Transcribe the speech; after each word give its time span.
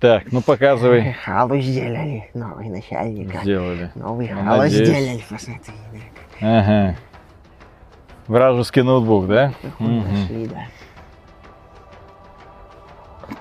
Так, 0.00 0.32
ну 0.32 0.40
показывай. 0.40 1.12
Халу 1.24 1.58
сделали, 1.60 2.30
новый 2.32 2.70
начальник. 2.70 3.34
Сделали. 3.42 3.90
Новый 3.94 4.30
Ну, 4.32 4.42
халу 4.44 4.56
надеюсь. 4.62 4.88
сделали, 4.88 5.24
посмотри. 5.28 5.74
Ага. 6.40 6.96
Вражеский 8.26 8.82
ноутбук, 8.82 9.26
да? 9.28 9.52
Мгм. 9.78 10.04
нашли, 10.10 10.46
да. 10.46 10.62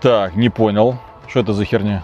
Так, 0.02 0.36
не 0.36 0.50
понял. 0.50 0.98
Что 1.28 1.40
это 1.42 1.54
за 1.54 1.64
херня? 1.64 2.04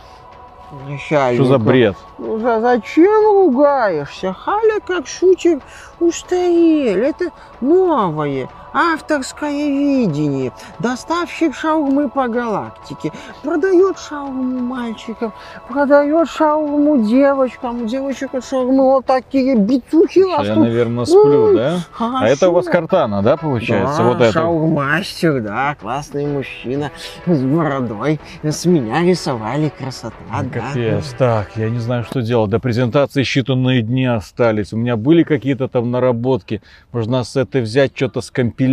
Начальник. 0.88 1.42
Что 1.42 1.46
за 1.50 1.58
бред? 1.60 1.96
Ну 2.18 2.40
за 2.40 2.62
зачем 2.62 3.24
ругаешься? 3.26 4.32
Халя 4.34 4.80
как 4.80 5.08
шутер 5.08 5.60
устарел. 6.00 7.04
Это 7.04 7.30
новое 7.60 8.48
авторское 8.76 9.70
видение. 9.70 10.52
Доставщик 10.80 11.56
шаурмы 11.56 12.10
по 12.10 12.28
галактике. 12.28 13.12
Продает 13.42 13.98
шаурму 13.98 14.60
мальчикам, 14.60 15.34
продает 15.68 16.30
шаурму 16.30 17.04
девочкам. 17.06 17.84
У 17.84 17.86
девочек 17.86 18.32
шаурмы 18.48 18.84
вот 18.84 19.06
такие 19.06 19.56
бицухи 19.56 20.20
Я, 20.20 20.40
растут. 20.40 20.58
наверное, 20.58 21.06
сплю, 21.06 21.44
Ой, 21.46 21.56
да? 21.56 21.80
А 21.98 22.28
это 22.28 22.50
у 22.50 22.54
вас 22.54 22.66
картана, 22.66 23.22
да, 23.22 23.38
получается? 23.38 23.98
Да, 24.00 24.04
вот 24.04 24.22
это. 24.22 24.32
шаурмастер, 24.34 25.42
да, 25.42 25.76
классный 25.80 26.26
мужчина 26.28 26.92
с 27.26 27.40
бородой. 27.42 28.20
С 28.44 28.66
меня 28.66 29.02
рисовали 29.04 29.70
красота, 29.70 30.16
да. 30.32 30.60
Капец. 30.60 31.16
Так, 31.18 31.52
я 31.56 31.70
не 31.70 31.80
знаю, 31.80 32.04
что 32.04 32.22
делать. 32.22 32.50
До 32.50 32.60
презентации 32.60 33.24
считанные 33.24 33.82
дни 33.82 34.06
остались. 34.06 34.74
У 34.74 34.78
меня 34.78 34.98
были 34.98 35.24
какие-то 35.24 35.68
там 35.70 35.92
наработки. 35.92 36.62
Можно 36.92 37.24
с 37.24 37.36
этой 37.36 37.62
взять, 37.62 37.92
что-то 37.96 38.20
скомпилировать, 38.22 38.65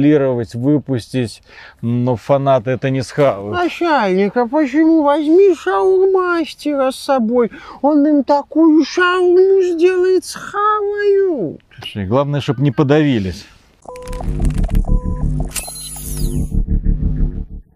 выпустить. 0.55 1.42
Но 1.80 2.16
фанаты 2.16 2.70
это 2.70 2.91
не 2.91 3.02
схавают. 3.02 3.52
Начальник, 3.52 4.37
а 4.37 4.46
почему 4.46 5.02
возьми 5.02 5.55
шаурмастера 5.55 6.91
с 6.91 6.96
собой? 6.96 7.51
Он 7.80 8.06
им 8.06 8.24
такую 8.24 8.84
шаурму 8.84 9.63
сделает 9.63 10.24
с 10.24 10.35
хаваю. 10.35 11.59
Слушай, 11.79 12.07
Главное, 12.07 12.40
чтобы 12.40 12.63
не 12.63 12.70
подавились. 12.70 13.46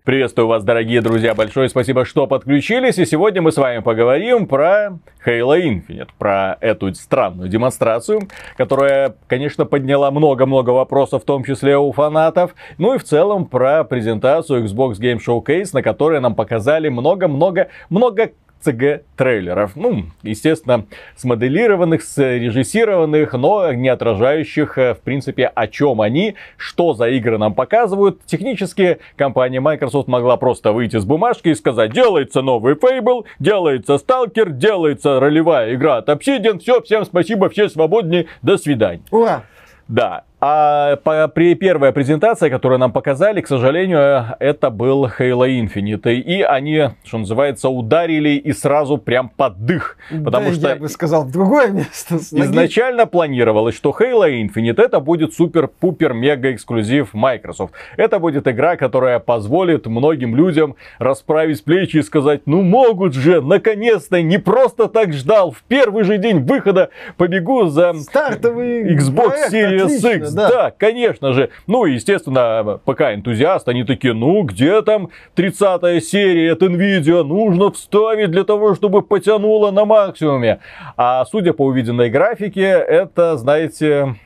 Приветствую 0.06 0.46
вас, 0.46 0.62
дорогие 0.62 1.00
друзья. 1.00 1.34
Большое 1.34 1.68
спасибо, 1.68 2.04
что 2.04 2.28
подключились. 2.28 2.96
И 2.96 3.04
сегодня 3.04 3.42
мы 3.42 3.50
с 3.50 3.56
вами 3.56 3.80
поговорим 3.80 4.46
про 4.46 5.00
Halo 5.26 5.60
Infinite, 5.60 6.10
про 6.16 6.56
эту 6.60 6.94
странную 6.94 7.48
демонстрацию, 7.48 8.28
которая, 8.56 9.16
конечно, 9.26 9.66
подняла 9.66 10.12
много-много 10.12 10.70
вопросов, 10.70 11.24
в 11.24 11.26
том 11.26 11.42
числе 11.42 11.76
у 11.76 11.90
фанатов. 11.90 12.54
Ну 12.78 12.94
и 12.94 12.98
в 12.98 13.02
целом 13.02 13.46
про 13.46 13.82
презентацию 13.82 14.64
Xbox 14.66 15.00
Game 15.00 15.18
Showcase, 15.18 15.70
на 15.72 15.82
которой 15.82 16.20
нам 16.20 16.36
показали 16.36 16.88
много-много-много 16.88 18.30
CG-трейлеров. 18.66 19.72
Ну, 19.76 20.06
естественно, 20.22 20.86
смоделированных, 21.16 22.02
срежиссированных, 22.02 23.32
но 23.34 23.72
не 23.72 23.88
отражающих, 23.88 24.78
э, 24.78 24.94
в 24.94 25.00
принципе, 25.00 25.46
о 25.46 25.66
чем 25.68 26.00
они, 26.00 26.34
что 26.56 26.94
за 26.94 27.08
игры 27.10 27.38
нам 27.38 27.54
показывают. 27.54 28.24
Технически 28.26 28.98
компания 29.16 29.60
Microsoft 29.60 30.08
могла 30.08 30.36
просто 30.36 30.72
выйти 30.72 30.98
с 30.98 31.04
бумажки 31.04 31.48
и 31.48 31.54
сказать, 31.54 31.92
делается 31.92 32.42
новый 32.42 32.74
Fable, 32.74 33.24
делается 33.38 33.94
Stalker, 33.94 34.50
делается 34.50 35.20
ролевая 35.20 35.74
игра 35.74 35.98
от 35.98 36.08
Obsidian, 36.08 36.58
все, 36.58 36.80
всем 36.82 37.04
спасибо, 37.04 37.48
все 37.48 37.68
свободнее, 37.68 38.26
до 38.42 38.58
свидания. 38.58 39.02
Ура! 39.10 39.44
Да. 39.88 40.24
А 40.38 40.96
по- 40.96 41.28
при 41.28 41.54
первая 41.54 41.92
презентация, 41.92 42.50
которую 42.50 42.78
нам 42.78 42.92
показали, 42.92 43.40
к 43.40 43.48
сожалению, 43.48 44.36
это 44.38 44.68
был 44.68 45.06
Halo 45.06 45.48
Infinite. 45.48 46.12
И 46.12 46.42
они, 46.42 46.90
что 47.04 47.18
называется, 47.18 47.70
ударили 47.70 48.30
и 48.30 48.52
сразу 48.52 48.98
прям 48.98 49.30
под 49.30 49.64
дых. 49.64 49.96
Потому 50.24 50.50
Да, 50.50 50.54
что 50.54 50.68
я 50.68 50.76
бы 50.76 50.88
сказал, 50.90 51.24
в 51.24 51.32
другое 51.32 51.68
место. 51.68 52.16
Изначально 52.16 53.06
планировалось, 53.06 53.74
что 53.74 53.96
Halo 53.98 54.28
Infinite 54.30 54.82
это 54.82 55.00
будет 55.00 55.32
супер-пупер-мега 55.32 56.52
эксклюзив 56.52 57.14
Microsoft. 57.14 57.72
Это 57.96 58.18
будет 58.18 58.46
игра, 58.46 58.76
которая 58.76 59.18
позволит 59.20 59.86
многим 59.86 60.36
людям 60.36 60.76
расправить 60.98 61.64
плечи 61.64 61.96
и 61.96 62.02
сказать, 62.02 62.42
ну 62.44 62.60
могут 62.60 63.14
же, 63.14 63.40
наконец-то, 63.40 64.20
не 64.20 64.36
просто 64.38 64.88
так 64.88 65.14
ждал, 65.14 65.52
в 65.52 65.62
первый 65.62 66.04
же 66.04 66.18
день 66.18 66.40
выхода 66.40 66.90
побегу 67.16 67.66
за 67.68 67.94
Стартовый 67.94 68.94
Xbox 68.94 69.28
проект, 69.28 69.52
Series 69.54 69.82
отлично, 69.84 70.08
X. 70.08 70.26
да. 70.36 70.48
Да. 70.50 70.70
конечно 70.70 71.32
же. 71.32 71.50
Ну 71.66 71.86
и, 71.86 71.94
естественно, 71.94 72.80
ПК-энтузиасты, 72.84 73.70
они 73.70 73.84
такие, 73.84 74.14
ну 74.14 74.42
где 74.42 74.82
там 74.82 75.08
30 75.34 76.04
серия 76.04 76.52
от 76.52 76.62
Nvidia, 76.62 77.22
нужно 77.22 77.72
вставить 77.72 78.30
для 78.30 78.44
того, 78.44 78.74
чтобы 78.74 79.02
потянуло 79.02 79.70
на 79.70 79.84
максимуме. 79.84 80.60
А 80.96 81.24
судя 81.24 81.52
по 81.52 81.64
увиденной 81.64 82.10
графике, 82.10 82.62
это, 82.62 83.36
знаете, 83.36 84.16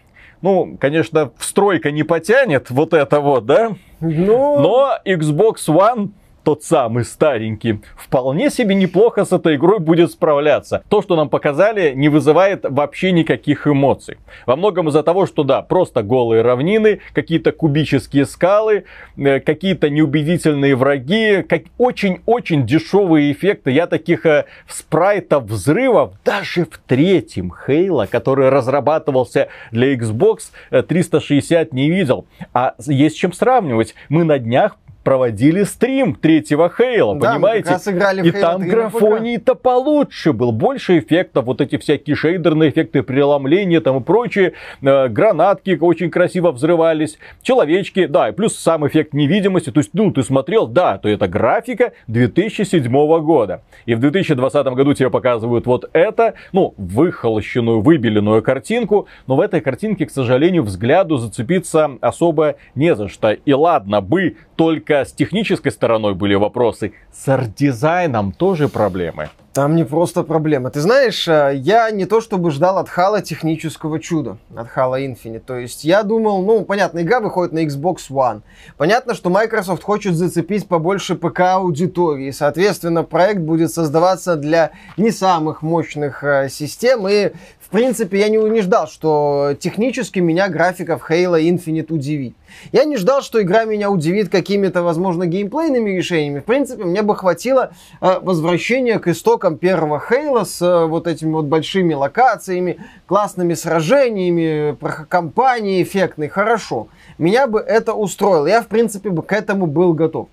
ну, 0.43 0.76
конечно, 0.81 1.31
встройка 1.38 1.91
не 1.91 2.03
потянет 2.03 2.71
вот 2.71 2.94
это 2.94 3.21
вот, 3.21 3.47
да? 3.47 3.72
Ну, 4.00 4.60
Но 4.60 4.98
Xbox 5.04 5.56
One 5.69 6.10
тот 6.50 6.65
самый 6.65 7.05
старенький, 7.05 7.78
вполне 7.97 8.50
себе 8.50 8.75
неплохо 8.75 9.25
с 9.25 9.31
этой 9.31 9.55
игрой 9.55 9.78
будет 9.78 10.11
справляться. 10.11 10.83
То, 10.88 11.00
что 11.00 11.15
нам 11.15 11.28
показали, 11.28 11.93
не 11.94 12.09
вызывает 12.09 12.65
вообще 12.69 13.12
никаких 13.12 13.69
эмоций. 13.69 14.16
Во 14.47 14.56
многом 14.56 14.89
из-за 14.89 15.05
того, 15.05 15.27
что 15.27 15.44
да, 15.44 15.62
просто 15.62 16.03
голые 16.03 16.43
равнины, 16.43 17.03
какие-то 17.12 17.53
кубические 17.53 18.27
скалы, 18.27 18.83
э, 19.16 19.39
какие-то 19.39 19.91
неубедительные 19.91 20.75
враги, 20.75 21.43
как 21.49 21.62
очень-очень 21.78 22.66
дешевые 22.66 23.31
эффекты. 23.31 23.71
Я 23.71 23.87
таких 23.87 24.27
э, 24.27 24.47
спрайтов 24.66 25.44
взрывов 25.44 26.15
даже 26.25 26.65
в 26.65 26.78
третьем 26.84 27.53
Halo, 27.69 28.09
который 28.09 28.49
разрабатывался 28.49 29.50
для 29.71 29.94
Xbox 29.94 30.50
э, 30.72 30.83
360 30.83 31.72
не 31.72 31.89
видел. 31.89 32.27
А 32.53 32.75
есть 32.89 33.16
чем 33.16 33.33
сравнивать. 33.33 33.94
Мы 34.09 34.25
на 34.25 34.41
днях 34.41 34.77
проводили 35.03 35.62
стрим 35.65 36.15
третьего 36.15 36.71
Хейла, 36.71 37.19
Да, 37.19 37.28
мы 37.31 37.34
понимаете? 37.34 37.65
как 37.65 37.72
раз 37.72 37.88
играли 37.88 38.22
в 38.22 38.27
И 38.27 38.31
Halo 38.31 38.41
там 38.41 38.61
3 38.61 38.69
на 38.69 38.75
графоний-то 38.75 39.55
получше 39.55 40.33
был, 40.33 40.53
больше 40.53 40.99
эффектов, 40.99 41.47
вот 41.47 41.61
эти 41.61 41.78
всякие 41.78 42.16
шейдерные 42.16 42.71
эффекты 42.71 43.03
преломления 43.03 43.81
там 43.81 43.99
и 43.99 44.00
прочие, 44.03 44.53
э, 44.83 45.09
гранатки 45.09 45.78
очень 45.81 46.10
красиво 46.10 46.53
взрывались, 46.53 47.19
человечки, 47.43 48.06
да, 48.06 48.28
и 48.28 48.33
плюс 48.33 48.56
сам 48.56 48.87
эффект 48.87 49.15
невидимости, 49.15 49.71
то 49.71 49.81
есть, 49.81 49.91
ну, 49.94 50.10
ты 50.10 50.22
смотрел, 50.22 50.66
да, 50.66 50.99
то 50.99 51.09
это 51.09 51.28
графика 51.28 51.93
2007 52.09 53.21
года. 53.21 53.62
И 53.87 53.94
в 53.94 54.00
2020 54.00 54.66
году 54.75 54.94
тебе 54.94 55.10
показывают 55.10 55.66
вот 55.66 55.89
это, 55.93 56.34
ну, 56.53 56.75
выхолощенную, 56.77 57.81
выбеленную 57.81 58.43
картинку, 58.43 59.06
но 59.27 59.37
в 59.37 59.41
этой 59.41 59.60
картинке, 59.60 60.06
к 60.06 60.10
сожалению, 60.10 60.62
взгляду 60.62 61.16
зацепиться 61.16 61.91
особо 62.00 62.56
не 62.75 62.94
за 62.94 63.09
что. 63.09 63.33
И 63.33 63.53
ладно 63.53 64.00
бы 64.00 64.37
только 64.56 64.90
с 64.91 65.12
технической 65.12 65.73
стороной 65.73 66.15
были 66.15 66.34
вопросы, 66.34 66.93
с 67.12 67.28
арт-дизайном 67.28 68.33
тоже 68.33 68.69
проблемы. 68.69 69.31
Там 69.53 69.75
не 69.75 69.84
просто 69.84 70.23
проблема. 70.23 70.71
Ты 70.71 70.81
знаешь, 70.81 71.27
э, 71.27 71.55
я 71.56 71.91
не 71.91 72.06
то 72.06 72.21
чтобы 72.21 72.53
ждал 72.53 72.78
от 72.78 72.89
Хала 72.89 73.21
технического 73.21 73.99
чуда, 73.99 74.39
от 74.55 74.69
Halo 74.77 74.97
Infinite. 75.05 75.41
То 75.41 75.56
есть 75.56 75.83
я 75.83 76.05
думал, 76.05 76.45
ну, 76.45 76.65
понятно, 76.65 77.01
игра 77.01 77.19
выходит 77.19 77.53
на 77.53 77.65
Xbox 77.67 77.97
One. 78.11 78.43
Понятно, 78.77 79.12
что 79.12 79.28
Microsoft 79.28 79.83
хочет 79.83 80.15
зацепить 80.15 80.69
побольше 80.69 81.17
ПК-аудитории. 81.17 82.31
Соответственно, 82.31 83.03
проект 83.03 83.41
будет 83.41 83.72
создаваться 83.72 84.37
для 84.37 84.71
не 84.97 85.11
самых 85.11 85.62
мощных 85.62 86.22
э, 86.22 86.49
систем. 86.49 87.09
И, 87.09 87.33
принципе, 87.71 88.19
я 88.19 88.29
не, 88.29 88.37
не 88.37 88.63
ждал, 88.63 88.89
что 88.89 89.55
технически 89.59 90.19
меня 90.19 90.49
графика 90.49 90.99
в 90.99 91.09
Halo 91.09 91.41
Infinite 91.41 91.93
удивит. 91.93 92.35
Я 92.73 92.85
не 92.85 92.97
ждал, 92.97 93.23
что 93.23 93.41
игра 93.41 93.65
меня 93.65 93.91
удивит 93.91 94.29
какими-то, 94.29 94.83
возможно, 94.83 95.27
геймплейными 95.27 95.91
решениями. 95.91 96.41
В 96.41 96.45
принципе, 96.45 96.85
мне 96.85 97.03
бы 97.03 97.15
хватило 97.15 97.71
э, 98.01 98.19
возвращения 98.21 98.99
к 98.99 99.09
истокам 99.09 99.57
первого 99.57 100.01
Хейла 100.01 100.45
с 100.45 100.61
э, 100.61 100.87
вот 100.87 101.07
этими 101.07 101.33
вот 101.33 101.47
большими 101.47 101.95
локациями, 101.95 102.78
классными 103.07 103.55
сражениями, 103.55 104.77
кампанией 105.09 105.83
эффектной. 105.83 106.28
Хорошо. 106.28 106.89
Меня 107.19 107.47
бы 107.47 107.61
это 107.61 107.95
устроило. 107.95 108.47
Я, 108.47 108.63
в 108.63 108.66
принципе, 108.66 109.11
бы 109.11 109.23
к 109.23 109.33
этому 109.33 109.66
был 109.66 109.95
готов. 109.95 110.28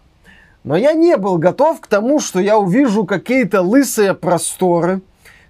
Но 0.64 0.76
я 0.76 0.94
не 0.94 1.16
был 1.16 1.38
готов 1.38 1.80
к 1.80 1.88
тому, 1.88 2.20
что 2.20 2.40
я 2.40 2.58
увижу 2.58 3.06
какие-то 3.06 3.62
лысые 3.62 4.14
просторы, 4.14 5.02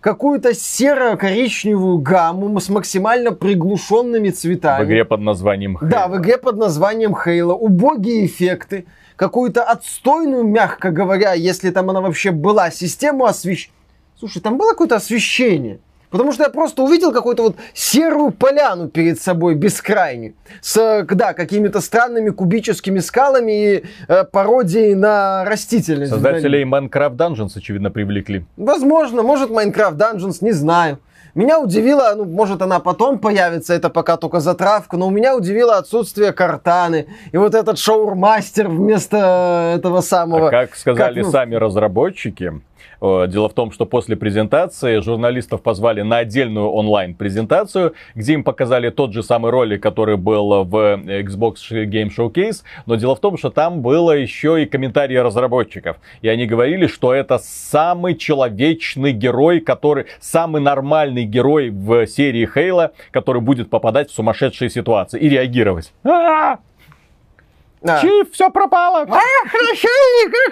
какую-то 0.08 0.54
серо-коричневую 0.54 1.98
гамму 1.98 2.58
с 2.62 2.70
максимально 2.70 3.34
приглушенными 3.34 4.30
цветами. 4.30 4.86
В 4.86 4.88
игре 4.88 5.04
под 5.04 5.20
названием 5.20 5.76
Halo. 5.76 5.90
Да, 5.90 6.08
в 6.08 6.18
игре 6.18 6.38
под 6.38 6.56
названием 6.56 7.14
Хейла. 7.14 7.54
Убогие 7.54 8.26
эффекты. 8.26 8.86
Какую-то 9.18 9.64
отстойную, 9.64 10.46
мягко 10.46 10.92
говоря, 10.92 11.34
если 11.34 11.72
там 11.72 11.90
она 11.90 12.00
вообще 12.00 12.32
была, 12.32 12.72
систему 12.72 13.26
освещения. 13.26 13.74
Слушай, 14.18 14.42
там 14.42 14.58
было 14.58 14.72
какое-то 14.72 14.96
освещение. 14.96 15.80
Потому 16.10 16.32
что 16.32 16.44
я 16.44 16.50
просто 16.50 16.84
увидел 16.84 17.12
какую-то 17.12 17.44
вот 17.44 17.56
серую 17.74 18.32
поляну 18.32 18.88
перед 18.88 19.22
собой, 19.22 19.56
бескрайнюю, 19.56 20.36
с, 20.62 21.06
да, 21.10 21.34
какими-то 21.34 21.82
странными 21.82 22.30
кубическими 22.30 23.00
скалами 23.00 23.52
и 23.52 23.84
э, 24.08 24.24
пародией 24.24 24.96
на 24.96 25.44
растительность. 25.44 26.12
Создателей 26.12 26.64
Minecraft 26.64 27.16
Dungeons, 27.16 27.52
очевидно, 27.56 27.92
привлекли. 27.92 28.46
Возможно, 28.56 29.22
может 29.22 29.50
Minecraft 29.50 29.98
Dungeons, 29.98 30.38
не 30.42 30.54
знаю. 30.54 31.00
Меня 31.36 31.60
удивило, 31.60 32.14
ну, 32.16 32.26
может, 32.26 32.64
она 32.64 32.80
потом 32.80 33.20
появится, 33.20 33.76
это 33.76 33.90
пока 33.90 34.18
только 34.18 34.40
затравка, 34.40 34.98
но 34.98 35.08
у 35.08 35.12
меня 35.12 35.36
удивило 35.36 35.78
отсутствие 35.78 36.32
картаны. 36.32 37.08
И 37.32 37.38
вот 37.38 37.54
этот 37.54 37.78
шоурмастер 37.78 38.70
вместо 38.70 39.74
этого 39.78 40.02
самого... 40.02 40.48
А 40.48 40.52
как 40.52 40.76
сказали 40.76 41.16
как, 41.16 41.26
ну... 41.26 41.32
сами 41.32 41.56
разработчики, 41.56 42.54
Э, 42.54 42.77
дело 43.02 43.50
в 43.50 43.54
том, 43.54 43.72
что 43.72 43.86
после 43.86 44.16
презентации 44.16 45.00
журналистов 45.00 45.62
позвали 45.62 46.02
на 46.02 46.18
отдельную 46.18 46.70
онлайн-презентацию, 46.70 47.94
где 48.16 48.34
им 48.34 48.44
показали 48.44 48.90
тот 48.90 49.14
же 49.14 49.24
самый 49.24 49.52
ролик, 49.52 49.82
который 49.82 50.18
был 50.18 50.64
в 50.64 50.76
Xbox 50.76 51.56
Game 51.72 52.10
Showcase. 52.16 52.64
Но 52.86 52.96
дело 52.96 53.16
в 53.16 53.20
том, 53.20 53.38
что 53.38 53.50
там 53.50 53.82
было 53.82 54.12
еще 54.12 54.62
и 54.62 54.66
комментарии 54.66 55.16
разработчиков. 55.16 55.98
И 56.22 56.28
они 56.28 56.46
говорили, 56.46 56.88
что 56.88 57.14
это 57.14 57.40
самый 57.40 58.16
человечный 58.16 59.12
герой, 59.12 59.60
который 59.60 60.06
самый 60.20 60.62
нормальный 60.62 61.24
герой 61.24 61.70
в 61.70 62.08
серии 62.08 62.46
Хейла, 62.46 62.92
который 63.12 63.42
будет 63.42 63.70
попадать 63.70 64.10
в 64.10 64.14
сумасшедшие 64.14 64.70
ситуации 64.70 65.20
и 65.20 65.30
реагировать. 65.30 65.94
А-а-а! 66.04 66.60
Да. 67.82 68.02
Чиф, 68.02 68.32
все 68.32 68.50
пропало. 68.50 69.02
А, 69.02 69.50
хорошо, 69.50 69.88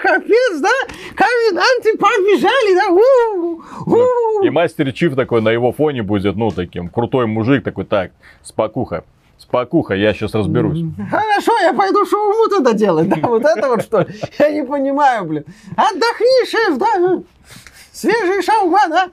капец, 0.01 0.59
да? 0.59 0.69
Ковенанты 1.15 1.97
побежали, 1.97 2.75
да? 2.75 2.89
У-у-у. 2.89 4.43
И 4.43 4.49
мастер 4.49 4.91
Чиф 4.91 5.15
такой 5.15 5.41
на 5.41 5.49
его 5.49 5.71
фоне 5.71 6.03
будет, 6.03 6.35
ну, 6.35 6.51
таким 6.51 6.89
крутой 6.89 7.25
мужик 7.25 7.63
такой, 7.63 7.85
так, 7.85 8.11
спокуха. 8.43 9.03
Спокуха, 9.37 9.95
я 9.95 10.13
сейчас 10.13 10.33
разберусь. 10.33 10.79
Хорошо, 11.09 11.51
я 11.61 11.73
пойду 11.73 12.05
шоу 12.05 12.47
тогда 12.49 12.73
делать, 12.73 13.09
да? 13.09 13.17
Вот 13.27 13.43
это 13.43 13.67
вот 13.67 13.81
что 13.81 14.01
ли? 14.01 14.07
Я 14.39 14.49
не 14.49 14.63
понимаю, 14.63 15.25
блин. 15.25 15.45
Отдохни, 15.75 16.45
шеф, 16.49 16.77
да? 16.77 17.21
Свежий 17.91 18.41
шаурма, 18.43 18.87
да? 18.87 19.09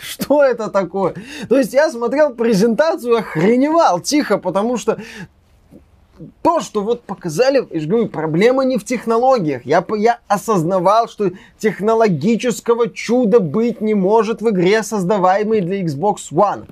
Что 0.00 0.42
это 0.42 0.70
такое? 0.70 1.14
То 1.48 1.58
есть 1.58 1.72
я 1.72 1.90
смотрел 1.90 2.34
презентацию, 2.34 3.16
охреневал 3.18 4.00
тихо, 4.00 4.38
потому 4.38 4.76
что 4.76 4.98
то, 6.42 6.60
что 6.60 6.82
вот 6.82 7.02
показали, 7.02 7.66
я 7.70 7.80
же 7.80 7.86
говорю, 7.86 8.08
проблема 8.08 8.64
не 8.64 8.76
в 8.76 8.84
технологиях. 8.84 9.64
Я, 9.64 9.84
я 9.96 10.18
осознавал, 10.28 11.08
что 11.08 11.30
технологического 11.58 12.88
чуда 12.88 13.40
быть 13.40 13.80
не 13.80 13.94
может 13.94 14.42
в 14.42 14.50
игре, 14.50 14.82
создаваемой 14.82 15.60
для 15.60 15.82
Xbox 15.82 16.30
One. 16.32 16.68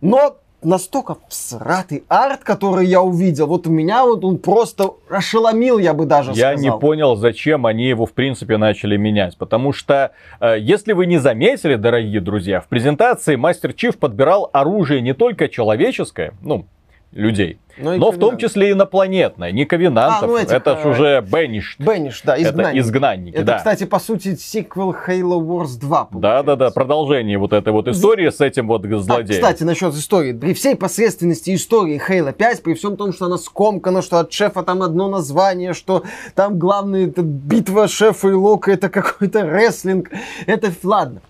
Но 0.00 0.36
настолько 0.62 1.16
всратый 1.28 2.04
арт, 2.08 2.44
который 2.44 2.86
я 2.86 3.02
увидел, 3.02 3.46
вот 3.46 3.66
у 3.66 3.70
меня 3.70 4.04
вот 4.04 4.24
он 4.24 4.38
просто 4.38 4.90
ошеломил, 5.08 5.78
я 5.78 5.94
бы 5.94 6.06
даже 6.06 6.30
я 6.30 6.52
сказал. 6.52 6.52
Я 6.52 6.56
не 6.56 6.78
понял, 6.78 7.16
зачем 7.16 7.66
они 7.66 7.88
его 7.88 8.06
в 8.06 8.12
принципе 8.12 8.56
начали 8.56 8.96
менять, 8.96 9.36
потому 9.36 9.72
что, 9.72 10.12
э, 10.40 10.56
если 10.58 10.92
вы 10.92 11.06
не 11.06 11.18
заметили, 11.18 11.76
дорогие 11.76 12.20
друзья, 12.20 12.60
в 12.60 12.68
презентации 12.68 13.36
Мастер 13.36 13.72
Чиф 13.72 13.98
подбирал 13.98 14.50
оружие 14.52 15.00
не 15.00 15.14
только 15.14 15.48
человеческое, 15.48 16.34
ну, 16.42 16.66
людей, 17.12 17.58
но, 17.76 17.96
но 17.96 18.10
в 18.12 18.18
том 18.18 18.38
числе 18.38 18.72
инопланетное, 18.72 19.50
не 19.50 19.64
ковенантов. 19.64 20.22
А, 20.22 20.26
ну 20.26 20.36
этих, 20.36 20.52
это 20.52 20.76
ж 20.76 20.84
э, 20.84 20.88
уже 20.88 21.20
Бенниш. 21.20 21.76
Бенниш, 21.78 22.22
да, 22.24 22.40
изгнанники. 22.40 22.78
Это 22.78 22.78
изгнанники, 22.78 23.34
это, 23.34 23.44
да. 23.44 23.56
кстати, 23.58 23.84
по 23.84 23.98
сути, 23.98 24.36
сиквел 24.36 24.92
Halo 24.92 25.40
Wars 25.40 25.78
2. 25.78 26.08
Да-да-да, 26.12 26.70
продолжение 26.70 27.38
вот 27.38 27.52
этой 27.52 27.72
вот 27.72 27.88
истории 27.88 28.28
с 28.30 28.40
этим 28.40 28.68
вот 28.68 28.84
а, 28.84 28.98
злодеем. 28.98 29.44
А, 29.44 29.48
кстати, 29.48 29.62
насчет 29.64 29.94
истории. 29.94 30.32
При 30.32 30.54
всей 30.54 30.76
посредственности 30.76 31.54
истории 31.54 32.00
Halo 32.00 32.32
5, 32.32 32.62
при 32.62 32.74
всем 32.74 32.96
том, 32.96 33.12
что 33.12 33.26
она 33.26 33.38
скомкана, 33.38 34.02
что 34.02 34.20
от 34.20 34.32
шефа 34.32 34.62
там 34.62 34.82
одно 34.82 35.08
название, 35.08 35.72
что 35.72 36.04
там 36.34 36.58
главная 36.58 37.08
это 37.08 37.22
битва 37.22 37.88
шефа 37.88 38.28
и 38.28 38.32
Лока, 38.32 38.70
это 38.70 38.88
какой-то 38.88 39.42
рестлинг. 39.42 40.10
Это, 40.46 40.72
ладно, 40.84 41.22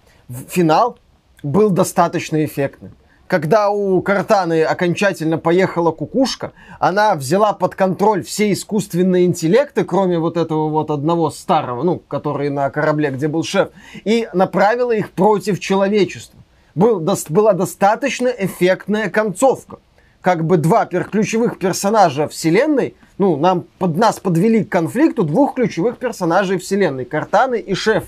финал 0.48 0.98
был 1.42 1.70
достаточно 1.70 2.44
эффектный 2.44 2.90
когда 3.30 3.70
у 3.70 4.02
Картаны 4.02 4.64
окончательно 4.64 5.38
поехала 5.38 5.92
кукушка, 5.92 6.50
она 6.80 7.14
взяла 7.14 7.52
под 7.52 7.76
контроль 7.76 8.24
все 8.24 8.50
искусственные 8.50 9.26
интеллекты, 9.26 9.84
кроме 9.84 10.18
вот 10.18 10.36
этого 10.36 10.68
вот 10.68 10.90
одного 10.90 11.30
старого, 11.30 11.84
ну, 11.84 12.02
который 12.08 12.50
на 12.50 12.68
корабле, 12.70 13.12
где 13.12 13.28
был 13.28 13.44
шеф, 13.44 13.68
и 14.04 14.28
направила 14.34 14.90
их 14.90 15.12
против 15.12 15.60
человечества. 15.60 16.40
Был, 16.74 16.98
до, 16.98 17.14
была 17.28 17.52
достаточно 17.52 18.26
эффектная 18.26 19.08
концовка. 19.08 19.78
Как 20.22 20.44
бы 20.44 20.56
два 20.56 20.84
пер, 20.84 21.04
ключевых 21.04 21.60
персонажа 21.60 22.26
вселенной, 22.26 22.96
ну, 23.16 23.36
нам 23.36 23.64
под 23.78 23.96
нас 23.96 24.18
подвели 24.18 24.64
к 24.64 24.70
конфликту 24.70 25.22
двух 25.22 25.54
ключевых 25.54 25.98
персонажей 25.98 26.58
вселенной, 26.58 27.04
Картаны 27.04 27.60
и 27.60 27.74
Шеф. 27.74 28.06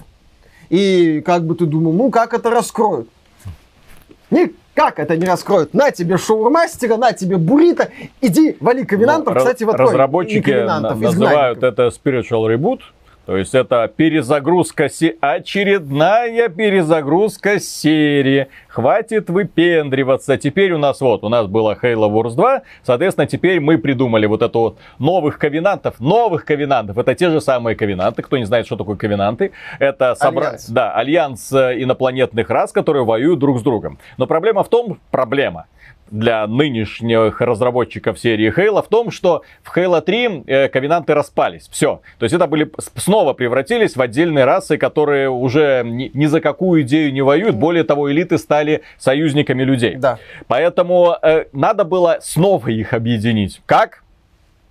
И 0.69 1.23
как 1.25 1.47
бы 1.47 1.55
ты 1.55 1.67
думал, 1.67 1.93
ну 1.93 2.11
как 2.11 2.35
это 2.35 2.51
раскроют? 2.51 3.09
Ник, 4.33 4.57
как 4.75 4.99
это 4.99 5.17
не 5.17 5.27
раскроют? 5.27 5.75
На 5.75 5.91
тебе 5.91 6.17
шоурмастера, 6.17 6.97
на 6.97 7.13
тебе 7.13 7.37
буррито, 7.37 7.91
иди 8.21 8.57
вали 8.61 8.85
ковенантов. 8.85 9.35
Ну, 9.35 9.41
Кстати, 9.41 9.65
вот 9.65 9.77
разработчики 9.77 10.51
называют 10.51 11.63
это 11.63 11.89
spiritual 11.89 12.47
reboot, 12.53 12.81
то 13.27 13.37
есть 13.37 13.55
это 13.55 13.91
перезагрузка, 13.95 14.89
очередная 15.21 16.49
перезагрузка 16.49 17.61
серии. 17.61 18.49
Хватит 18.67 19.31
выпендриваться. 19.31 20.37
Теперь 20.39 20.73
у 20.73 20.79
нас 20.79 21.01
вот, 21.01 21.23
у 21.23 21.29
нас 21.29 21.47
было 21.47 21.79
Halo 21.81 22.11
Wars 22.11 22.35
2, 22.35 22.63
соответственно, 22.83 23.27
теперь 23.27 23.61
мы 23.61 23.79
придумали 23.79 24.27
вот 24.27 24.43
это 24.43 24.59
вот 24.59 24.79
новых 24.99 25.39
ковенантов, 25.39 26.01
новых 26.01 26.45
ковенантов. 26.45 26.99
Это 26.99 27.15
те 27.15 27.31
же 27.31 27.41
самые 27.41 27.77
ковенанты, 27.77 28.23
кто 28.23 28.39
не 28.39 28.45
знает, 28.45 28.67
что 28.67 28.77
такое 28.77 28.97
ковенанты. 28.97 29.53
Это 29.79 30.15
собра... 30.17 30.49
альянс. 30.49 30.69
Да, 30.69 30.93
альянс 30.93 31.53
э, 31.53 31.83
инопланетных 31.83 32.51
рас, 32.51 32.73
которые 32.73 33.05
воюют 33.05 33.39
друг 33.39 33.61
с 33.61 33.63
другом. 33.63 33.99
Но 34.17 34.27
проблема 34.27 34.65
в 34.65 34.69
том, 34.69 34.99
проблема, 35.11 35.67
для 36.13 36.47
нынешних 36.47 37.41
разработчиков 37.41 38.19
серии 38.19 38.53
Halo 38.55 38.85
в 38.85 38.89
том, 38.89 39.11
что 39.11 39.43
в 39.65 39.77
Halo 39.77 40.01
3 40.01 40.45
э, 40.47 40.69
ковенанты 40.69 41.15
распались. 41.15 41.69
Все. 41.73 42.03
То 42.19 42.25
есть 42.25 42.35
это 42.35 42.47
были 42.47 42.71
снова 42.97 43.33
превратились 43.33 43.97
в 43.97 44.01
отдельные 44.01 44.45
расы, 44.45 44.77
которые 44.77 45.31
уже 45.31 45.83
ни, 45.85 46.11
ни 46.13 46.27
за 46.27 46.41
какую 46.41 46.83
идею 46.83 47.13
не 47.13 47.23
воюют. 47.23 47.57
Более 47.57 47.83
того, 47.83 48.13
элиты 48.13 48.37
стали 48.37 48.83
союзниками 48.99 49.63
людей. 49.63 49.97
Да. 49.97 50.19
Поэтому 50.47 51.17
э, 51.23 51.47
надо 51.53 51.85
было 51.85 52.19
снова 52.21 52.69
их 52.69 52.93
объединить. 52.93 53.63
Как? 53.67 54.03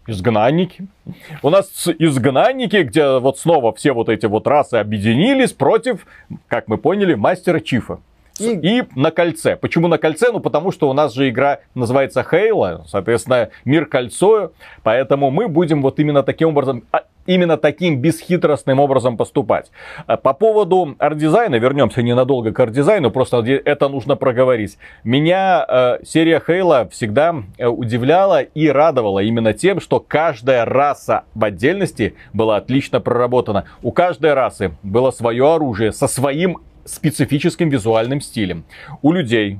изгнанники. 0.07 0.87
У 1.41 1.49
нас 1.49 1.87
изгнанники, 1.99 2.77
где 2.77 3.19
вот 3.19 3.37
снова 3.39 3.71
все 3.73 3.93
вот 3.93 4.09
эти 4.09 4.25
вот 4.25 4.47
расы 4.47 4.75
объединились 4.75 5.53
против, 5.53 6.05
как 6.47 6.67
мы 6.67 6.77
поняли, 6.77 7.13
мастера 7.13 7.59
Чифа. 7.59 7.99
И... 8.49 8.79
и 8.79 8.83
на 8.95 9.11
кольце. 9.11 9.55
Почему 9.55 9.87
на 9.87 9.97
кольце? 9.97 10.31
Ну, 10.31 10.39
потому 10.39 10.71
что 10.71 10.89
у 10.89 10.93
нас 10.93 11.13
же 11.13 11.29
игра 11.29 11.59
называется 11.75 12.25
Halo, 12.29 12.83
соответственно, 12.87 13.49
мир 13.65 13.85
кольцо, 13.85 14.51
поэтому 14.83 15.31
мы 15.31 15.47
будем 15.47 15.81
вот 15.81 15.99
именно 15.99 16.23
таким 16.23 16.49
образом 16.49 16.83
а, 16.91 17.03
именно 17.25 17.57
таким 17.57 18.01
бесхитростным 18.01 18.79
образом 18.79 19.17
поступать. 19.17 19.71
А, 20.07 20.17
по 20.17 20.33
поводу 20.33 20.95
арт-дизайна, 20.97 21.55
вернемся 21.55 22.01
ненадолго 22.01 22.51
к 22.51 22.59
арт-дизайну, 22.59 23.11
просто 23.11 23.37
это 23.37 23.89
нужно 23.89 24.15
проговорить. 24.15 24.77
Меня 25.03 25.65
э, 25.67 25.97
серия 26.03 26.41
Halo 26.45 26.89
всегда 26.89 27.35
удивляла 27.59 28.41
и 28.41 28.67
радовала 28.69 29.19
именно 29.19 29.53
тем, 29.53 29.79
что 29.79 29.99
каждая 29.99 30.65
раса 30.65 31.23
в 31.35 31.43
отдельности 31.43 32.15
была 32.33 32.57
отлично 32.57 32.99
проработана. 32.99 33.65
У 33.81 33.91
каждой 33.91 34.33
расы 34.33 34.71
было 34.83 35.11
свое 35.11 35.55
оружие 35.55 35.91
со 35.91 36.07
своим 36.07 36.59
специфическим 36.85 37.69
визуальным 37.69 38.21
стилем. 38.21 38.65
У 39.01 39.11
людей 39.11 39.59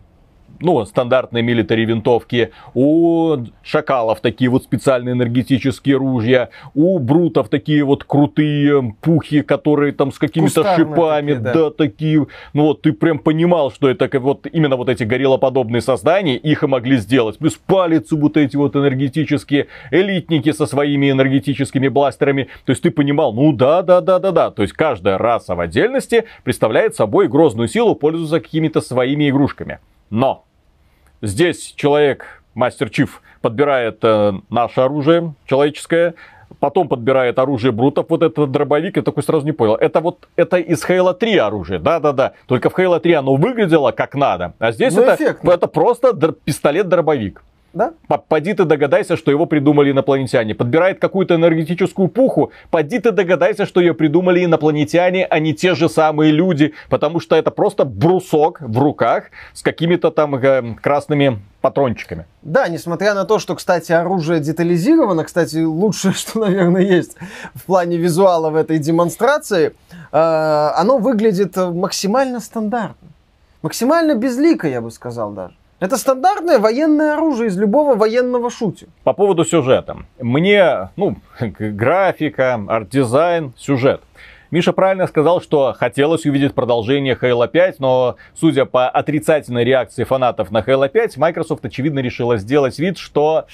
ну, 0.59 0.85
стандартные 0.85 1.43
милитари 1.43 1.85
винтовки, 1.85 2.51
у 2.73 3.37
шакалов 3.63 4.21
такие 4.21 4.49
вот 4.49 4.63
специальные 4.63 5.13
энергетические 5.13 5.97
ружья, 5.97 6.49
у 6.73 6.99
брутов 6.99 7.49
такие 7.49 7.83
вот 7.83 8.03
крутые 8.03 8.95
пухи, 9.01 9.41
которые 9.41 9.93
там 9.93 10.11
с 10.11 10.19
какими-то 10.19 10.75
шипами, 10.75 11.33
такие, 11.33 11.43
да. 11.43 11.53
да, 11.53 11.69
такие, 11.71 12.27
ну 12.53 12.63
вот 12.63 12.81
ты 12.81 12.93
прям 12.93 13.19
понимал, 13.19 13.71
что 13.71 13.89
это 13.89 14.09
вот 14.19 14.47
именно 14.51 14.75
вот 14.75 14.89
эти 14.89 15.03
гориллоподобные 15.03 15.81
создания, 15.81 16.37
их 16.37 16.63
и 16.63 16.67
могли 16.67 16.97
сделать. 16.97 17.37
Плюс 17.37 17.55
палец 17.55 18.11
вот 18.11 18.37
эти 18.37 18.55
вот 18.55 18.75
энергетические 18.75 19.67
элитники 19.91 20.51
со 20.51 20.65
своими 20.65 21.11
энергетическими 21.11 21.87
бластерами, 21.87 22.47
то 22.65 22.71
есть 22.71 22.81
ты 22.81 22.91
понимал, 22.91 23.33
ну 23.33 23.51
да, 23.51 23.81
да, 23.81 24.01
да, 24.01 24.19
да, 24.19 24.31
да, 24.31 24.51
то 24.51 24.61
есть 24.61 24.73
каждая 24.73 25.17
раса 25.17 25.55
в 25.55 25.59
отдельности 25.59 26.25
представляет 26.43 26.95
собой 26.95 27.27
грозную 27.27 27.67
силу, 27.67 27.95
пользуется 27.95 28.39
какими-то 28.39 28.81
своими 28.81 29.29
игрушками. 29.29 29.79
Но 30.11 30.45
здесь 31.21 31.73
человек, 31.75 32.43
мастер 32.53 32.89
Чиф, 32.89 33.21
подбирает 33.41 33.99
э, 34.03 34.33
наше 34.49 34.81
оружие 34.81 35.33
человеческое, 35.45 36.13
потом 36.59 36.87
подбирает 36.87 37.39
оружие 37.39 37.71
брутов, 37.71 38.07
вот 38.09 38.21
этот 38.21 38.51
дробовик, 38.51 38.97
я 38.97 39.01
такой 39.01 39.23
сразу 39.23 39.45
не 39.45 39.53
понял. 39.53 39.75
Это 39.75 40.01
вот, 40.01 40.27
это 40.35 40.57
из 40.57 40.83
Halo 40.85 41.13
3 41.13 41.37
оружие, 41.37 41.79
да-да-да. 41.79 42.33
Только 42.45 42.69
в 42.69 42.77
Halo 42.77 42.99
3 42.99 43.13
оно 43.13 43.35
выглядело 43.35 43.91
как 43.91 44.13
надо, 44.13 44.53
а 44.59 44.71
здесь 44.71 44.93
ну, 44.93 45.01
это, 45.01 45.37
это 45.43 45.67
просто 45.67 46.13
пистолет-дробовик. 46.13 47.41
Да? 47.73 47.93
Поди 48.27 48.53
ты 48.53 48.65
догадайся, 48.65 49.15
что 49.15 49.31
его 49.31 49.45
придумали 49.45 49.91
инопланетяне. 49.91 50.53
Подбирает 50.53 50.99
какую-то 50.99 51.35
энергетическую 51.35 52.09
пуху. 52.09 52.51
Поди 52.69 52.99
ты 52.99 53.11
догадайся, 53.11 53.65
что 53.65 53.79
ее 53.79 53.93
придумали 53.93 54.43
инопланетяне, 54.43 55.25
а 55.25 55.39
не 55.39 55.53
те 55.53 55.73
же 55.73 55.87
самые 55.87 56.31
люди. 56.31 56.73
Потому 56.89 57.19
что 57.19 57.35
это 57.35 57.49
просто 57.49 57.85
брусок 57.85 58.59
в 58.59 58.77
руках 58.77 59.25
с 59.53 59.61
какими-то 59.61 60.11
там 60.11 60.35
э, 60.35 60.75
красными 60.81 61.39
патрончиками. 61.61 62.25
Да, 62.41 62.67
несмотря 62.67 63.13
на 63.13 63.23
то, 63.23 63.39
что, 63.39 63.55
кстати, 63.55 63.91
оружие 63.93 64.41
детализировано, 64.41 65.23
кстати, 65.23 65.57
лучшее, 65.63 66.13
что, 66.15 66.39
наверное, 66.39 66.81
есть 66.81 67.15
в 67.55 67.63
плане 67.65 67.97
визуала 67.97 68.49
в 68.49 68.55
этой 68.55 68.79
демонстрации, 68.79 69.73
э, 70.11 70.17
оно 70.75 70.97
выглядит 70.97 71.55
максимально 71.55 72.41
стандартно. 72.41 73.07
Максимально 73.61 74.15
безлико, 74.15 74.67
я 74.67 74.81
бы 74.81 74.91
сказал 74.91 75.31
даже. 75.31 75.53
Это 75.81 75.97
стандартное 75.97 76.59
военное 76.59 77.15
оружие 77.15 77.47
из 77.47 77.57
любого 77.57 77.95
военного 77.95 78.51
шутера. 78.51 78.87
По 79.03 79.13
поводу 79.13 79.43
сюжета. 79.43 79.97
Мне, 80.19 80.89
ну, 80.95 81.17
графика, 81.39 82.63
арт-дизайн, 82.67 83.53
сюжет. 83.57 84.03
Миша 84.51 84.73
правильно 84.73 85.07
сказал, 85.07 85.41
что 85.41 85.73
хотелось 85.73 86.27
увидеть 86.27 86.53
продолжение 86.53 87.17
Halo 87.19 87.47
5, 87.47 87.79
но 87.79 88.17
судя 88.35 88.65
по 88.65 88.89
отрицательной 88.89 89.63
реакции 89.63 90.03
фанатов 90.03 90.51
на 90.51 90.59
Halo 90.59 90.87
5, 90.87 91.17
Microsoft, 91.17 91.65
очевидно, 91.65 91.97
решила 91.97 92.37
сделать 92.37 92.77
вид, 92.77 92.99
что 92.99 93.47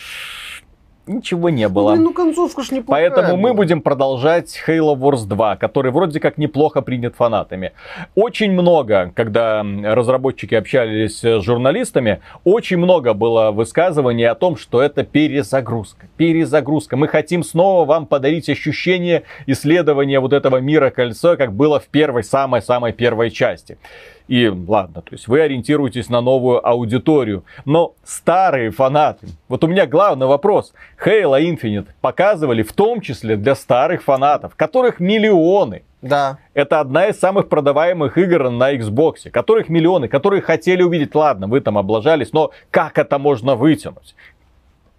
ничего 1.08 1.50
не 1.50 1.68
было. 1.70 1.90
Ну, 1.90 1.96
блин, 1.96 2.04
ну 2.06 2.14
концовка 2.14 2.64
ж 2.64 2.72
неплохая 2.72 3.10
Поэтому 3.10 3.38
была. 3.38 3.50
мы 3.50 3.54
будем 3.54 3.82
продолжать 3.82 4.62
Halo 4.68 4.96
Wars 4.96 5.26
2, 5.26 5.56
который 5.58 5.92
вроде 5.92 6.20
как 6.20 6.38
неплохо 6.38 6.82
принят 6.82 7.16
фанатами. 7.16 7.74
Очень 8.16 8.52
много, 8.52 9.12
когда 9.16 9.64
разработчики 9.84 10.56
общались 10.56 11.24
с 11.24 11.42
журналистами, 11.42 12.22
очень 12.44 12.78
много 12.78 13.14
было 13.14 13.52
высказываний 13.52 14.26
о 14.26 14.36
том, 14.36 14.58
что 14.58 14.82
это 14.82 15.04
перезагрузка. 15.04 16.08
Перезагрузка. 16.18 16.98
Мы 16.98 17.08
хотим 17.08 17.44
снова 17.44 17.86
вам 17.86 18.06
подарить 18.06 18.50
ощущение 18.50 19.24
исследования 19.46 20.20
вот 20.20 20.34
этого 20.34 20.58
мира 20.58 20.90
кольца, 20.90 21.36
как 21.36 21.54
было 21.54 21.80
в 21.80 21.88
первой, 21.88 22.24
самой-самой 22.24 22.94
первой 22.94 23.32
части. 23.32 23.78
И 24.28 24.48
ладно, 24.48 25.02
то 25.02 25.14
есть 25.14 25.28
вы 25.28 25.42
ориентируетесь 25.42 26.10
на 26.10 26.22
новую 26.22 26.66
аудиторию. 26.68 27.44
Но 27.66 27.94
старые 28.04 28.72
фанаты, 28.72 29.28
вот 29.48 29.64
у 29.64 29.68
меня 29.68 29.86
главный 29.86 30.28
вопрос. 30.28 30.74
Halo 31.04 31.42
Infinite 31.42 31.88
показывали 32.02 32.64
в 32.64 32.74
том 32.74 33.02
числе 33.02 33.38
для 33.38 33.56
старых 33.56 34.04
фанатов, 34.04 34.56
которых 34.56 35.00
миллионы. 35.00 35.84
Да. 36.02 36.38
Это 36.54 36.80
одна 36.80 37.08
из 37.08 37.20
самых 37.20 37.50
продаваемых 37.50 38.18
игр 38.18 38.50
на 38.50 38.76
Xbox, 38.76 39.30
которых 39.32 39.70
миллионы, 39.70 40.08
которые 40.08 40.42
хотели 40.42 40.84
увидеть, 40.84 41.16
ладно, 41.16 41.48
вы 41.48 41.62
там 41.62 41.78
облажались, 41.78 42.34
но 42.34 42.52
как 42.70 42.98
это 42.98 43.18
можно 43.18 43.56
вытянуть? 43.56 44.16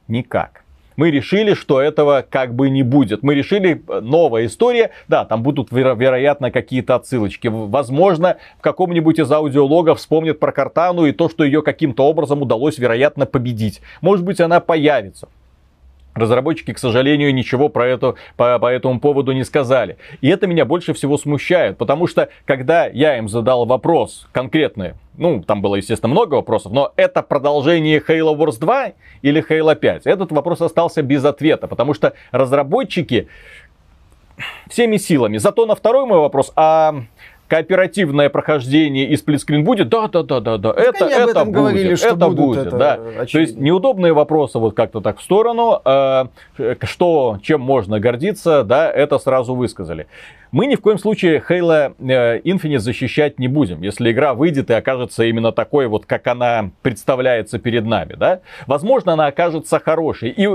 Никак 0.09 0.65
мы 0.99 1.13
решили, 1.13 1.55
что 1.55 1.81
этого 1.81 2.27
как 2.29 2.55
бы 2.55 2.69
не 2.69 2.83
будет. 2.83 3.23
Мы 3.23 3.37
решили, 3.37 3.83
э, 3.89 4.01
новая 4.01 4.47
история, 4.47 4.91
да, 5.07 5.25
там 5.25 5.45
будут, 5.45 5.71
веро- 5.71 5.97
вероятно, 5.97 6.51
какие-то 6.51 6.97
отсылочки. 6.97 7.47
Возможно, 7.47 8.37
в 8.59 8.63
каком-нибудь 8.63 9.21
из 9.21 9.31
аудиологов 9.31 9.99
вспомнят 9.99 10.41
про 10.41 10.51
Картану 10.51 11.07
и 11.07 11.13
то, 11.13 11.29
что 11.29 11.45
ее 11.45 11.63
каким-то 11.63 12.05
образом 12.05 12.43
удалось, 12.43 12.79
вероятно, 12.79 13.27
победить. 13.27 13.81
Может 14.01 14.25
быть, 14.25 14.41
она 14.41 14.59
появится. 14.59 15.29
Разработчики, 16.19 16.73
к 16.73 16.79
сожалению, 16.79 17.35
ничего 17.35 17.69
про 17.69 17.87
это, 17.87 18.15
по, 18.37 18.59
по 18.59 18.67
этому 18.67 19.01
поводу 19.01 19.33
не 19.33 19.45
сказали. 19.45 19.97
И 20.21 20.29
это 20.29 20.47
меня 20.47 20.65
больше 20.65 20.93
всего 20.93 21.17
смущает, 21.17 21.79
потому 21.79 22.07
что, 22.07 22.29
когда 22.45 22.87
я 22.87 23.19
им 23.19 23.29
задал 23.29 23.67
вопрос 23.67 24.27
конкретный, 24.33 24.95
ну, 25.17 25.43
там 25.43 25.63
было, 25.63 25.77
естественно, 25.77 26.11
много 26.11 26.35
вопросов, 26.35 26.73
но 26.73 26.93
это 26.97 27.23
продолжение 27.23 28.01
Halo 28.01 28.37
Wars 28.37 28.59
2 28.59 28.93
или 29.23 29.45
Halo 29.49 29.75
5? 29.75 30.07
Этот 30.07 30.33
вопрос 30.33 30.61
остался 30.61 31.03
без 31.03 31.25
ответа, 31.25 31.67
потому 31.67 31.95
что 31.95 32.15
разработчики 32.31 33.29
всеми 34.69 34.97
силами. 34.97 35.39
Зато 35.39 35.67
на 35.67 35.75
второй 35.75 36.07
мой 36.07 36.19
вопрос, 36.19 36.53
а 36.57 37.03
кооперативное 37.49 38.29
прохождение 38.29 39.09
и 39.09 39.17
сплитскрин 39.17 39.65
будет? 39.65 39.89
Да, 39.89 40.07
да, 40.09 40.23
да, 40.23 40.41
да, 40.41 40.59
да. 40.59 40.75
это, 40.77 41.07
это 41.07 41.45
будет, 41.45 41.55
говорили, 41.55 41.95
что 41.95 42.09
это 42.09 42.29
будет, 42.29 42.67
это 42.67 42.77
да. 42.77 42.95
Очевидно. 42.95 43.27
То 43.27 43.39
есть 43.39 43.57
неудобные 43.57 44.13
вопросы 44.13 44.59
вот 44.59 44.75
как-то 44.75 45.01
так 45.01 45.19
в 45.19 45.23
сторону, 45.23 45.81
э, 45.85 46.27
что, 46.83 47.39
чем 47.43 47.61
можно 47.61 47.99
гордиться, 47.99 48.63
да, 48.63 48.91
это 48.91 49.19
сразу 49.19 49.55
высказали. 49.55 50.07
Мы 50.51 50.67
ни 50.67 50.77
в 50.77 50.81
коем 50.81 50.99
случае 50.99 51.43
Halo 51.47 51.95
э, 51.99 52.41
Infinite 52.41 52.79
защищать 52.79 53.39
не 53.39 53.49
будем, 53.49 53.83
если 53.83 54.11
игра 54.11 54.35
выйдет 54.35 54.71
и 54.71 54.75
окажется 54.75 55.25
именно 55.25 55.53
такой 55.53 55.89
вот, 55.89 56.07
как 56.07 56.27
она 56.27 56.71
представляется 56.83 57.59
перед 57.59 57.85
нами, 57.85 58.15
да. 58.15 58.41
Возможно, 58.67 59.15
она 59.15 59.27
окажется 59.27 59.79
хорошей. 59.79 60.31
И 60.31 60.49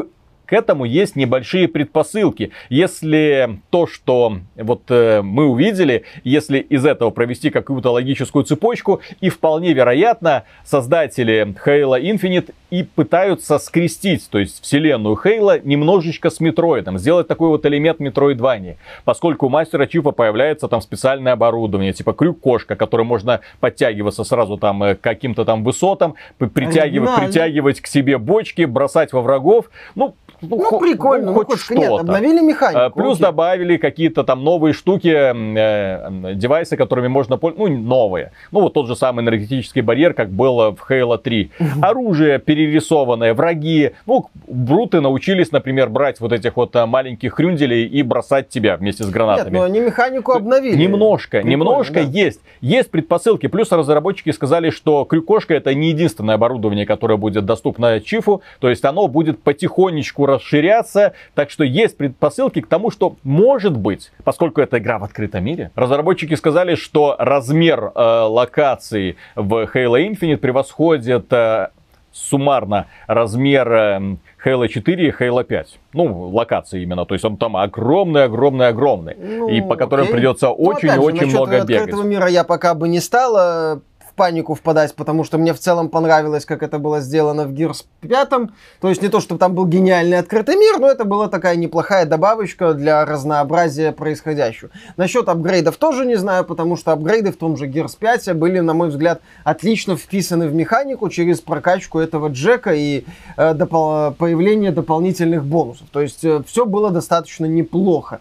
к 0.45 0.53
этому 0.53 0.85
есть 0.85 1.15
небольшие 1.15 1.67
предпосылки. 1.67 2.51
Если 2.69 3.59
то, 3.69 3.87
что 3.87 4.37
вот 4.55 4.83
э, 4.89 5.21
мы 5.21 5.45
увидели, 5.45 6.03
если 6.23 6.59
из 6.59 6.85
этого 6.85 7.11
провести 7.11 7.49
какую-то 7.49 7.91
логическую 7.91 8.43
цепочку, 8.43 9.01
и 9.21 9.29
вполне 9.29 9.73
вероятно, 9.73 10.43
создатели 10.65 11.55
Halo 11.65 12.01
Infinite 12.01 12.53
и 12.69 12.83
пытаются 12.83 13.57
скрестить, 13.59 14.29
то 14.29 14.37
есть 14.39 14.61
вселенную 14.61 15.17
Halo 15.23 15.61
немножечко 15.63 16.29
с 16.29 16.39
Метроидом, 16.39 16.97
сделать 16.97 17.27
такой 17.27 17.49
вот 17.49 17.65
элемент 17.65 17.99
Метроидвании. 17.99 18.77
Поскольку 19.05 19.45
у 19.45 19.49
Мастера 19.49 19.85
Чифа 19.85 20.11
появляется 20.11 20.67
там 20.67 20.81
специальное 20.81 21.33
оборудование, 21.33 21.93
типа 21.93 22.13
крюк-кошка, 22.13 22.75
который 22.75 23.05
можно 23.05 23.41
подтягиваться 23.59 24.23
сразу 24.23 24.57
там 24.57 24.83
э, 24.83 24.95
к 24.95 25.01
каким-то 25.01 25.45
там 25.45 25.63
высотам, 25.63 26.15
притягивать, 26.37 27.15
притягивать 27.15 27.81
к 27.81 27.87
себе 27.87 28.17
бочки, 28.17 28.63
бросать 28.63 29.13
во 29.13 29.21
врагов. 29.21 29.69
Ну, 29.95 30.15
ну, 30.49 30.57
ну 30.71 30.79
прикольно, 30.79 31.27
ну, 31.27 31.33
хоть, 31.33 31.49
ну, 31.49 31.57
что-то. 31.57 31.79
Нет, 31.79 31.91
обновили 31.91 32.41
механику. 32.41 32.79
А, 32.79 32.89
плюс 32.89 33.15
окей. 33.15 33.25
добавили 33.25 33.77
какие-то 33.77 34.23
там 34.23 34.43
новые 34.43 34.73
штуки, 34.73 35.09
э, 35.09 36.33
девайсы, 36.35 36.77
которыми 36.77 37.07
можно 37.07 37.37
пользоваться, 37.37 37.71
ну, 37.71 37.81
новые. 37.81 38.31
Ну, 38.51 38.61
вот 38.61 38.73
тот 38.73 38.87
же 38.87 38.95
самый 38.95 39.23
энергетический 39.23 39.81
барьер, 39.81 40.13
как 40.13 40.29
было 40.29 40.75
в 40.75 40.89
Halo 40.89 41.17
3. 41.17 41.51
Оружие 41.81 42.39
перерисованное, 42.39 43.33
враги. 43.33 43.91
Ну, 44.05 44.27
бруты 44.47 45.01
научились, 45.01 45.51
например, 45.51 45.89
брать 45.89 46.19
вот 46.19 46.31
этих 46.33 46.55
вот 46.55 46.75
а, 46.75 46.85
маленьких 46.85 47.33
хрюнделей 47.33 47.85
и 47.85 48.03
бросать 48.03 48.49
тебя 48.49 48.77
вместе 48.77 49.03
с 49.03 49.09
гранатами. 49.09 49.53
Нет, 49.53 49.53
но 49.53 49.63
они 49.63 49.79
механику 49.79 50.33
обновили. 50.33 50.75
Немножко, 50.75 51.37
Прикольно, 51.37 51.51
немножко 51.51 51.93
да. 51.93 51.99
есть. 52.01 52.41
Есть 52.61 52.91
предпосылки. 52.91 53.47
Плюс 53.47 53.71
разработчики 53.71 54.31
сказали, 54.31 54.69
что 54.69 55.05
крюкошка 55.05 55.53
это 55.53 55.73
не 55.73 55.89
единственное 55.89 56.35
оборудование, 56.35 56.85
которое 56.85 57.17
будет 57.17 57.45
доступно 57.45 57.99
Чифу. 57.99 58.41
То 58.59 58.69
есть 58.69 58.83
оно 58.85 59.07
будет 59.07 59.41
потихонечку 59.41 60.25
расширяться. 60.33 61.13
Так 61.35 61.49
что 61.49 61.63
есть 61.63 61.97
предпосылки 61.97 62.61
к 62.61 62.67
тому, 62.67 62.91
что 62.91 63.15
может 63.23 63.77
быть, 63.77 64.11
поскольку 64.23 64.61
это 64.61 64.77
игра 64.77 64.99
в 64.99 65.03
открытом 65.03 65.43
мире, 65.43 65.71
разработчики 65.75 66.35
сказали, 66.35 66.75
что 66.75 67.15
размер 67.19 67.91
э, 67.93 68.25
локаций 68.27 69.17
в 69.35 69.69
Halo 69.73 70.09
Infinite 70.09 70.37
превосходит 70.37 71.31
э, 71.31 71.67
суммарно 72.13 72.87
размер 73.07 73.71
э, 73.71 74.15
Halo 74.45 74.67
4 74.67 75.07
и 75.07 75.11
Halo 75.11 75.43
5. 75.43 75.79
Ну, 75.93 76.29
локации 76.29 76.83
именно. 76.83 77.05
То 77.05 77.15
есть 77.15 77.25
он 77.25 77.37
там 77.37 77.57
огромный, 77.57 78.25
огромный, 78.25 78.67
огромный. 78.67 79.15
Ну, 79.15 79.49
и 79.49 79.61
по 79.61 79.75
которым 79.75 80.05
окей. 80.05 80.15
придется 80.15 80.49
очень-очень 80.49 80.97
ну, 80.97 81.03
очень 81.03 81.27
много 81.27 81.61
бегать. 81.61 81.81
Открытого 81.81 82.03
мира 82.03 82.27
я 82.27 82.43
пока 82.43 82.73
бы 82.75 82.87
не 82.87 82.99
стала 82.99 83.81
панику 84.15 84.53
впадать, 84.53 84.95
потому 84.95 85.23
что 85.23 85.37
мне 85.37 85.53
в 85.53 85.59
целом 85.59 85.89
понравилось, 85.89 86.45
как 86.45 86.63
это 86.63 86.79
было 86.79 87.01
сделано 87.01 87.45
в 87.45 87.51
Gears 87.53 87.85
5. 88.01 88.29
То 88.29 88.89
есть 88.89 89.01
не 89.01 89.09
то, 89.09 89.19
чтобы 89.19 89.39
там 89.39 89.53
был 89.53 89.65
гениальный 89.65 90.19
открытый 90.19 90.55
мир, 90.55 90.79
но 90.79 90.87
это 90.87 91.05
была 91.05 91.27
такая 91.27 91.55
неплохая 91.55 92.05
добавочка 92.05 92.73
для 92.73 93.05
разнообразия 93.05 93.91
происходящего. 93.91 94.71
Насчет 94.97 95.29
апгрейдов 95.29 95.77
тоже 95.77 96.05
не 96.05 96.15
знаю, 96.15 96.45
потому 96.45 96.77
что 96.77 96.91
апгрейды 96.91 97.31
в 97.31 97.37
том 97.37 97.57
же 97.57 97.67
Gears 97.67 97.97
5 97.99 98.35
были, 98.35 98.59
на 98.59 98.73
мой 98.73 98.89
взгляд, 98.89 99.21
отлично 99.43 99.95
вписаны 99.95 100.47
в 100.47 100.53
механику 100.53 101.09
через 101.09 101.41
прокачку 101.41 101.99
этого 101.99 102.27
Джека 102.27 102.73
и 102.73 103.05
э, 103.37 103.53
допол- 103.53 104.13
появление 104.13 104.71
дополнительных 104.71 105.43
бонусов. 105.43 105.87
То 105.91 106.01
есть 106.01 106.23
э, 106.23 106.43
все 106.45 106.65
было 106.65 106.91
достаточно 106.91 107.45
неплохо. 107.45 108.19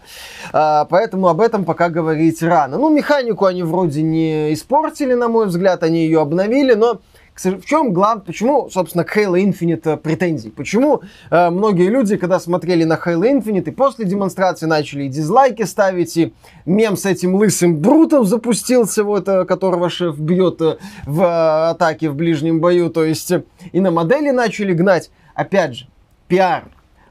Э, 0.53 0.85
поэтому 0.89 1.27
об 1.27 1.41
этом 1.41 1.65
пока 1.65 1.89
говорить 1.89 2.41
рано. 2.41 2.77
Ну, 2.77 2.89
механику 2.89 3.45
они 3.45 3.63
вроде 3.63 4.01
не 4.01 4.53
испортили, 4.53 5.13
на 5.13 5.27
мой 5.27 5.47
взгляд, 5.47 5.82
они 5.83 6.05
ее 6.05 6.21
обновили, 6.21 6.73
но 6.73 7.01
в 7.35 7.65
чем 7.65 7.93
главное, 7.93 8.23
почему, 8.23 8.69
собственно, 8.69 9.03
к 9.03 9.17
Halo 9.17 9.43
Infinite 9.43 9.81
э, 9.85 9.97
претензий? 9.97 10.51
Почему 10.51 11.01
э, 11.31 11.49
многие 11.49 11.89
люди, 11.89 12.15
когда 12.15 12.39
смотрели 12.39 12.83
на 12.83 12.93
Halo 12.93 13.23
Infinite 13.23 13.69
и 13.69 13.71
после 13.71 14.05
демонстрации 14.05 14.67
начали 14.67 15.05
и 15.05 15.09
дизлайки 15.09 15.63
ставить, 15.63 16.15
и 16.15 16.33
мем 16.65 16.95
с 16.95 17.05
этим 17.05 17.35
лысым 17.35 17.77
Брутом 17.77 18.25
запустился, 18.25 19.03
вот, 19.03 19.27
э, 19.27 19.45
которого 19.45 19.89
шеф 19.89 20.17
бьет 20.19 20.61
э, 20.61 20.77
в 21.05 21.21
э, 21.23 21.69
атаке 21.71 22.09
в 22.09 22.15
ближнем 22.15 22.59
бою, 22.59 22.89
то 22.91 23.03
есть 23.03 23.33
и 23.71 23.79
на 23.79 23.89
модели 23.89 24.29
начали 24.29 24.73
гнать. 24.73 25.09
Опять 25.33 25.75
же, 25.75 25.87
пиар 26.27 26.65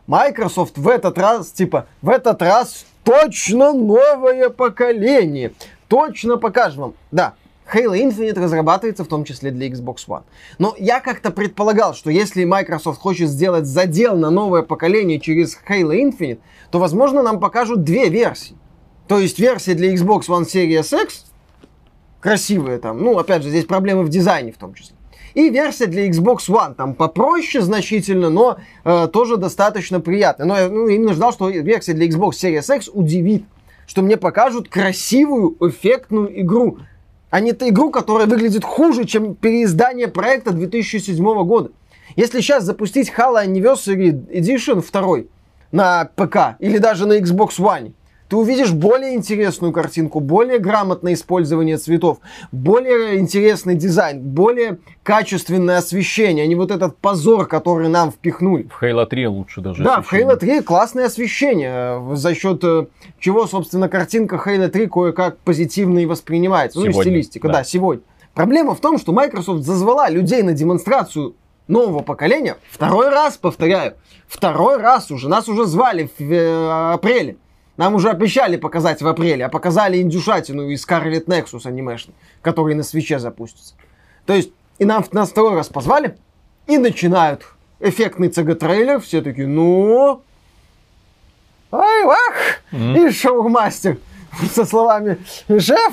Microsoft 0.06 0.78
в 0.78 0.88
этот 0.88 1.18
раз, 1.18 1.50
типа, 1.50 1.86
в 2.00 2.08
этот 2.08 2.40
раз 2.42 2.84
точно 3.02 3.72
новое 3.72 4.50
поколение. 4.50 5.52
Точно 5.88 6.36
покажем 6.36 6.82
вам. 6.82 6.94
Да, 7.10 7.34
Halo 7.72 7.94
Infinite 7.94 8.38
разрабатывается 8.38 9.04
в 9.04 9.08
том 9.08 9.24
числе 9.24 9.50
для 9.50 9.68
Xbox 9.68 10.06
One. 10.06 10.22
Но 10.58 10.74
я 10.78 11.00
как-то 11.00 11.30
предполагал, 11.30 11.94
что 11.94 12.10
если 12.10 12.44
Microsoft 12.44 13.00
хочет 13.00 13.28
сделать 13.28 13.66
задел 13.66 14.16
на 14.16 14.30
новое 14.30 14.62
поколение 14.62 15.20
через 15.20 15.58
Halo 15.68 15.92
Infinite, 15.92 16.40
то, 16.70 16.78
возможно, 16.78 17.22
нам 17.22 17.40
покажут 17.40 17.84
две 17.84 18.08
версии. 18.08 18.56
То 19.08 19.18
есть 19.18 19.38
версия 19.38 19.74
для 19.74 19.94
Xbox 19.94 20.22
One 20.28 20.44
Series 20.44 21.02
X, 21.02 21.26
красивая 22.20 22.78
там, 22.78 23.02
ну, 23.02 23.18
опять 23.18 23.42
же, 23.42 23.50
здесь 23.50 23.64
проблемы 23.64 24.04
в 24.04 24.08
дизайне 24.08 24.52
в 24.52 24.58
том 24.58 24.74
числе. 24.74 24.96
И 25.34 25.48
версия 25.48 25.86
для 25.86 26.08
Xbox 26.08 26.48
One, 26.48 26.74
там 26.74 26.94
попроще 26.94 27.62
значительно, 27.62 28.28
но 28.28 28.58
э, 28.84 29.08
тоже 29.12 29.38
достаточно 29.38 29.98
приятная. 30.00 30.46
Но 30.46 30.58
я 30.58 30.68
ну, 30.68 30.88
именно 30.88 31.14
ждал, 31.14 31.32
что 31.32 31.48
версия 31.48 31.94
для 31.94 32.06
Xbox 32.06 32.32
Series 32.32 32.76
X 32.76 32.90
удивит, 32.92 33.44
что 33.86 34.02
мне 34.02 34.16
покажут 34.16 34.68
красивую, 34.68 35.56
эффектную 35.60 36.40
игру, 36.42 36.78
а 37.32 37.40
не 37.40 37.52
игру, 37.52 37.90
которая 37.90 38.26
выглядит 38.26 38.62
хуже, 38.62 39.06
чем 39.06 39.34
переиздание 39.34 40.06
проекта 40.06 40.52
2007 40.52 41.16
года. 41.44 41.70
Если 42.14 42.42
сейчас 42.42 42.62
запустить 42.62 43.10
Halo 43.10 43.42
Anniversary 43.42 44.26
Edition 44.28 44.84
2 44.86 45.18
на 45.72 46.04
ПК 46.14 46.56
или 46.58 46.76
даже 46.76 47.06
на 47.06 47.18
Xbox 47.18 47.58
One, 47.58 47.94
ты 48.32 48.36
увидишь 48.36 48.72
более 48.72 49.14
интересную 49.14 49.74
картинку, 49.74 50.18
более 50.18 50.58
грамотное 50.58 51.12
использование 51.12 51.76
цветов, 51.76 52.16
более 52.50 53.18
интересный 53.18 53.74
дизайн, 53.74 54.22
более 54.22 54.78
качественное 55.02 55.76
освещение, 55.76 56.44
а 56.44 56.46
не 56.46 56.54
вот 56.54 56.70
этот 56.70 56.96
позор, 56.96 57.46
который 57.46 57.90
нам 57.90 58.10
впихнули. 58.10 58.70
В 58.70 58.82
Halo 58.82 59.04
3 59.04 59.26
лучше 59.26 59.60
даже 59.60 59.84
Да, 59.84 59.96
освещение. 59.96 60.26
в 60.26 60.30
Halo 60.30 60.36
3 60.36 60.60
классное 60.62 61.04
освещение, 61.04 62.00
э, 62.00 62.16
за 62.16 62.34
счет 62.34 62.64
э, 62.64 62.86
чего, 63.20 63.46
собственно, 63.46 63.90
картинка 63.90 64.42
Halo 64.42 64.68
3 64.68 64.86
кое-как 64.86 65.36
позитивно 65.36 65.98
и 65.98 66.06
воспринимается. 66.06 66.78
Сегодня, 66.78 66.94
ну 66.94 67.00
и 67.00 67.02
стилистика, 67.02 67.48
да. 67.48 67.54
да, 67.58 67.64
сегодня. 67.64 68.02
Проблема 68.32 68.74
в 68.74 68.80
том, 68.80 68.96
что 68.98 69.12
Microsoft 69.12 69.62
зазвала 69.62 70.08
людей 70.08 70.40
на 70.40 70.54
демонстрацию 70.54 71.34
нового 71.68 72.00
поколения 72.02 72.56
второй 72.70 73.10
раз, 73.10 73.36
повторяю, 73.36 73.92
второй 74.26 74.78
раз 74.78 75.10
уже, 75.10 75.28
нас 75.28 75.50
уже 75.50 75.66
звали 75.66 76.08
в 76.18 76.32
э, 76.32 76.92
апреле. 76.94 77.36
Нам 77.82 77.96
уже 77.96 78.10
обещали 78.10 78.56
показать 78.56 79.02
в 79.02 79.08
апреле, 79.08 79.44
а 79.44 79.48
показали 79.48 80.00
индюшатину 80.00 80.68
из 80.68 80.86
Scarlet 80.86 81.24
Nexus 81.24 81.66
анимешный, 81.66 82.14
который 82.40 82.76
на 82.76 82.84
свече 82.84 83.18
запустится. 83.18 83.74
То 84.24 84.34
есть, 84.34 84.52
и 84.78 84.84
нам 84.84 85.04
нас 85.10 85.30
второй 85.30 85.56
раз 85.56 85.66
позвали, 85.66 86.16
и 86.68 86.78
начинают 86.78 87.44
эффектный 87.80 88.28
ЦГ-трейлер, 88.28 89.00
все 89.00 89.20
такие, 89.20 89.48
ну, 89.48 90.22
ай, 91.72 92.04
вах, 92.04 92.60
mm-hmm. 92.70 93.08
и 93.08 93.10
шоу-мастер 93.10 93.98
со 94.52 94.64
словами 94.64 95.18
«Шеф, 95.48 95.92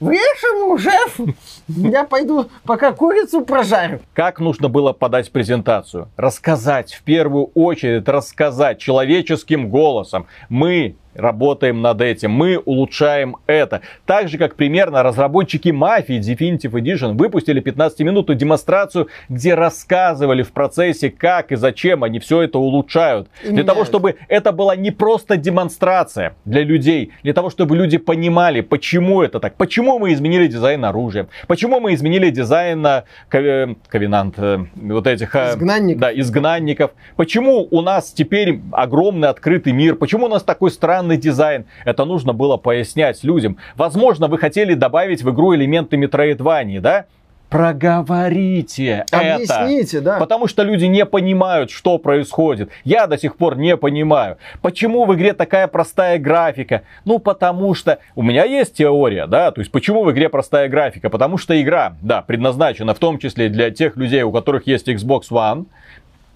врежь 0.00 0.80
шеф, 0.80 1.20
я 1.68 2.04
пойду 2.04 2.48
пока 2.64 2.92
курицу 2.92 3.42
прожарю». 3.42 4.00
Как 4.14 4.40
нужно 4.40 4.68
было 4.68 4.92
подать 4.92 5.30
презентацию? 5.30 6.08
Рассказать, 6.16 6.94
в 6.94 7.02
первую 7.02 7.50
очередь 7.54 8.08
рассказать 8.08 8.78
человеческим 8.78 9.68
голосом. 9.68 10.26
Мы 10.48 10.96
работаем 11.18 11.82
над 11.82 12.00
этим, 12.00 12.30
мы 12.30 12.58
улучшаем 12.58 13.36
это. 13.46 13.82
Так 14.06 14.28
же, 14.28 14.38
как 14.38 14.54
примерно 14.54 15.02
разработчики 15.02 15.70
Мафии 15.70 16.18
Definitive 16.18 16.72
Edition 16.72 17.16
выпустили 17.16 17.60
15-минутную 17.60 18.36
демонстрацию, 18.36 19.08
где 19.28 19.54
рассказывали 19.54 20.42
в 20.42 20.52
процессе, 20.52 21.10
как 21.10 21.52
и 21.52 21.56
зачем 21.56 22.04
они 22.04 22.20
все 22.20 22.42
это 22.42 22.58
улучшают. 22.58 23.28
И 23.44 23.50
для 23.50 23.64
того, 23.64 23.84
чтобы 23.84 24.16
это 24.28 24.52
была 24.52 24.76
не 24.76 24.90
просто 24.90 25.36
демонстрация 25.36 26.34
для 26.44 26.62
людей, 26.62 27.12
для 27.22 27.34
того, 27.34 27.50
чтобы 27.50 27.76
люди 27.76 27.98
понимали, 27.98 28.60
почему 28.60 29.22
это 29.22 29.40
так, 29.40 29.56
почему 29.56 29.98
мы 29.98 30.12
изменили 30.12 30.46
дизайн 30.46 30.84
оружия, 30.84 31.28
почему 31.46 31.80
мы 31.80 31.94
изменили 31.94 32.30
дизайн 32.30 32.80
на 32.80 33.04
ковенант, 33.28 34.34
э, 34.38 34.58
вот 34.76 35.06
этих 35.06 35.34
э, 35.34 35.50
изгнанников. 35.50 36.00
Да, 36.00 36.12
изгнанников, 36.12 36.90
почему 37.16 37.66
у 37.70 37.80
нас 37.82 38.12
теперь 38.12 38.60
огромный 38.72 39.28
открытый 39.28 39.72
мир, 39.72 39.96
почему 39.96 40.26
у 40.26 40.28
нас 40.28 40.42
такой 40.42 40.70
странный 40.70 41.07
странный 41.08 41.16
дизайн. 41.16 41.64
Это 41.84 42.04
нужно 42.04 42.32
было 42.32 42.56
пояснять 42.56 43.24
людям. 43.24 43.56
Возможно, 43.76 44.28
вы 44.28 44.38
хотели 44.38 44.74
добавить 44.74 45.22
в 45.22 45.30
игру 45.30 45.54
элементы 45.54 45.96
Metroidvania, 45.96 46.80
да? 46.80 47.04
Проговорите 47.50 49.06
Объясните, 49.10 49.96
это. 49.96 50.04
да. 50.04 50.18
Потому 50.18 50.48
что 50.48 50.64
люди 50.64 50.84
не 50.84 51.06
понимают, 51.06 51.70
что 51.70 51.96
происходит. 51.96 52.68
Я 52.84 53.06
до 53.06 53.16
сих 53.16 53.36
пор 53.36 53.56
не 53.56 53.74
понимаю. 53.78 54.36
Почему 54.60 55.06
в 55.06 55.14
игре 55.14 55.32
такая 55.32 55.66
простая 55.66 56.18
графика? 56.18 56.82
Ну, 57.06 57.18
потому 57.18 57.74
что... 57.74 58.00
У 58.14 58.22
меня 58.22 58.44
есть 58.44 58.74
теория, 58.74 59.26
да, 59.26 59.50
то 59.50 59.62
есть 59.62 59.72
почему 59.72 60.04
в 60.04 60.10
игре 60.10 60.28
простая 60.28 60.68
графика? 60.68 61.08
Потому 61.08 61.38
что 61.38 61.54
игра, 61.58 61.96
да, 62.02 62.20
предназначена 62.20 62.92
в 62.92 62.98
том 62.98 63.18
числе 63.18 63.48
для 63.48 63.70
тех 63.70 63.96
людей, 63.96 64.22
у 64.24 64.30
которых 64.30 64.66
есть 64.66 64.86
Xbox 64.86 65.30
One, 65.30 65.64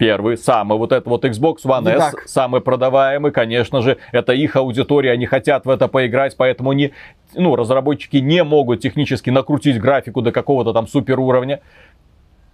первый, 0.02 0.36
самый 0.36 0.78
вот 0.78 0.90
этот 0.90 1.06
вот 1.06 1.24
Xbox 1.24 1.58
One 1.64 1.88
S, 1.88 2.16
самый 2.26 2.60
продаваемый, 2.60 3.30
конечно 3.30 3.82
же, 3.82 3.98
это 4.10 4.32
их 4.32 4.56
аудитория, 4.56 5.12
они 5.12 5.26
хотят 5.26 5.64
в 5.64 5.70
это 5.70 5.86
поиграть, 5.86 6.36
поэтому 6.36 6.72
не, 6.72 6.90
ну, 7.34 7.54
разработчики 7.54 8.16
не 8.16 8.42
могут 8.42 8.80
технически 8.80 9.30
накрутить 9.30 9.80
графику 9.80 10.20
до 10.20 10.32
какого-то 10.32 10.72
там 10.72 10.88
супер 10.88 11.20
уровня. 11.20 11.60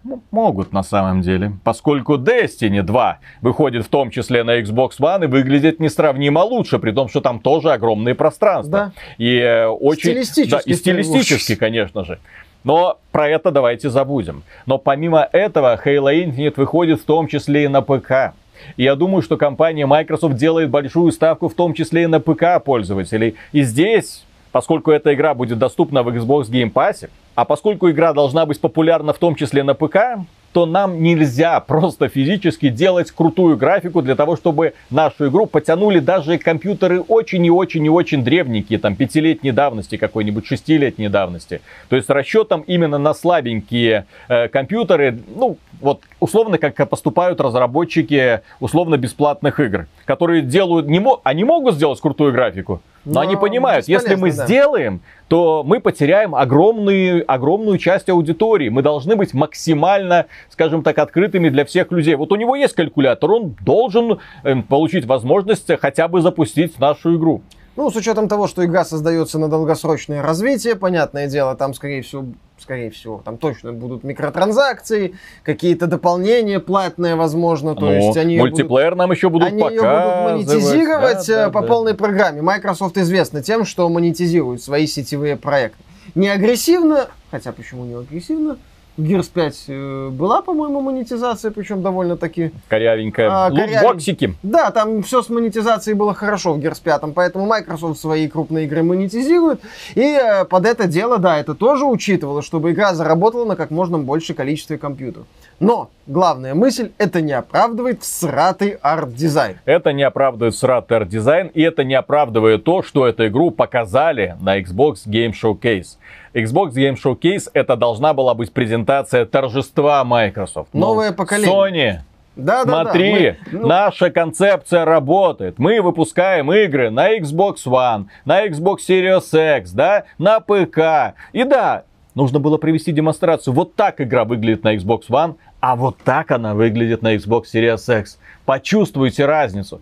Ну, 0.04 0.22
могут 0.30 0.72
на 0.72 0.82
самом 0.82 1.22
деле, 1.22 1.52
поскольку 1.64 2.16
Destiny 2.18 2.82
2 2.82 3.18
выходит 3.40 3.87
в 3.87 3.88
том 3.88 4.11
числе 4.11 4.44
на 4.44 4.61
Xbox 4.61 5.00
One 5.00 5.24
и 5.24 5.26
выглядит 5.26 5.80
несравнимо 5.80 6.40
лучше, 6.40 6.78
при 6.78 6.92
том, 6.92 7.08
что 7.08 7.22
там 7.22 7.40
тоже 7.40 7.72
огромные 7.72 8.14
пространства. 8.14 8.92
Да. 8.94 9.02
И 9.16 9.38
э, 9.38 9.66
очень... 9.66 10.11
Стилистически. 10.11 10.50
Да, 10.50 10.61
и 10.64 10.74
стилистически, 10.74 11.54
конечно 11.56 12.04
же. 12.04 12.18
Но 12.64 12.99
про 13.12 13.29
это 13.29 13.51
давайте 13.51 13.90
забудем. 13.90 14.42
Но 14.66 14.79
помимо 14.79 15.29
этого, 15.33 15.81
Halo 15.83 16.12
Infinite 16.12 16.55
выходит 16.57 17.01
в 17.01 17.05
том 17.05 17.29
числе 17.29 17.64
и 17.64 17.68
на 17.68 17.83
ПК. 17.83 18.35
И 18.77 18.83
я 18.83 18.97
думаю, 18.97 19.23
что 19.23 19.37
компания 19.37 19.87
Microsoft 19.87 20.35
делает 20.37 20.71
большую 20.71 21.12
ставку 21.12 21.49
в 21.49 21.55
том 21.55 21.75
числе 21.75 22.05
и 22.05 22.07
на 22.07 22.21
ПК 22.21 22.62
пользователей. 22.64 23.37
И 23.53 23.62
здесь, 23.62 24.25
поскольку 24.53 24.90
эта 24.90 25.14
игра 25.14 25.35
будет 25.35 25.59
доступна 25.59 26.03
в 26.03 26.09
Xbox 26.09 26.51
Game 26.51 26.73
Pass, 26.73 27.09
а 27.35 27.44
поскольку 27.44 27.88
игра 27.90 28.12
должна 28.12 28.47
быть 28.47 28.61
популярна 28.61 29.12
в 29.12 29.18
том 29.18 29.37
числе 29.37 29.62
на 29.62 29.75
ПК, 29.75 30.18
то 30.52 30.66
нам 30.66 31.02
нельзя 31.02 31.61
просто 31.61 32.08
физически 32.08 32.68
делать 32.68 33.11
крутую 33.11 33.56
графику 33.56 34.02
для 34.02 34.16
того, 34.16 34.37
чтобы 34.37 34.74
нашу 34.90 35.28
игру 35.28 35.46
потянули 35.46 35.98
даже 35.98 36.38
компьютеры 36.38 37.00
очень 37.00 37.44
и 37.44 37.50
очень 37.50 37.84
и 37.84 37.90
очень 37.90 38.24
древненькие, 38.24 38.78
там 38.78 38.96
пятилетней 38.96 39.52
давности, 39.52 39.96
какой-нибудь 39.96 40.46
шестилетней 40.46 41.08
давности. 41.08 41.61
То 41.88 41.96
есть 41.96 42.08
расчетом 42.08 42.62
именно 42.62 42.98
на 42.98 43.14
слабенькие 43.14 44.06
э, 44.28 44.48
компьютеры, 44.48 45.18
ну, 45.34 45.58
вот 45.80 46.00
условно 46.20 46.58
как 46.58 46.88
поступают 46.88 47.40
разработчики 47.40 48.40
условно 48.61 48.96
бесплатных 48.96 49.61
игр, 49.61 49.87
которые 50.04 50.42
делают, 50.42 50.87
не 50.87 50.98
мо- 50.98 51.20
они 51.24 51.44
могут 51.44 51.74
сделать 51.74 52.00
крутую 52.00 52.32
графику, 52.32 52.80
но, 53.04 53.14
но 53.14 53.20
они 53.20 53.37
понимают, 53.37 53.88
если 53.88 54.14
мы 54.14 54.32
да. 54.32 54.44
сделаем, 54.44 55.00
то 55.28 55.62
мы 55.64 55.80
потеряем 55.80 56.34
огромную, 56.34 57.24
огромную 57.30 57.78
часть 57.78 58.08
аудитории. 58.08 58.70
Мы 58.70 58.82
должны 58.82 59.14
быть 59.14 59.34
максимально, 59.34 60.26
скажем 60.48 60.82
так, 60.82 60.98
открытыми 60.98 61.50
для 61.50 61.64
всех 61.64 61.92
людей. 61.92 62.14
Вот 62.14 62.32
у 62.32 62.36
него 62.36 62.56
есть 62.56 62.74
калькулятор, 62.74 63.30
он 63.30 63.56
должен 63.60 64.18
э, 64.42 64.56
получить 64.62 65.04
возможность 65.04 65.70
хотя 65.80 66.08
бы 66.08 66.22
запустить 66.22 66.78
нашу 66.78 67.16
игру. 67.16 67.42
Ну, 67.78 67.92
с 67.92 67.94
учетом 67.94 68.26
того, 68.28 68.48
что 68.48 68.64
игра 68.64 68.84
создается 68.84 69.38
на 69.38 69.46
долгосрочное 69.48 70.20
развитие, 70.20 70.74
понятное 70.74 71.28
дело, 71.28 71.54
там, 71.54 71.74
скорее 71.74 72.02
всего, 72.02 72.24
скорее 72.58 72.90
всего, 72.90 73.22
там 73.24 73.38
точно 73.38 73.72
будут 73.72 74.02
микротранзакции, 74.02 75.14
какие-то 75.44 75.86
дополнения 75.86 76.58
платные, 76.58 77.14
возможно, 77.14 77.76
то 77.76 77.82
ну, 77.82 77.92
есть 77.92 78.16
они 78.16 78.36
мультиплеер 78.36 78.90
будут, 78.90 78.98
нам 78.98 79.12
еще 79.12 79.28
будут 79.30 79.48
они 79.50 79.62
ее 79.62 79.80
будут 79.80 80.48
монетизировать 80.48 81.24
да, 81.28 81.44
да, 81.44 81.50
по 81.50 81.60
да. 81.60 81.66
полной 81.68 81.94
программе. 81.94 82.42
Microsoft 82.42 82.98
известна 82.98 83.44
тем, 83.44 83.64
что 83.64 83.88
монетизирует 83.88 84.60
свои 84.60 84.88
сетевые 84.88 85.36
проекты. 85.36 85.78
Не 86.16 86.30
агрессивно, 86.30 87.06
хотя 87.30 87.52
почему 87.52 87.84
не 87.84 87.94
агрессивно, 87.94 88.58
Gears 88.98 89.30
5 89.32 89.64
э, 89.68 90.08
была, 90.11 90.42
по-моему, 90.42 90.80
монетизация, 90.80 91.50
причем 91.50 91.82
довольно-таки... 91.82 92.52
Корявенькая. 92.68 93.28
А, 93.30 93.48
Лутбоксики. 93.48 94.34
Да, 94.42 94.70
там 94.70 95.02
все 95.02 95.22
с 95.22 95.28
монетизацией 95.28 95.96
было 95.96 96.14
хорошо 96.14 96.54
в 96.54 96.58
Gears 96.58 96.82
5, 96.82 97.14
поэтому 97.14 97.46
Microsoft 97.46 98.00
свои 98.00 98.28
крупные 98.28 98.66
игры 98.66 98.82
монетизирует. 98.82 99.61
И 99.94 100.02
э, 100.02 100.44
под 100.44 100.66
это 100.66 100.87
дело, 100.87 101.18
да, 101.18 101.38
это 101.38 101.54
тоже 101.54 101.84
учитывало, 101.84 102.42
чтобы 102.42 102.72
игра 102.72 102.92
заработала 102.94 103.44
на 103.44 103.56
как 103.56 103.70
можно 103.70 103.98
больше 103.98 104.34
количестве 104.34 104.78
компьютеров. 104.78 105.26
Но 105.61 105.90
главная 106.09 106.55
мысль, 106.55 106.90
это 106.99 107.21
не 107.21 107.33
оправдывает 107.33 108.03
всратый 108.03 108.71
арт-дизайн. 108.83 109.59
Это 109.64 109.92
не 109.92 110.03
оправдывает 110.03 110.55
всратый 110.55 110.97
арт-дизайн, 110.97 111.49
и 111.49 111.62
это 111.62 111.85
не 111.85 111.94
оправдывает 111.94 112.64
то, 112.64 112.83
что 112.83 113.07
эту 113.07 113.29
игру 113.29 113.51
показали 113.51 114.37
на 114.40 114.61
Xbox 114.61 115.07
Game 115.07 115.33
Showcase. 115.33 115.99
Xbox 116.35 116.73
Game 116.73 116.97
Showcase 117.03 117.51
это 117.53 117.77
должна 117.77 118.14
была 118.14 118.35
быть 118.35 118.53
презентация 118.53 119.25
торжества 119.27 120.03
Microsoft. 120.05 120.68
Новое 120.73 121.12
поколение. 121.12 121.53
Sony 121.53 122.01
Да, 122.37 122.64
да, 122.64 122.83
Смотри, 122.85 123.31
да, 123.31 123.37
мы- 123.53 123.59
ну- 123.59 123.66
наша 123.66 124.11
концепция 124.11 124.85
работает. 124.85 125.59
Мы 125.59 125.83
выпускаем 125.83 126.53
игры 126.53 126.88
на 126.88 127.18
Xbox 127.18 127.57
One, 127.66 128.07
на 128.25 128.47
Xbox 128.47 128.77
Series 128.88 129.59
X, 129.59 129.73
да, 129.73 130.05
на 130.18 130.38
ПК. 130.38 131.14
И 131.33 131.42
да, 131.42 131.83
нужно 132.14 132.38
было 132.38 132.57
провести 132.57 132.92
демонстрацию. 132.92 133.55
Вот 133.55 133.75
так 133.75 134.01
игра 134.01 134.25
выглядит 134.25 134.62
на 134.62 134.77
Xbox 134.77 135.09
One, 135.09 135.35
а 135.61 135.77
вот 135.77 135.99
так 136.05 136.31
она 136.31 136.55
выглядит 136.55 137.03
на 137.03 137.14
Xbox 137.16 137.44
Series 137.53 138.01
X. 138.01 138.18
Почувствуйте 138.44 139.27
разницу. 139.27 139.81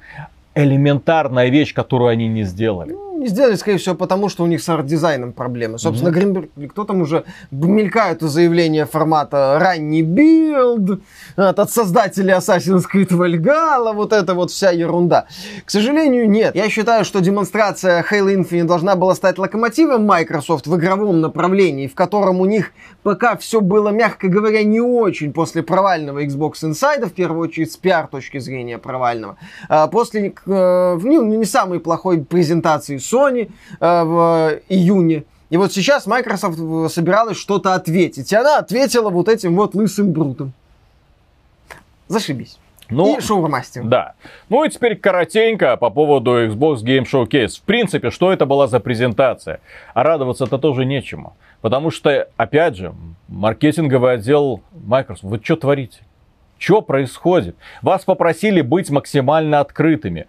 Элементарная 0.54 1.48
вещь, 1.48 1.74
которую 1.74 2.08
они 2.08 2.28
не 2.28 2.44
сделали. 2.44 2.94
Ну, 3.16 3.22
Не 3.22 3.28
сделали, 3.28 3.54
скорее 3.56 3.78
всего, 3.78 3.94
потому 3.94 4.28
что 4.28 4.44
у 4.44 4.46
них 4.46 4.62
с 4.62 4.68
арт-дизайном 4.68 5.32
проблемы. 5.32 5.78
Собственно, 5.78 6.10
Гринберг, 6.10 6.50
кто 6.70 6.84
там 6.84 7.00
уже 7.00 7.24
мелькают 7.50 8.20
заявления 8.20 8.84
формата 8.84 9.58
ранний 9.58 10.02
билд 10.02 11.00
от, 11.36 11.58
от 11.58 11.70
создателей 11.70 12.34
Assassin's 12.34 12.84
Creed 12.92 13.08
Valhalla, 13.08 13.94
вот 13.94 14.12
это 14.12 14.34
вот 14.34 14.50
вся 14.50 14.70
ерунда. 14.70 15.26
К 15.64 15.70
сожалению, 15.70 16.28
нет. 16.28 16.54
Я 16.54 16.68
считаю, 16.68 17.04
что 17.04 17.20
демонстрация 17.20 18.04
Halo 18.10 18.34
Infinite 18.34 18.64
должна 18.64 18.96
была 18.96 19.14
стать 19.14 19.38
локомотивом 19.38 20.04
Microsoft 20.04 20.66
в 20.66 20.76
игровом 20.76 21.20
направлении, 21.22 21.86
в 21.86 21.94
котором 21.94 22.40
у 22.40 22.44
них 22.44 22.72
пока 23.02 23.36
все 23.36 23.60
было, 23.60 23.88
мягко 23.88 24.28
говоря, 24.28 24.62
не 24.62 24.80
очень 24.80 25.32
после 25.32 25.62
провального 25.62 26.22
Xbox 26.22 26.62
Inside, 26.62 27.06
в 27.06 27.12
первую 27.12 27.48
очередь 27.48 27.72
с 27.72 27.76
пиар 27.76 28.08
точки 28.08 28.38
зрения 28.38 28.76
провального. 28.78 29.36
А 29.68 29.86
После 29.86 30.34
э, 30.46 30.98
ну, 31.02 31.22
не 31.22 31.44
самой 31.46 31.80
плохой 31.80 32.22
презентации 32.22 32.98
Sony 33.12 33.50
э, 33.80 34.02
в 34.04 34.60
июне. 34.68 35.24
И 35.50 35.56
вот 35.56 35.72
сейчас 35.72 36.06
Microsoft 36.06 36.58
э, 36.58 36.88
собиралась 36.88 37.38
что-то 37.38 37.74
ответить. 37.74 38.32
И 38.32 38.36
она 38.36 38.58
ответила 38.58 39.10
вот 39.10 39.28
этим 39.28 39.54
вот 39.56 39.74
лысым 39.74 40.12
брутом. 40.12 40.52
Зашибись. 42.08 42.58
Ну, 42.88 43.16
И 43.16 43.20
шоурмастер. 43.20 43.84
Да. 43.84 44.14
Ну 44.48 44.64
и 44.64 44.70
теперь 44.70 44.96
коротенько 44.96 45.76
по 45.76 45.90
поводу 45.90 46.46
Xbox 46.46 46.76
Game 46.84 47.04
Showcase. 47.04 47.58
В 47.58 47.62
принципе, 47.62 48.10
что 48.10 48.32
это 48.32 48.46
была 48.46 48.68
за 48.68 48.78
презентация? 48.80 49.60
А 49.92 50.02
радоваться-то 50.04 50.58
тоже 50.58 50.84
нечему. 50.84 51.36
Потому 51.60 51.90
что, 51.90 52.28
опять 52.36 52.76
же, 52.76 52.94
маркетинговый 53.28 54.14
отдел 54.14 54.60
Microsoft, 54.72 55.24
вы 55.24 55.40
что 55.42 55.56
творите? 55.56 55.98
Что 56.58 56.80
происходит? 56.80 57.56
Вас 57.82 58.04
попросили 58.04 58.60
быть 58.60 58.88
максимально 58.90 59.60
открытыми. 59.60 60.26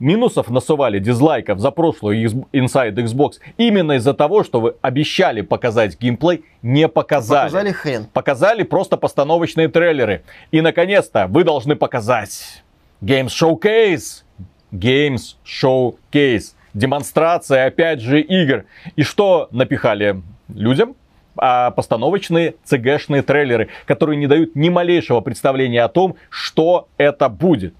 Минусов 0.00 0.50
насували, 0.50 0.98
дизлайков 0.98 1.60
за 1.60 1.70
прошлую 1.70 2.20
Inside 2.52 2.94
Xbox 2.94 3.34
именно 3.56 3.92
из-за 3.92 4.12
того, 4.12 4.42
что 4.42 4.60
вы 4.60 4.74
обещали 4.82 5.40
показать 5.40 5.98
геймплей, 6.00 6.44
не 6.62 6.88
показали. 6.88 7.48
Показали 7.48 7.72
хрен. 7.72 8.06
Показали 8.12 8.62
просто 8.64 8.96
постановочные 8.96 9.68
трейлеры. 9.68 10.24
И, 10.50 10.60
наконец-то, 10.60 11.26
вы 11.28 11.44
должны 11.44 11.76
показать 11.76 12.64
Games 13.00 13.28
Showcase. 13.28 14.24
Games 14.72 15.36
Showcase. 15.46 16.54
Демонстрация, 16.74 17.66
опять 17.66 18.00
же, 18.00 18.20
игр. 18.20 18.64
И 18.96 19.04
что 19.04 19.46
напихали 19.52 20.20
людям? 20.48 20.96
А 21.36 21.70
постановочные 21.70 22.54
CG-шные 22.64 23.22
трейлеры, 23.22 23.68
которые 23.86 24.16
не 24.16 24.26
дают 24.26 24.54
ни 24.56 24.68
малейшего 24.68 25.20
представления 25.20 25.82
о 25.82 25.88
том, 25.88 26.16
что 26.30 26.88
это 26.96 27.28
будет. 27.28 27.74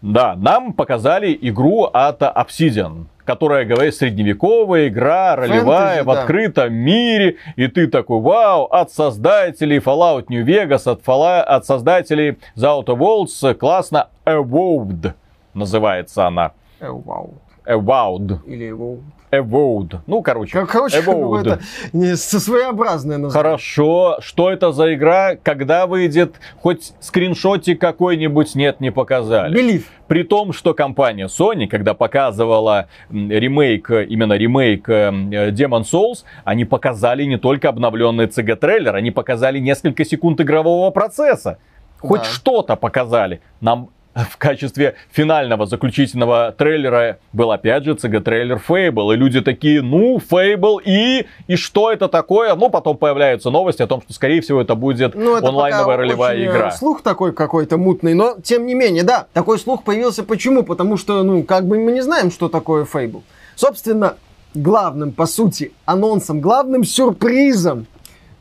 Да, 0.00 0.36
нам 0.36 0.72
показали 0.72 1.36
игру 1.42 1.84
от 1.84 2.22
Obsidian, 2.22 3.06
которая, 3.24 3.64
говорит, 3.64 3.94
средневековая 3.94 4.88
игра, 4.88 5.34
ролевая, 5.36 5.96
Фэнтези, 5.96 6.04
в 6.04 6.14
да. 6.14 6.20
открытом 6.20 6.74
мире. 6.74 7.36
И 7.56 7.66
ты 7.66 7.88
такой, 7.88 8.20
вау, 8.20 8.64
от 8.64 8.92
создателей 8.92 9.78
Fallout 9.78 10.26
New 10.28 10.44
Vegas, 10.44 10.90
от, 10.90 11.02
Fallout, 11.02 11.42
от 11.42 11.66
создателей 11.66 12.38
The 12.56 12.84
Outer 12.84 12.96
Worlds, 12.96 13.54
классно, 13.54 14.08
Avowed 14.24 15.14
называется 15.58 16.26
она. 16.26 16.52
Вау. 16.80 17.34
Avowed. 17.66 18.38
Или 18.46 18.70
вау. 18.70 19.00
Avowed. 19.30 19.98
Ну, 20.06 20.22
короче, 20.22 20.52
Кор- 20.58 20.66
Короче, 20.66 20.98
Avowed. 21.00 21.04
какое-то 21.04 21.60
не- 21.92 22.16
своеобразное 22.16 23.18
название. 23.18 23.32
Хорошо, 23.50 24.16
что 24.20 24.50
это 24.50 24.72
за 24.72 24.94
игра, 24.94 25.36
когда 25.36 25.86
выйдет, 25.86 26.36
хоть 26.60 26.92
скриншотик 27.00 27.80
какой-нибудь, 27.80 28.54
нет, 28.54 28.80
не 28.80 28.90
показали. 28.90 29.54
Believe. 29.58 29.84
При 30.06 30.22
том, 30.22 30.52
что 30.54 30.72
компания 30.72 31.26
Sony, 31.26 31.66
когда 31.66 31.92
показывала 31.94 32.88
ремейк, 33.10 33.90
именно 33.90 34.32
ремейк 34.34 34.88
э, 34.88 35.10
Demon 35.50 35.82
Souls, 35.82 36.24
они 36.44 36.64
показали 36.64 37.24
не 37.24 37.36
только 37.36 37.68
обновленный 37.68 38.26
CG-трейлер, 38.26 38.94
они 38.94 39.10
показали 39.10 39.58
несколько 39.58 40.04
секунд 40.04 40.40
игрового 40.40 40.90
процесса. 40.90 41.58
Хоть 42.00 42.20
Да. 42.20 42.26
что-то 42.26 42.76
показали. 42.76 43.40
Нам 43.60 43.90
в 44.24 44.36
качестве 44.36 44.96
финального 45.10 45.66
заключительного 45.66 46.54
трейлера 46.56 47.18
был 47.32 47.52
опять 47.52 47.84
же 47.84 47.92
CG-трейлер 47.92 48.60
Fable. 48.66 49.14
И 49.14 49.16
люди 49.16 49.40
такие, 49.40 49.82
ну, 49.82 50.18
Fable, 50.18 50.78
и, 50.84 51.26
и 51.46 51.56
что 51.56 51.92
это 51.92 52.08
такое? 52.08 52.54
Ну, 52.54 52.70
потом 52.70 52.96
появляются 52.96 53.50
новости 53.50 53.82
о 53.82 53.86
том, 53.86 54.02
что, 54.02 54.12
скорее 54.12 54.40
всего, 54.40 54.60
это 54.60 54.74
будет 54.74 55.14
Ну, 55.14 55.36
это 55.36 55.48
онлайновая 55.48 55.96
ролевая 55.96 56.36
очень, 56.36 56.46
э, 56.46 56.50
игра. 56.50 56.70
Слух 56.70 57.02
такой 57.02 57.32
какой-то 57.32 57.76
мутный, 57.76 58.14
но 58.14 58.36
тем 58.42 58.66
не 58.66 58.74
менее, 58.74 59.04
да, 59.04 59.26
такой 59.32 59.58
слух 59.58 59.84
появился. 59.84 60.24
Почему? 60.24 60.62
Потому 60.62 60.96
что, 60.96 61.22
ну, 61.22 61.42
как 61.42 61.66
бы 61.66 61.78
мы 61.78 61.92
не 61.92 62.02
знаем, 62.02 62.30
что 62.30 62.48
такое 62.48 62.84
Fable. 62.84 63.22
Собственно, 63.54 64.16
главным, 64.54 65.12
по 65.12 65.26
сути, 65.26 65.72
анонсом, 65.84 66.40
главным 66.40 66.84
сюрпризом 66.84 67.86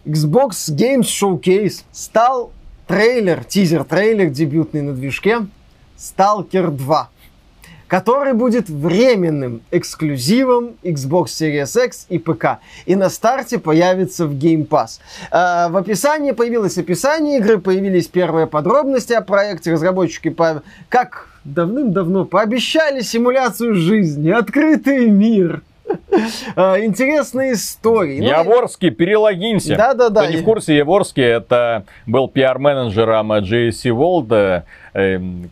Xbox 0.06 0.52
Games 0.70 1.02
Showcase 1.02 1.84
стал 1.92 2.52
трейлер, 2.88 3.44
тизер-трейлер 3.44 4.30
дебютный 4.30 4.82
на 4.82 4.94
движке 4.94 5.48
Stalker 5.98 6.70
2 6.70 7.10
который 7.88 8.34
будет 8.34 8.70
временным 8.70 9.62
эксклюзивом 9.72 10.76
Xbox 10.84 11.28
Series 11.28 11.86
X 11.86 12.06
и 12.10 12.20
ПК. 12.20 12.60
И 12.86 12.96
на 12.96 13.10
старте 13.10 13.60
появится 13.60 14.28
в 14.28 14.34
Game 14.34 14.68
Pass. 14.68 15.00
А, 15.32 15.70
в 15.70 15.78
описании 15.78 16.32
появилось 16.32 16.78
описание 16.78 17.38
игры, 17.38 17.60
появились 17.60 18.08
первые 18.08 18.48
подробности 18.48 19.14
о 19.14 19.22
проекте. 19.22 19.72
Разработчики, 19.72 20.30
по... 20.30 20.64
как 20.90 21.30
давным-давно, 21.44 22.26
пообещали 22.26 23.02
симуляцию 23.02 23.76
жизни, 23.76 24.32
открытый 24.32 25.10
мир. 25.10 25.62
А, 26.56 26.80
Интересные 26.84 27.54
истории. 27.54 28.20
Ну, 28.20 28.28
Яворский, 28.28 28.90
перелогинься. 28.90 29.76
Да-да-да. 29.76 30.24
Кто 30.24 30.32
не 30.32 30.38
в 30.38 30.44
курсе, 30.44 30.76
Яворский 30.76 31.24
это 31.24 31.86
был 32.06 32.28
пиар-менеджером 32.28 33.32
GSC 33.32 33.92
World, 33.92 34.34
э, 34.34 34.64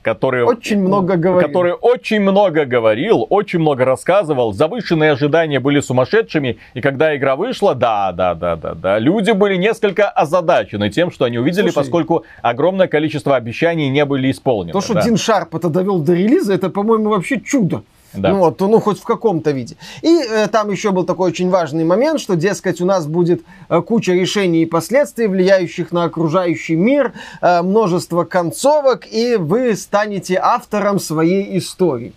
который... 0.02 0.44
Очень 0.44 0.82
много 0.82 1.18
говорил. 1.18 1.48
Который 1.48 1.74
очень 1.74 2.20
много 2.20 2.66
говорил, 2.66 3.28
очень 3.30 3.60
много 3.60 3.86
рассказывал. 3.86 4.54
Завышенные 4.54 5.12
ожидания 5.12 5.60
были 5.60 5.82
сумасшедшими. 5.82 6.58
И 6.74 6.82
когда 6.82 7.16
игра 7.16 7.36
вышла, 7.36 7.76
да, 7.76 8.12
да, 8.12 8.34
да, 8.34 8.56
да, 8.56 8.74
да, 8.74 8.98
люди 8.98 9.32
были 9.32 9.56
несколько 9.56 10.10
озадачены 10.10 10.90
тем, 10.90 11.12
что 11.12 11.26
они 11.26 11.38
увидели, 11.38 11.70
Слушай, 11.70 11.76
поскольку 11.76 12.24
огромное 12.42 12.88
количество 12.88 13.36
обещаний 13.36 13.90
не 13.90 14.04
были 14.06 14.32
исполнены. 14.32 14.74
То, 14.74 14.82
что 14.82 14.96
да. 14.96 15.04
Дин 15.04 15.18
Шарп 15.18 15.56
это 15.56 15.70
довел 15.70 16.00
до 16.00 16.14
релиза, 16.14 16.54
это, 16.54 16.70
по-моему, 16.70 17.10
вообще 17.10 17.40
чудо. 17.40 17.84
Да. 18.16 18.30
Ну, 18.30 18.40
вот, 18.40 18.60
ну, 18.60 18.80
хоть 18.80 19.00
в 19.00 19.04
каком-то 19.04 19.52
виде. 19.52 19.76
И 20.02 20.22
э, 20.22 20.48
там 20.48 20.70
еще 20.70 20.92
был 20.92 21.04
такой 21.04 21.30
очень 21.30 21.50
важный 21.50 21.84
момент, 21.84 22.20
что, 22.20 22.36
дескать, 22.36 22.82
у 22.82 22.86
нас 22.86 23.06
будет 23.06 23.44
э, 23.70 23.82
куча 23.82 24.14
решений 24.14 24.64
и 24.64 24.66
последствий, 24.66 25.28
влияющих 25.28 25.92
на 25.92 26.04
окружающий 26.06 26.76
мир, 26.76 27.14
э, 27.42 27.62
множество 27.62 28.24
концовок, 28.24 29.06
и 29.12 29.36
вы 29.36 29.76
станете 29.76 30.40
автором 30.42 31.00
своей 31.00 31.58
истории. 31.58 32.14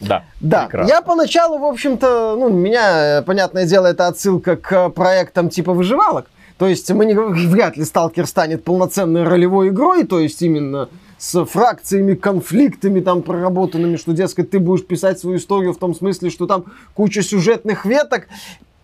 Да, 0.00 0.24
Да, 0.40 0.64
прекрасно. 0.66 0.90
я 0.90 1.02
поначалу, 1.02 1.58
в 1.58 1.64
общем-то, 1.64 2.36
ну, 2.38 2.50
меня, 2.50 3.18
э, 3.18 3.22
понятное 3.22 3.66
дело, 3.66 3.86
это 3.86 4.06
отсылка 4.06 4.56
к 4.56 4.90
проектам 4.90 5.48
типа 5.48 5.72
выживалок. 5.72 6.26
То 6.58 6.66
есть 6.68 6.90
мы 6.92 7.04
не 7.04 7.14
вряд 7.14 7.76
ли 7.76 7.84
Сталкер 7.84 8.26
станет 8.26 8.64
полноценной 8.64 9.24
ролевой 9.24 9.68
игрой, 9.68 10.04
то 10.04 10.20
есть 10.20 10.40
именно 10.42 10.88
с 11.24 11.44
фракциями, 11.46 12.14
конфликтами 12.14 13.00
там 13.00 13.22
проработанными, 13.22 13.96
что, 13.96 14.12
дескать, 14.12 14.50
ты 14.50 14.58
будешь 14.58 14.84
писать 14.84 15.18
свою 15.18 15.38
историю 15.38 15.72
в 15.72 15.78
том 15.78 15.94
смысле, 15.94 16.28
что 16.28 16.46
там 16.46 16.66
куча 16.92 17.22
сюжетных 17.22 17.86
веток. 17.86 18.28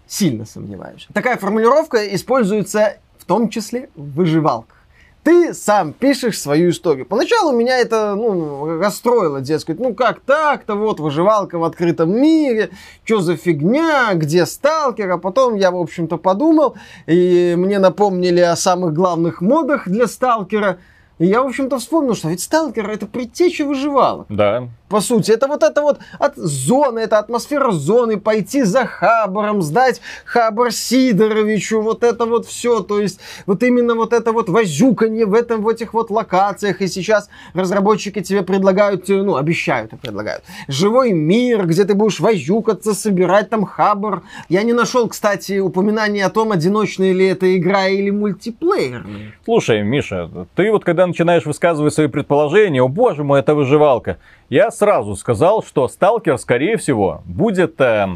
Сильно 0.08 0.46
сомневаюсь. 0.46 1.06
Такая 1.12 1.36
формулировка 1.36 1.98
используется 2.14 2.96
в 3.18 3.26
том 3.26 3.50
числе 3.50 3.90
в 3.94 4.14
выживалках. 4.14 4.78
Ты 5.22 5.52
сам 5.52 5.92
пишешь 5.92 6.40
свою 6.40 6.70
историю. 6.70 7.04
Поначалу 7.04 7.52
меня 7.52 7.76
это 7.76 8.14
ну, 8.14 8.78
расстроило, 8.78 9.42
дескать, 9.42 9.78
ну 9.78 9.92
как 9.92 10.20
так-то, 10.20 10.76
вот 10.76 10.98
выживалка 10.98 11.58
в 11.58 11.64
открытом 11.64 12.10
мире, 12.10 12.70
что 13.04 13.20
за 13.20 13.36
фигня, 13.36 14.14
где 14.14 14.46
сталкер, 14.46 15.10
а 15.10 15.18
потом 15.18 15.56
я, 15.56 15.70
в 15.70 15.76
общем-то, 15.76 16.16
подумал, 16.16 16.74
и 17.06 17.54
мне 17.58 17.78
напомнили 17.78 18.40
о 18.40 18.56
самых 18.56 18.94
главных 18.94 19.42
модах 19.42 19.86
для 19.86 20.06
сталкера, 20.06 20.78
и 21.20 21.26
я, 21.26 21.42
в 21.42 21.46
общем-то, 21.46 21.78
вспомнил, 21.78 22.14
что 22.14 22.28
ведь 22.28 22.40
сталкер 22.40 22.88
это 22.88 23.06
предтеча 23.06 23.66
выживалок. 23.66 24.26
Да. 24.30 24.68
По 24.90 25.00
сути. 25.00 25.30
Это 25.30 25.46
вот 25.46 25.62
это 25.62 25.80
вот 25.80 26.00
от 26.18 26.36
зоны, 26.36 26.98
это 26.98 27.18
атмосфера 27.18 27.70
зоны, 27.70 28.18
пойти 28.18 28.64
за 28.64 28.84
Хабаром, 28.84 29.62
сдать 29.62 30.00
Хабар 30.24 30.72
Сидоровичу, 30.72 31.80
вот 31.80 32.02
это 32.02 32.26
вот 32.26 32.44
все. 32.46 32.80
То 32.80 33.00
есть 33.00 33.20
вот 33.46 33.62
именно 33.62 33.94
вот 33.94 34.12
это 34.12 34.32
вот 34.32 34.48
возюканье 34.48 35.26
в 35.26 35.34
этом, 35.34 35.62
в 35.62 35.68
этих 35.68 35.94
вот 35.94 36.10
локациях. 36.10 36.82
И 36.82 36.88
сейчас 36.88 37.30
разработчики 37.54 38.20
тебе 38.20 38.42
предлагают, 38.42 39.08
ну, 39.08 39.36
обещают 39.36 39.92
и 39.92 39.96
предлагают, 39.96 40.42
живой 40.66 41.12
мир, 41.12 41.66
где 41.66 41.84
ты 41.84 41.94
будешь 41.94 42.18
возюкаться, 42.18 42.92
собирать 42.92 43.48
там 43.48 43.64
Хабар. 43.64 44.22
Я 44.48 44.64
не 44.64 44.72
нашел, 44.72 45.08
кстати, 45.08 45.60
упоминания 45.60 46.26
о 46.26 46.30
том, 46.30 46.50
одиночная 46.50 47.12
ли 47.12 47.26
это 47.26 47.56
игра 47.56 47.86
или 47.86 48.10
мультиплеерная. 48.10 49.34
Слушай, 49.44 49.84
Миша, 49.84 50.28
ты 50.56 50.72
вот 50.72 50.84
когда 50.84 51.06
начинаешь 51.06 51.46
высказывать 51.46 51.94
свои 51.94 52.08
предположения, 52.08 52.82
о 52.82 52.88
боже 52.88 53.22
мой, 53.22 53.38
это 53.38 53.54
выживалка, 53.54 54.18
я 54.50 54.70
сразу 54.70 55.16
сказал, 55.16 55.62
что 55.62 55.88
Сталкер, 55.88 56.36
скорее 56.36 56.76
всего, 56.76 57.22
будет 57.24 57.80
э, 57.80 58.08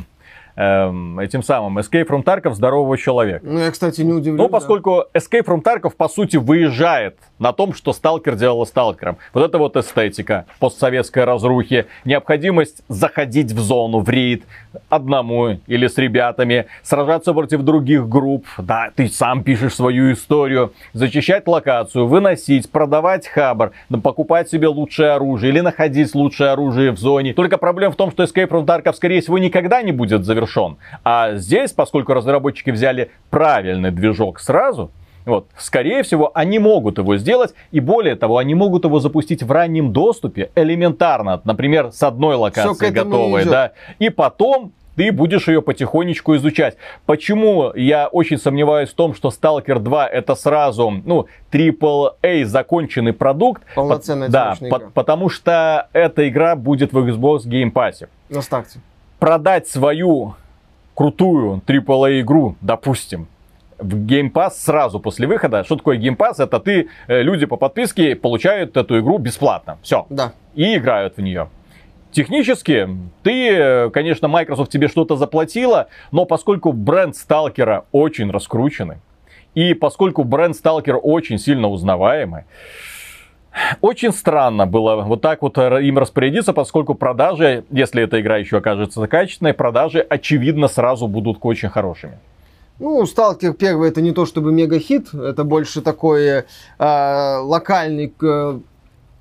эм, 0.57 1.19
этим 1.21 1.43
самым 1.43 1.79
Escape 1.79 2.07
from 2.07 2.25
Tarkov 2.25 2.55
здорового 2.55 2.99
человека. 2.99 3.47
Ну, 3.47 3.61
я, 3.61 3.71
кстати, 3.71 4.03
не 4.03 4.13
удивлен. 4.13 4.37
Ну, 4.37 4.49
поскольку 4.49 5.05
да. 5.13 5.21
Escape 5.21 5.45
from 5.45 5.63
Tarkov, 5.63 5.95
по 5.97 6.09
сути, 6.09 6.37
выезжает 6.37 7.17
на 7.39 7.53
том, 7.53 7.73
что 7.73 7.93
Сталкер 7.93 8.35
делал 8.35 8.67
Сталкером. 8.67 9.17
Вот 9.33 9.45
это 9.45 9.59
вот 9.59 9.77
эстетика 9.77 10.47
постсоветской 10.59 11.25
разрухи, 11.25 11.87
необходимость 12.05 12.83
заходить 12.89 13.53
в 13.53 13.61
зону, 13.61 14.01
в 14.01 14.09
рейд, 14.09 14.45
одному 14.89 15.59
или 15.67 15.87
с 15.87 15.99
ребятами, 15.99 16.67
сражаться 16.83 17.33
против 17.33 17.63
других 17.63 18.09
групп, 18.09 18.47
да, 18.59 18.91
ты 18.95 19.09
сам 19.09 19.43
пишешь 19.43 19.75
свою 19.75 20.13
историю, 20.13 20.73
зачищать 20.93 21.47
локацию, 21.47 22.07
выносить, 22.07 22.71
продавать 22.71 23.27
хабар, 23.27 23.73
покупать 24.03 24.49
себе 24.49 24.69
лучшее 24.69 25.13
оружие 25.13 25.53
или 25.53 25.61
находить 25.61 26.15
лучшее 26.15 26.51
оружие 26.51 26.91
в 26.93 26.99
зоне. 26.99 27.35
Только 27.35 27.59
проблема 27.59 27.93
в 27.93 27.97
том, 27.97 28.11
что 28.11 28.25
Escape 28.25 28.49
from 28.49 28.67
Tarkov, 28.67 28.95
скорее 28.95 29.21
всего, 29.21 29.39
никогда 29.39 29.83
не 29.83 29.93
будет 29.93 30.25
завершен. 30.25 30.77
А 31.05 31.35
здесь, 31.35 31.73
поскольку 31.73 32.15
разработчики 32.15 32.71
взяли 32.71 33.11
правильный 33.31 33.91
движок 33.91 34.41
сразу, 34.41 34.91
вот. 35.27 35.47
Скорее 35.57 36.03
всего, 36.03 36.31
они 36.35 36.59
могут 36.59 36.99
его 36.99 37.17
сделать, 37.17 37.55
и 37.73 37.81
более 37.81 38.15
того, 38.17 38.39
они 38.39 38.55
могут 38.55 38.85
его 38.85 39.01
запустить 39.01 39.43
в 39.43 39.51
раннем 39.51 39.93
доступе, 39.93 40.51
элементарно, 40.55 41.41
например, 41.45 41.93
с 41.93 42.03
одной 42.03 42.37
локации 42.37 42.91
готовой, 42.91 43.45
да, 43.45 43.73
и 43.99 44.11
потом 44.11 44.73
ты 44.97 45.11
будешь 45.11 45.49
ее 45.49 45.61
потихонечку 45.61 46.37
изучать. 46.37 46.77
Почему 47.05 47.73
я 47.75 48.07
очень 48.07 48.39
сомневаюсь 48.39 48.91
в 48.91 48.95
том, 48.95 49.13
что 49.15 49.31
Stalker 49.31 49.81
2 49.81 50.07
это 50.07 50.35
сразу, 50.37 51.03
ну, 51.05 51.27
AAA 51.51 52.45
законченный 52.45 53.13
продукт. 53.13 53.63
Полноценная 53.75 54.29
Да, 54.29 54.55
по- 54.71 54.79
потому 54.79 55.29
что 55.31 55.89
эта 55.93 56.29
игра 56.29 56.55
будет 56.55 56.93
в 56.93 56.99
Xbox 56.99 57.41
Game 57.47 57.73
Pass. 57.73 58.07
На 58.29 58.41
старте. 58.41 58.79
Продать 59.19 59.67
свою 59.67 60.35
крутую 60.95 61.61
AAA 61.67 62.21
игру, 62.21 62.55
допустим, 62.61 63.27
в 63.79 64.07
Game 64.07 64.33
Pass 64.33 64.53
сразу 64.57 65.01
после 65.01 65.27
выхода. 65.27 65.65
Что 65.65 65.77
такое 65.77 65.99
Game 65.99 66.17
Pass? 66.17 66.43
Это 66.43 66.61
ты, 66.61 66.89
э, 67.09 67.23
люди 67.23 67.47
по 67.47 67.57
подписке 67.57 68.17
получают 68.17 68.77
эту 68.77 68.99
игру 69.01 69.19
бесплатно. 69.19 69.79
Все. 69.83 70.07
Да. 70.11 70.33
И 70.55 70.77
играют 70.77 71.17
в 71.17 71.21
нее. 71.21 71.49
Технически, 72.13 72.89
ты, 73.25 73.51
э, 73.51 73.91
конечно, 73.91 74.29
Microsoft 74.29 74.71
тебе 74.71 74.87
что-то 74.87 75.17
заплатила, 75.17 75.89
но 76.13 76.25
поскольку 76.27 76.73
бренд 76.73 77.17
Сталкера 77.17 77.87
очень 77.91 78.31
раскрученный, 78.31 78.99
и 79.55 79.75
поскольку 79.75 80.23
бренд 80.23 80.55
Сталкер 80.55 80.99
очень 81.03 81.39
сильно 81.39 81.69
узнаваемый, 81.69 82.45
очень 83.81 84.13
странно 84.13 84.67
было 84.67 84.97
вот 85.03 85.23
так 85.23 85.43
вот 85.43 85.59
э, 85.59 85.83
им 85.85 85.99
распорядиться, 85.99 86.53
поскольку 86.53 86.95
продажи, 86.95 87.65
если 87.71 88.03
эта 88.03 88.21
игра 88.21 88.37
еще 88.37 88.59
окажется 88.59 89.07
качественной, 89.07 89.55
продажи, 89.55 90.01
очевидно, 90.01 90.69
сразу 90.69 91.09
будут 91.09 91.39
очень 91.43 91.69
хорошими. 91.69 92.19
Ну, 92.81 93.07
Сталкер 93.07 93.53
первый 93.53 93.89
это 93.89 94.01
не 94.01 94.11
то 94.11 94.27
чтобы 94.27 94.53
мега-хит, 94.53 95.15
это 95.15 95.45
больше 95.45 95.81
такой 95.81 96.27
э, 96.27 96.45
локальный, 96.79 98.13
э, 98.21 98.59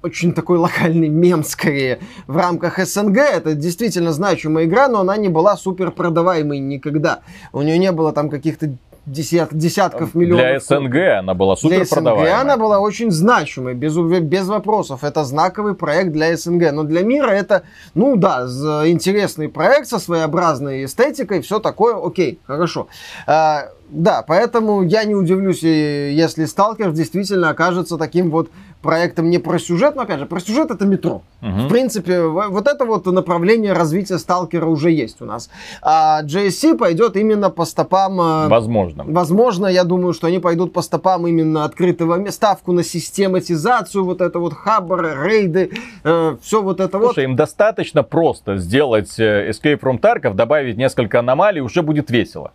очень 0.02 0.34
такой 0.34 0.58
локальный 0.58 1.08
мем 1.08 1.44
скорее 1.44 2.00
в 2.26 2.36
рамках 2.36 2.80
СНГ. 2.80 3.18
Это 3.18 3.54
действительно 3.54 4.12
значимая 4.12 4.66
игра, 4.66 4.88
но 4.88 5.02
она 5.02 5.18
не 5.18 5.30
была 5.30 5.56
супер 5.56 5.92
продаваемой 5.92 6.58
никогда. 6.58 7.20
У 7.52 7.62
нее 7.62 7.78
не 7.78 7.92
было 7.92 8.12
там 8.12 8.32
каких-то 8.32 8.76
десят, 9.06 9.54
десятков 9.54 10.16
миллионов. 10.16 10.46
Для 10.46 10.60
СНГ 10.60 10.96
она 11.20 11.34
была 11.34 11.56
супер. 11.56 11.78
Для 11.78 11.86
СНГ 11.86 12.42
она 12.42 12.58
была 12.58 12.80
очень 12.80 13.12
значимой, 13.12 13.74
без, 13.74 13.96
без 13.98 14.48
вопросов. 14.48 15.04
Это 15.04 15.24
знаковый 15.24 15.76
проект 15.76 16.12
для 16.12 16.36
СНГ. 16.36 16.72
Но 16.72 16.84
для 16.84 17.02
мира 17.02 17.30
это, 17.30 17.64
ну 17.94 18.16
да, 18.16 18.44
интересный 18.86 19.50
проект 19.50 19.88
со 19.88 20.00
своеобразной 20.00 20.86
эстетикой, 20.86 21.42
все 21.42 21.60
такое, 21.60 21.96
окей, 21.96 22.40
хорошо. 22.46 22.88
А, 23.28 23.70
да, 23.90 24.24
поэтому 24.26 24.82
я 24.82 25.04
не 25.04 25.14
удивлюсь, 25.14 25.62
если 25.62 26.46
Сталкер 26.46 26.92
действительно 26.92 27.50
окажется 27.50 27.98
таким 27.98 28.32
вот 28.32 28.50
проектом 28.84 29.32
не 29.32 29.40
про 29.40 29.58
сюжет, 29.58 29.96
но 29.96 30.04
опять 30.04 30.20
же, 30.20 30.26
про 30.28 30.40
сюжет 30.40 30.70
это 30.70 30.86
метро. 30.86 31.24
Угу. 31.42 31.50
В 31.50 31.70
принципе, 31.70 32.22
вот 32.22 32.68
это 32.68 32.86
вот 32.86 33.08
направление 33.08 33.74
развития 33.74 34.20
Сталкера 34.20 34.68
уже 34.68 34.92
есть 34.92 35.22
у 35.22 35.26
нас. 35.26 35.50
А 35.82 36.22
JSC 36.24 36.78
пойдет 36.78 37.16
именно 37.16 37.50
по 37.50 37.66
стопам... 37.66 38.22
Э, 38.22 38.48
возможно. 38.48 39.04
Возможно, 39.08 39.68
я 39.68 39.84
думаю, 39.84 40.14
что 40.14 40.28
они 40.28 40.40
пойдут 40.40 40.74
по 40.74 40.82
стопам 40.82 41.26
именно 41.26 41.66
открытого 41.66 42.30
ставку 42.30 42.74
на 42.74 42.84
систематизацию, 42.84 44.04
вот 44.04 44.22
это 44.22 44.38
вот 44.40 44.54
хаббары, 44.54 45.16
рейды, 45.28 45.72
э, 46.04 46.38
все 46.42 46.62
вот 46.62 46.80
это 46.80 47.00
Слушай, 47.00 47.26
вот. 47.26 47.32
им 47.32 47.36
достаточно 47.36 48.04
просто 48.04 48.58
сделать 48.58 49.18
э, 49.18 49.50
Escape 49.50 49.80
from 49.80 50.00
Tarkov, 50.00 50.36
добавить 50.36 50.78
несколько 50.78 51.20
аномалий, 51.20 51.62
уже 51.62 51.82
будет 51.82 52.12
весело 52.12 52.52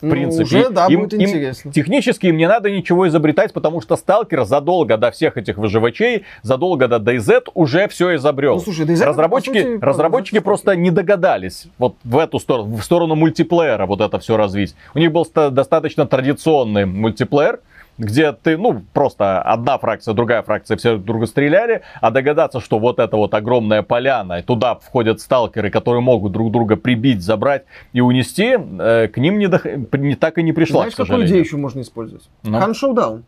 в 0.00 0.04
ну, 0.04 0.10
принципе. 0.10 0.44
Уже, 0.44 0.70
да, 0.70 0.86
им, 0.86 1.00
будет 1.00 1.14
им, 1.14 1.28
интересно. 1.28 1.72
Технически 1.72 2.26
им 2.26 2.36
не 2.36 2.46
надо 2.46 2.70
ничего 2.70 3.08
изобретать, 3.08 3.52
потому 3.52 3.80
что 3.80 3.96
Сталкер 3.96 4.44
задолго 4.44 4.96
до 4.96 5.10
всех 5.10 5.36
этих 5.36 5.56
выживачей, 5.56 6.24
задолго 6.42 6.88
до 6.88 6.96
DayZ 6.96 7.48
уже 7.54 7.88
все 7.88 8.16
изобрел. 8.16 8.56
Ну, 8.56 8.60
слушай, 8.60 8.86
DayZ 8.86 9.04
разработчики, 9.04 9.62
сути, 9.62 9.84
разработчики 9.84 10.38
просто 10.40 10.76
не 10.76 10.90
догадались 10.90 11.66
вот 11.78 11.96
в 12.04 12.18
эту 12.18 12.38
сторону, 12.38 12.76
в 12.76 12.82
сторону 12.82 13.14
мультиплеера 13.14 13.86
вот 13.86 14.00
это 14.00 14.18
все 14.18 14.36
развить. 14.36 14.74
У 14.94 14.98
них 14.98 15.12
был 15.12 15.26
достаточно 15.50 16.06
традиционный 16.06 16.86
мультиплеер, 16.86 17.60
где 17.98 18.32
ты, 18.32 18.56
ну, 18.56 18.82
просто 18.92 19.42
одна 19.42 19.78
фракция, 19.78 20.14
другая 20.14 20.42
фракция, 20.42 20.76
все 20.76 20.92
друг 20.92 21.04
друга 21.04 21.26
стреляли, 21.26 21.82
а 22.00 22.10
догадаться, 22.10 22.60
что 22.60 22.78
вот 22.78 22.98
эта 22.98 23.16
вот 23.16 23.34
огромная 23.34 23.82
поляна, 23.82 24.38
и 24.38 24.42
туда 24.42 24.76
входят 24.76 25.20
сталкеры, 25.20 25.70
которые 25.70 26.00
могут 26.00 26.32
друг 26.32 26.52
друга 26.52 26.76
прибить, 26.76 27.22
забрать 27.22 27.64
и 27.92 28.00
унести, 28.00 28.56
э, 28.56 29.08
к 29.08 29.16
ним 29.18 29.38
не, 29.38 29.48
до... 29.48 29.60
не 29.96 30.14
так 30.14 30.38
и 30.38 30.42
не 30.42 30.52
пришла, 30.52 30.82
Знаешь, 30.82 30.94
какую 30.96 31.26
идею 31.26 31.40
еще 31.40 31.56
можно 31.56 31.80
использовать? 31.80 32.28
Ну? 32.44 32.58
Хан 32.58 32.74
Шоудаун 32.74 33.24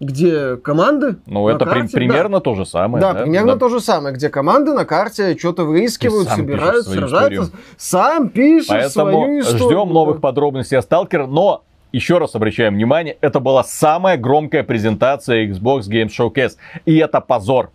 где 0.00 0.56
команды. 0.56 1.16
Ну, 1.26 1.48
это 1.48 1.64
карте, 1.64 1.82
при, 1.92 2.06
примерно 2.06 2.38
да. 2.38 2.40
то 2.40 2.54
же 2.54 2.66
самое. 2.66 3.00
Да, 3.00 3.12
да 3.12 3.22
примерно 3.22 3.52
да. 3.54 3.58
то 3.58 3.68
же 3.68 3.80
самое, 3.80 4.14
где 4.14 4.28
команды 4.28 4.72
на 4.72 4.84
карте 4.84 5.36
что-то 5.38 5.64
выискивают, 5.64 6.28
собирают, 6.28 6.86
сражаются. 6.86 7.44
Историю. 7.44 7.60
Сам 7.76 8.28
пишешь 8.28 8.68
Поэтому 8.68 9.10
свою 9.10 9.40
историю. 9.40 9.68
Ждем 9.68 9.92
новых 9.92 10.20
подробностей 10.20 10.76
о 10.76 10.82
Сталкер, 10.82 11.26
но 11.26 11.62
еще 11.94 12.18
раз 12.18 12.34
обращаем 12.34 12.74
внимание, 12.74 13.16
это 13.20 13.38
была 13.38 13.62
самая 13.62 14.16
громкая 14.16 14.64
презентация 14.64 15.46
Xbox 15.46 15.82
Game 15.82 16.08
Showcase. 16.08 16.56
И 16.84 16.96
это 16.96 17.20
позор. 17.20 17.70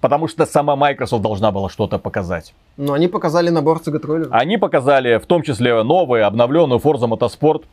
Потому 0.00 0.26
что 0.28 0.46
сама 0.46 0.74
Microsoft 0.74 1.22
должна 1.22 1.52
была 1.52 1.68
что-то 1.68 1.98
показать. 1.98 2.54
Но 2.76 2.92
они 2.92 3.08
показали 3.08 3.50
набор 3.50 3.78
CG 3.78 4.28
Они 4.30 4.56
показали 4.58 5.18
в 5.18 5.26
том 5.26 5.42
числе 5.42 5.82
новый, 5.82 6.24
обновленный 6.24 6.76
Forza 6.76 7.08
Motorsport, 7.08 7.64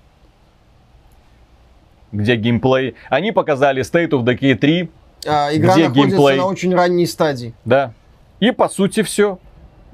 где 2.12 2.36
геймплей. 2.36 2.96
Они 3.10 3.32
показали 3.32 3.84
State 3.84 4.10
of 4.10 4.24
Decay 4.24 4.56
3, 4.56 4.90
а, 5.28 5.56
игра 5.56 5.74
где 5.74 5.88
находится 5.88 6.18
геймплей. 6.18 6.38
на 6.38 6.46
очень 6.46 6.76
ранней 6.76 7.08
стадии. 7.08 7.54
Да. 7.64 7.94
И 8.40 8.52
по 8.52 8.70
сути 8.70 9.02
все. 9.02 9.40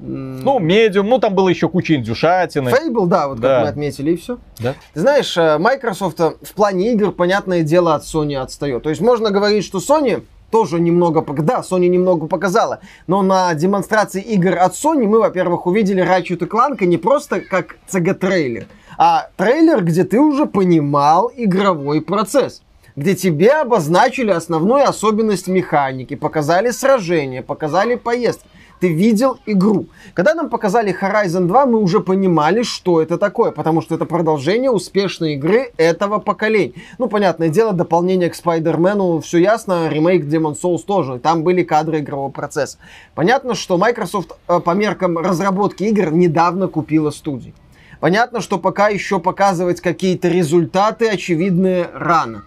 Ну, 0.04 0.58
медиум, 0.58 1.08
ну 1.08 1.18
там 1.18 1.34
было 1.34 1.48
еще 1.48 1.68
куча 1.68 1.94
индюшатины. 1.94 2.70
Fable, 2.70 3.06
да, 3.06 3.28
вот 3.28 3.38
да. 3.38 3.48
как 3.48 3.62
мы 3.62 3.68
отметили, 3.68 4.12
и 4.12 4.16
все. 4.16 4.38
Да. 4.58 4.74
Ты 4.94 5.00
знаешь, 5.00 5.36
э, 5.36 5.58
Microsoft 5.58 6.18
в 6.18 6.54
плане 6.54 6.92
игр, 6.92 7.12
понятное 7.12 7.62
дело, 7.62 7.94
от 7.94 8.02
Sony 8.02 8.34
отстает. 8.34 8.82
То 8.82 8.90
есть 8.90 9.00
можно 9.00 9.30
говорить, 9.30 9.64
что 9.64 9.78
Sony 9.78 10.24
тоже 10.50 10.80
немного, 10.80 11.24
да, 11.42 11.60
Sony 11.60 11.86
немного 11.86 12.26
показала, 12.26 12.80
но 13.06 13.22
на 13.22 13.54
демонстрации 13.54 14.20
игр 14.20 14.58
от 14.58 14.74
Sony 14.74 15.06
мы, 15.06 15.20
во-первых, 15.20 15.66
увидели 15.66 16.04
Ratchet 16.04 16.46
Clank 16.48 16.84
не 16.84 16.98
просто 16.98 17.40
как 17.40 17.76
CG-трейлер, 17.88 18.66
а 18.98 19.28
трейлер, 19.36 19.82
где 19.82 20.04
ты 20.04 20.20
уже 20.20 20.46
понимал 20.46 21.32
игровой 21.34 22.02
процесс 22.02 22.62
где 22.94 23.14
тебе 23.14 23.52
обозначили 23.52 24.30
основную 24.30 24.86
особенность 24.86 25.48
механики, 25.48 26.14
показали 26.14 26.70
сражения, 26.70 27.42
показали 27.42 27.94
поездки. 27.94 28.46
Ты 28.82 28.92
видел 28.92 29.38
игру. 29.46 29.86
Когда 30.12 30.34
нам 30.34 30.50
показали 30.50 30.92
Horizon 30.92 31.46
2, 31.46 31.66
мы 31.66 31.78
уже 31.78 32.00
понимали, 32.00 32.64
что 32.64 33.00
это 33.00 33.16
такое, 33.16 33.52
потому 33.52 33.80
что 33.80 33.94
это 33.94 34.06
продолжение 34.06 34.72
успешной 34.72 35.34
игры 35.34 35.70
этого 35.76 36.18
поколения. 36.18 36.72
Ну, 36.98 37.06
понятное 37.06 37.48
дело, 37.48 37.72
дополнение 37.72 38.28
к 38.28 38.34
Spider-Man, 38.34 39.20
все 39.20 39.38
ясно, 39.38 39.88
ремейк 39.88 40.24
Demon 40.24 40.56
Souls 40.60 40.82
тоже, 40.84 41.20
там 41.20 41.44
были 41.44 41.62
кадры 41.62 42.00
игрового 42.00 42.32
процесса. 42.32 42.78
Понятно, 43.14 43.54
что 43.54 43.78
Microsoft 43.78 44.32
э, 44.48 44.58
по 44.58 44.72
меркам 44.72 45.16
разработки 45.16 45.84
игр 45.84 46.12
недавно 46.12 46.66
купила 46.66 47.10
студию. 47.10 47.54
Понятно, 48.00 48.40
что 48.40 48.58
пока 48.58 48.88
еще 48.88 49.20
показывать 49.20 49.80
какие-то 49.80 50.26
результаты 50.26 51.08
очевидные 51.08 51.88
рано. 51.94 52.42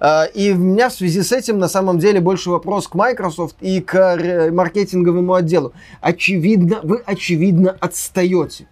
Э, 0.00 0.24
и 0.34 0.52
у 0.52 0.56
меня 0.56 0.88
в 0.88 0.94
связи 0.94 1.22
с 1.22 1.32
этим 1.32 1.58
на 1.58 1.68
самом 1.68 1.98
деле 1.98 2.20
больше 2.20 2.50
вопрос 2.50 2.88
к 2.88 2.94
Microsoft 2.94 3.56
и 3.60 3.80
к 3.80 4.50
маркетинговому 4.52 5.34
отделу. 5.34 5.72
Очевидно, 6.00 6.80
вы 6.82 7.02
очевидно 7.04 7.76
отстаете. 7.80 8.66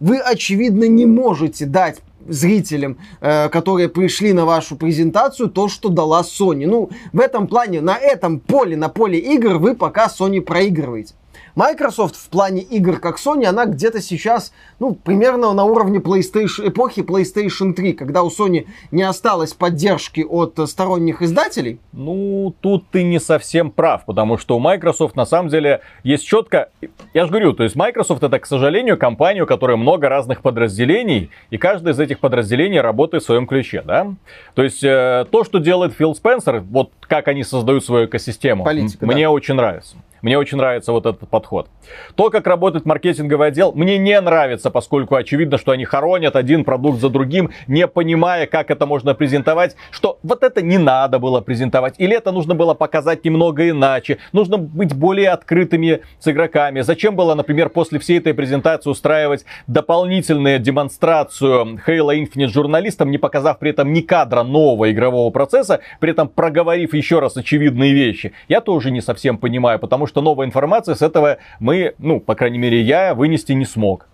Вы 0.00 0.18
очевидно 0.18 0.84
не 0.84 1.06
можете 1.06 1.64
дать 1.66 2.00
зрителям, 2.28 2.98
э, 3.20 3.48
которые 3.48 3.88
пришли 3.88 4.32
на 4.32 4.44
вашу 4.44 4.76
презентацию, 4.76 5.48
то, 5.48 5.68
что 5.68 5.88
дала 5.88 6.22
Sony. 6.22 6.66
Ну, 6.66 6.90
в 7.12 7.20
этом 7.20 7.46
плане, 7.46 7.80
на 7.80 7.96
этом 7.96 8.40
поле, 8.40 8.76
на 8.76 8.88
поле 8.88 9.18
игр 9.18 9.58
вы 9.58 9.74
пока 9.74 10.06
Sony 10.06 10.40
проигрываете. 10.40 11.14
Microsoft 11.56 12.16
в 12.16 12.28
плане 12.28 12.60
игр, 12.60 13.00
как 13.00 13.16
Sony, 13.16 13.46
она 13.46 13.64
где-то 13.64 14.02
сейчас, 14.02 14.52
ну, 14.78 14.94
примерно 14.94 15.54
на 15.54 15.64
уровне 15.64 15.98
PlayStation, 15.98 16.68
эпохи 16.68 17.00
PlayStation 17.00 17.72
3, 17.72 17.94
когда 17.94 18.22
у 18.22 18.28
Sony 18.28 18.66
не 18.90 19.02
осталось 19.02 19.54
поддержки 19.54 20.20
от 20.20 20.60
сторонних 20.68 21.22
издателей. 21.22 21.80
Ну, 21.92 22.54
тут 22.60 22.90
ты 22.90 23.02
не 23.02 23.18
совсем 23.18 23.70
прав, 23.70 24.04
потому 24.04 24.36
что 24.36 24.56
у 24.56 24.60
Microsoft 24.60 25.16
на 25.16 25.24
самом 25.24 25.48
деле 25.48 25.80
есть 26.04 26.26
четко, 26.26 26.68
я 27.14 27.24
же 27.24 27.30
говорю, 27.30 27.54
то 27.54 27.62
есть 27.62 27.74
Microsoft 27.74 28.22
это, 28.22 28.38
к 28.38 28.44
сожалению, 28.44 28.98
компания, 28.98 29.42
у 29.42 29.46
которой 29.46 29.78
много 29.78 30.10
разных 30.10 30.42
подразделений, 30.42 31.30
и 31.48 31.56
каждое 31.56 31.94
из 31.94 32.00
этих 32.00 32.20
подразделений 32.20 32.80
работает 32.80 33.22
в 33.22 33.26
своем 33.26 33.46
ключе, 33.46 33.82
да? 33.82 34.14
То 34.54 34.62
есть 34.62 34.84
э, 34.84 35.24
то, 35.30 35.42
что 35.42 35.58
делает 35.58 35.94
Фил 35.94 36.14
Спенсер, 36.14 36.60
вот 36.60 36.90
как 37.00 37.28
они 37.28 37.44
создают 37.44 37.82
свою 37.82 38.06
экосистему, 38.06 38.62
Политика, 38.62 39.06
мне 39.06 39.24
да. 39.24 39.30
очень 39.30 39.54
нравится. 39.54 39.96
Мне 40.22 40.38
очень 40.38 40.58
нравится 40.58 40.92
вот 40.92 41.06
этот 41.06 41.28
подход. 41.28 41.68
То, 42.14 42.30
как 42.30 42.46
работает 42.46 42.86
маркетинговый 42.86 43.48
отдел, 43.48 43.72
мне 43.72 43.98
не 43.98 44.20
нравится, 44.20 44.70
поскольку 44.70 45.14
очевидно, 45.14 45.58
что 45.58 45.72
они 45.72 45.84
хоронят 45.84 46.36
один 46.36 46.64
продукт 46.64 47.00
за 47.00 47.10
другим, 47.10 47.50
не 47.66 47.86
понимая, 47.86 48.46
как 48.46 48.70
это 48.70 48.86
можно 48.86 49.14
презентовать, 49.14 49.76
что 49.90 50.18
вот 50.22 50.42
это 50.42 50.62
не 50.62 50.78
надо 50.78 51.18
было 51.18 51.40
презентовать, 51.40 51.94
или 51.98 52.16
это 52.16 52.32
нужно 52.32 52.54
было 52.54 52.74
показать 52.74 53.24
немного 53.24 53.68
иначе, 53.68 54.18
нужно 54.32 54.58
быть 54.58 54.94
более 54.94 55.30
открытыми 55.30 56.00
с 56.18 56.28
игроками. 56.28 56.80
Зачем 56.80 57.16
было, 57.16 57.34
например, 57.34 57.68
после 57.68 57.98
всей 57.98 58.18
этой 58.18 58.34
презентации 58.34 58.90
устраивать 58.90 59.44
дополнительную 59.66 60.58
демонстрацию 60.58 61.80
Halo 61.86 62.16
Infinite 62.16 62.48
журналистам, 62.48 63.10
не 63.10 63.18
показав 63.18 63.58
при 63.58 63.70
этом 63.70 63.92
ни 63.92 64.00
кадра 64.00 64.42
нового 64.42 64.90
игрового 64.90 65.30
процесса, 65.30 65.80
при 66.00 66.10
этом 66.10 66.28
проговорив 66.28 66.94
еще 66.94 67.18
раз 67.18 67.36
очевидные 67.36 67.92
вещи? 67.92 68.32
Я 68.48 68.60
тоже 68.60 68.90
не 68.90 69.00
совсем 69.00 69.38
понимаю, 69.38 69.78
потому 69.78 70.06
что 70.06 70.15
что 70.16 70.22
новая 70.22 70.46
информация 70.46 70.94
с 70.94 71.02
этого 71.02 71.36
мы, 71.60 71.94
ну, 71.98 72.20
по 72.20 72.34
крайней 72.34 72.56
мере, 72.56 72.80
я 72.80 73.14
вынести 73.14 73.52
не 73.52 73.66
смог. 73.66 74.08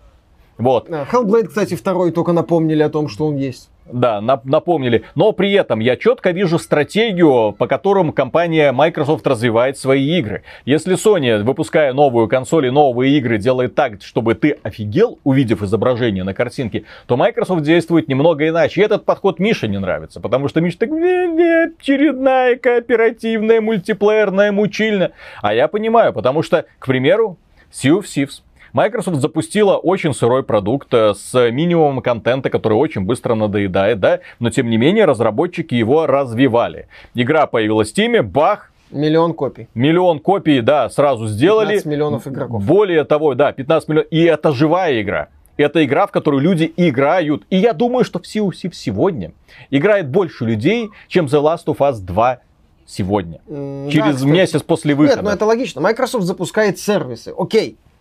Вот. 0.58 0.88
Hellblade, 0.88 1.48
кстати, 1.48 1.74
второй 1.74 2.12
только 2.12 2.32
напомнили 2.32 2.82
о 2.82 2.88
том, 2.88 3.08
что 3.08 3.26
он 3.26 3.36
есть. 3.36 3.68
Да, 3.90 4.20
напомнили. 4.20 5.02
Но 5.14 5.32
при 5.32 5.52
этом 5.52 5.80
я 5.80 5.96
четко 5.96 6.30
вижу 6.30 6.58
стратегию, 6.58 7.52
по 7.58 7.66
которым 7.66 8.12
компания 8.12 8.70
Microsoft 8.70 9.26
развивает 9.26 9.76
свои 9.76 10.18
игры. 10.18 10.44
Если 10.64 10.94
Sony, 10.94 11.42
выпуская 11.42 11.92
новую 11.92 12.28
консоль 12.28 12.66
и 12.66 12.70
новые 12.70 13.18
игры, 13.18 13.38
делает 13.38 13.74
так, 13.74 14.00
чтобы 14.02 14.34
ты 14.34 14.56
офигел, 14.62 15.18
увидев 15.24 15.62
изображение 15.62 16.22
на 16.22 16.32
картинке, 16.32 16.84
то 17.06 17.16
Microsoft 17.16 17.62
действует 17.62 18.08
немного 18.08 18.48
иначе. 18.48 18.80
И 18.80 18.84
этот 18.84 19.04
подход 19.04 19.40
Мише 19.40 19.66
не 19.66 19.78
нравится, 19.78 20.20
потому 20.20 20.48
что 20.48 20.60
Миша 20.60 20.78
так, 20.78 20.90
нет, 20.90 21.32
нет, 21.32 21.72
очередная 21.80 22.56
кооперативная, 22.56 23.60
мультиплеерная, 23.60 24.52
мучильная. 24.52 25.12
А 25.42 25.54
я 25.54 25.66
понимаю, 25.66 26.12
потому 26.12 26.42
что, 26.42 26.66
к 26.78 26.86
примеру, 26.86 27.36
Sea 27.72 27.98
of 27.98 28.04
Thieves 28.04 28.42
Microsoft 28.72 29.18
запустила 29.18 29.76
очень 29.76 30.14
сырой 30.14 30.42
продукт 30.42 30.92
э, 30.94 31.14
с 31.14 31.50
минимумом 31.50 32.00
контента, 32.00 32.48
который 32.48 32.74
очень 32.74 33.02
быстро 33.02 33.34
надоедает, 33.34 34.00
да, 34.00 34.20
но 34.38 34.50
тем 34.50 34.70
не 34.70 34.78
менее 34.78 35.04
разработчики 35.04 35.74
его 35.74 36.06
развивали. 36.06 36.88
Игра 37.14 37.46
появилась 37.46 37.92
в 37.92 37.98
Steam, 37.98 38.22
бах, 38.22 38.70
Миллион 38.90 39.32
копий. 39.32 39.68
Миллион 39.74 40.20
копий, 40.20 40.60
да, 40.60 40.90
сразу 40.90 41.26
сделали. 41.26 41.68
15 41.68 41.86
миллионов 41.86 42.28
игроков. 42.28 42.62
Более 42.62 43.04
того, 43.04 43.34
да, 43.34 43.50
15 43.52 43.88
миллионов. 43.88 44.12
И 44.12 44.22
это 44.22 44.52
живая 44.52 45.00
игра. 45.00 45.28
Это 45.56 45.84
игра, 45.84 46.06
в 46.06 46.10
которую 46.10 46.42
люди 46.42 46.72
играют. 46.76 47.44
И 47.48 47.56
я 47.56 47.72
думаю, 47.72 48.04
что 48.04 48.18
в 48.18 48.22
Sea 48.22 48.46
of 48.46 48.50
Thieves 48.50 48.74
сегодня 48.74 49.32
играет 49.70 50.08
больше 50.08 50.44
людей, 50.44 50.90
чем 51.08 51.26
The 51.26 51.42
Last 51.42 51.64
of 51.66 51.78
Us 51.78 52.00
2 52.00 52.40
сегодня. 52.86 53.40
Mm, 53.46 53.90
Через 53.90 54.20
да, 54.20 54.28
месяц 54.28 54.62
после 54.62 54.94
выхода. 54.94 55.16
Нет, 55.16 55.24
ну 55.24 55.30
это 55.30 55.46
логично. 55.46 55.80
Microsoft 55.80 56.24
запускает 56.24 56.78
сервисы. 56.78 57.32
Окей. 57.36 57.76
А, 57.76 57.91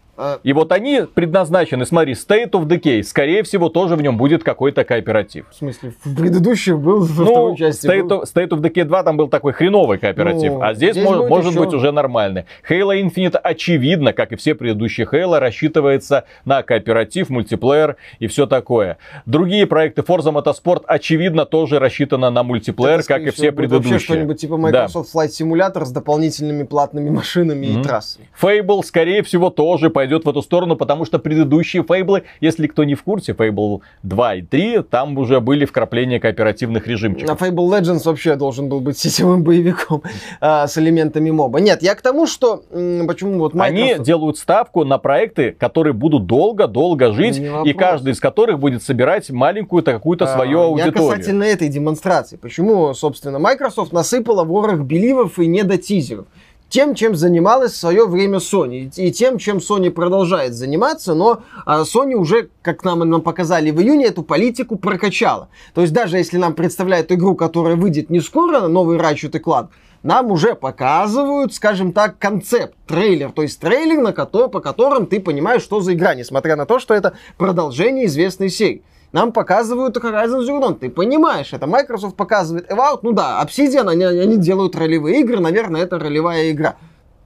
и 0.43 0.53
вот 0.53 0.71
они 0.71 1.01
предназначены, 1.13 1.85
смотри, 1.85 2.13
State 2.13 2.51
of 2.51 2.67
Decay, 2.67 3.03
скорее 3.03 3.43
всего, 3.43 3.69
тоже 3.69 3.95
в 3.95 4.01
нем 4.01 4.17
будет 4.17 4.43
какой-то 4.43 4.83
кооператив. 4.83 5.45
В 5.49 5.55
смысле, 5.55 5.93
в 6.03 6.15
предыдущих 6.15 6.79
был 6.79 7.03
во 7.03 7.23
ну, 7.23 7.31
второй 7.31 7.57
части 7.57 7.87
State, 7.87 8.03
был... 8.03 8.21
of, 8.21 8.23
State 8.23 8.49
of 8.49 8.61
Decay 8.61 8.83
2 8.83 9.03
там 9.03 9.17
был 9.17 9.27
такой 9.27 9.53
хреновый 9.53 9.97
кооператив, 9.97 10.53
ну, 10.53 10.61
а 10.61 10.73
здесь, 10.73 10.93
здесь 10.93 11.05
может, 11.05 11.29
может 11.29 11.51
еще... 11.51 11.59
быть 11.59 11.73
уже 11.73 11.91
нормальный. 11.91 12.45
Halo 12.69 12.99
Infinite, 13.01 13.37
очевидно, 13.37 14.13
как 14.13 14.31
и 14.31 14.35
все 14.35 14.55
предыдущие 14.55 15.07
Halo, 15.11 15.39
рассчитывается 15.39 16.25
на 16.45 16.63
кооператив, 16.63 17.29
мультиплеер 17.29 17.95
и 18.19 18.27
все 18.27 18.45
такое. 18.45 18.97
Другие 19.25 19.65
проекты 19.65 20.01
Forza 20.01 20.31
Motorsport, 20.31 20.83
очевидно, 20.87 21.45
тоже 21.45 21.79
рассчитаны 21.79 22.29
на 22.29 22.43
мультиплеер, 22.43 22.99
Это, 22.99 23.07
как 23.07 23.21
и 23.21 23.31
все 23.31 23.51
предыдущие. 23.51 23.93
Вообще 23.93 24.05
что-нибудь 24.05 24.39
типа 24.39 24.57
Microsoft 24.57 25.13
да. 25.13 25.25
Flight 25.25 25.29
Simulator 25.29 25.85
с 25.85 25.91
дополнительными 25.91 26.63
платными 26.63 27.09
машинами 27.09 27.67
mm-hmm. 27.67 27.79
и 27.79 27.83
трассами. 27.83 28.29
Fable, 28.39 28.83
скорее 28.83 29.23
всего, 29.23 29.49
тоже 29.49 29.89
пойдет 30.01 30.25
в 30.25 30.29
эту 30.29 30.41
сторону, 30.41 30.75
потому 30.75 31.05
что 31.05 31.19
предыдущие 31.19 31.83
фейблы, 31.83 32.23
если 32.39 32.65
кто 32.65 32.83
не 32.83 32.95
в 32.95 33.03
курсе, 33.03 33.33
Fable 33.33 33.81
2 34.01 34.33
и 34.33 34.41
3, 34.41 34.81
там 34.89 35.15
уже 35.15 35.39
были 35.39 35.65
вкрапления 35.65 36.19
кооперативных 36.19 36.87
режимчиков. 36.87 37.39
На 37.39 37.45
Fable 37.45 37.69
Legends 37.69 38.01
вообще 38.05 38.35
должен 38.35 38.67
был 38.67 38.79
быть 38.79 38.97
сетевым 39.03 39.43
боевиком 39.43 40.01
а, 40.39 40.65
с 40.65 40.75
элементами 40.79 41.29
моба. 41.29 41.59
Нет, 41.59 41.83
я 41.83 41.93
к 41.93 42.01
тому, 42.01 42.25
что 42.25 42.63
почему 43.07 43.37
вот 43.37 43.53
Microsoft... 43.53 43.93
Они 43.93 44.03
делают 44.03 44.39
ставку 44.39 44.83
на 44.85 44.97
проекты, 44.97 45.51
которые 45.51 45.93
будут 45.93 46.25
долго-долго 46.25 47.11
жить, 47.13 47.39
и 47.63 47.73
каждый 47.73 48.13
из 48.13 48.19
которых 48.19 48.57
будет 48.57 48.81
собирать 48.81 49.29
маленькую-то 49.29 49.91
какую-то 49.91 50.25
а, 50.25 50.35
свою 50.35 50.61
аудиторию. 50.61 51.09
Я 51.09 51.15
касательно 51.15 51.43
этой 51.43 51.69
демонстрации. 51.69 52.37
Почему, 52.37 52.95
собственно, 52.95 53.37
Microsoft 53.37 53.91
насыпала 53.93 54.43
ворох 54.45 54.79
беливов 54.79 55.37
и 55.37 55.45
недотизеров 55.45 56.25
тем, 56.71 56.95
чем 56.95 57.15
занималась 57.15 57.73
в 57.73 57.77
свое 57.77 58.07
время 58.07 58.37
Sony. 58.37 58.91
И 58.95 59.11
тем, 59.11 59.37
чем 59.37 59.57
Sony 59.57 59.91
продолжает 59.91 60.53
заниматься, 60.53 61.13
но 61.13 61.43
а, 61.65 61.81
Sony 61.81 62.13
уже, 62.13 62.49
как 62.61 62.83
нам, 62.85 62.99
нам 62.99 63.21
показали 63.21 63.71
в 63.71 63.81
июне, 63.81 64.05
эту 64.05 64.23
политику 64.23 64.77
прокачала. 64.77 65.49
То 65.73 65.81
есть 65.81 65.93
даже 65.93 66.17
если 66.17 66.37
нам 66.37 66.53
представляют 66.53 67.11
игру, 67.11 67.35
которая 67.35 67.75
выйдет 67.75 68.09
не 68.09 68.21
скоро, 68.21 68.67
новый 68.67 68.97
Ratchet 68.97 69.37
и 69.37 69.41
Clank, 69.41 69.67
нам 70.01 70.31
уже 70.31 70.55
показывают, 70.55 71.53
скажем 71.53 71.91
так, 71.91 72.17
концепт, 72.17 72.73
трейлер. 72.87 73.31
То 73.31 73.41
есть 73.41 73.59
трейлер, 73.59 74.01
на 74.01 74.13
который, 74.13 74.49
по 74.49 74.61
которым 74.61 75.05
ты 75.07 75.19
понимаешь, 75.19 75.61
что 75.61 75.81
за 75.81 75.93
игра, 75.93 76.15
несмотря 76.15 76.55
на 76.55 76.65
то, 76.65 76.79
что 76.79 76.93
это 76.93 77.13
продолжение 77.37 78.05
известной 78.05 78.49
серии 78.49 78.81
нам 79.11 79.31
показывают 79.31 79.97
Horizon 79.97 80.41
Zero 80.41 80.61
Dawn. 80.61 80.75
Ты 80.79 80.89
понимаешь, 80.89 81.53
это 81.53 81.67
Microsoft 81.67 82.15
показывает 82.15 82.71
Evout. 82.71 82.99
Ну 83.01 83.11
да, 83.11 83.45
Obsidian, 83.45 83.89
они, 83.89 84.03
они 84.03 84.37
делают 84.37 84.75
ролевые 84.75 85.21
игры, 85.21 85.39
наверное, 85.39 85.81
это 85.81 85.99
ролевая 85.99 86.51
игра. 86.51 86.75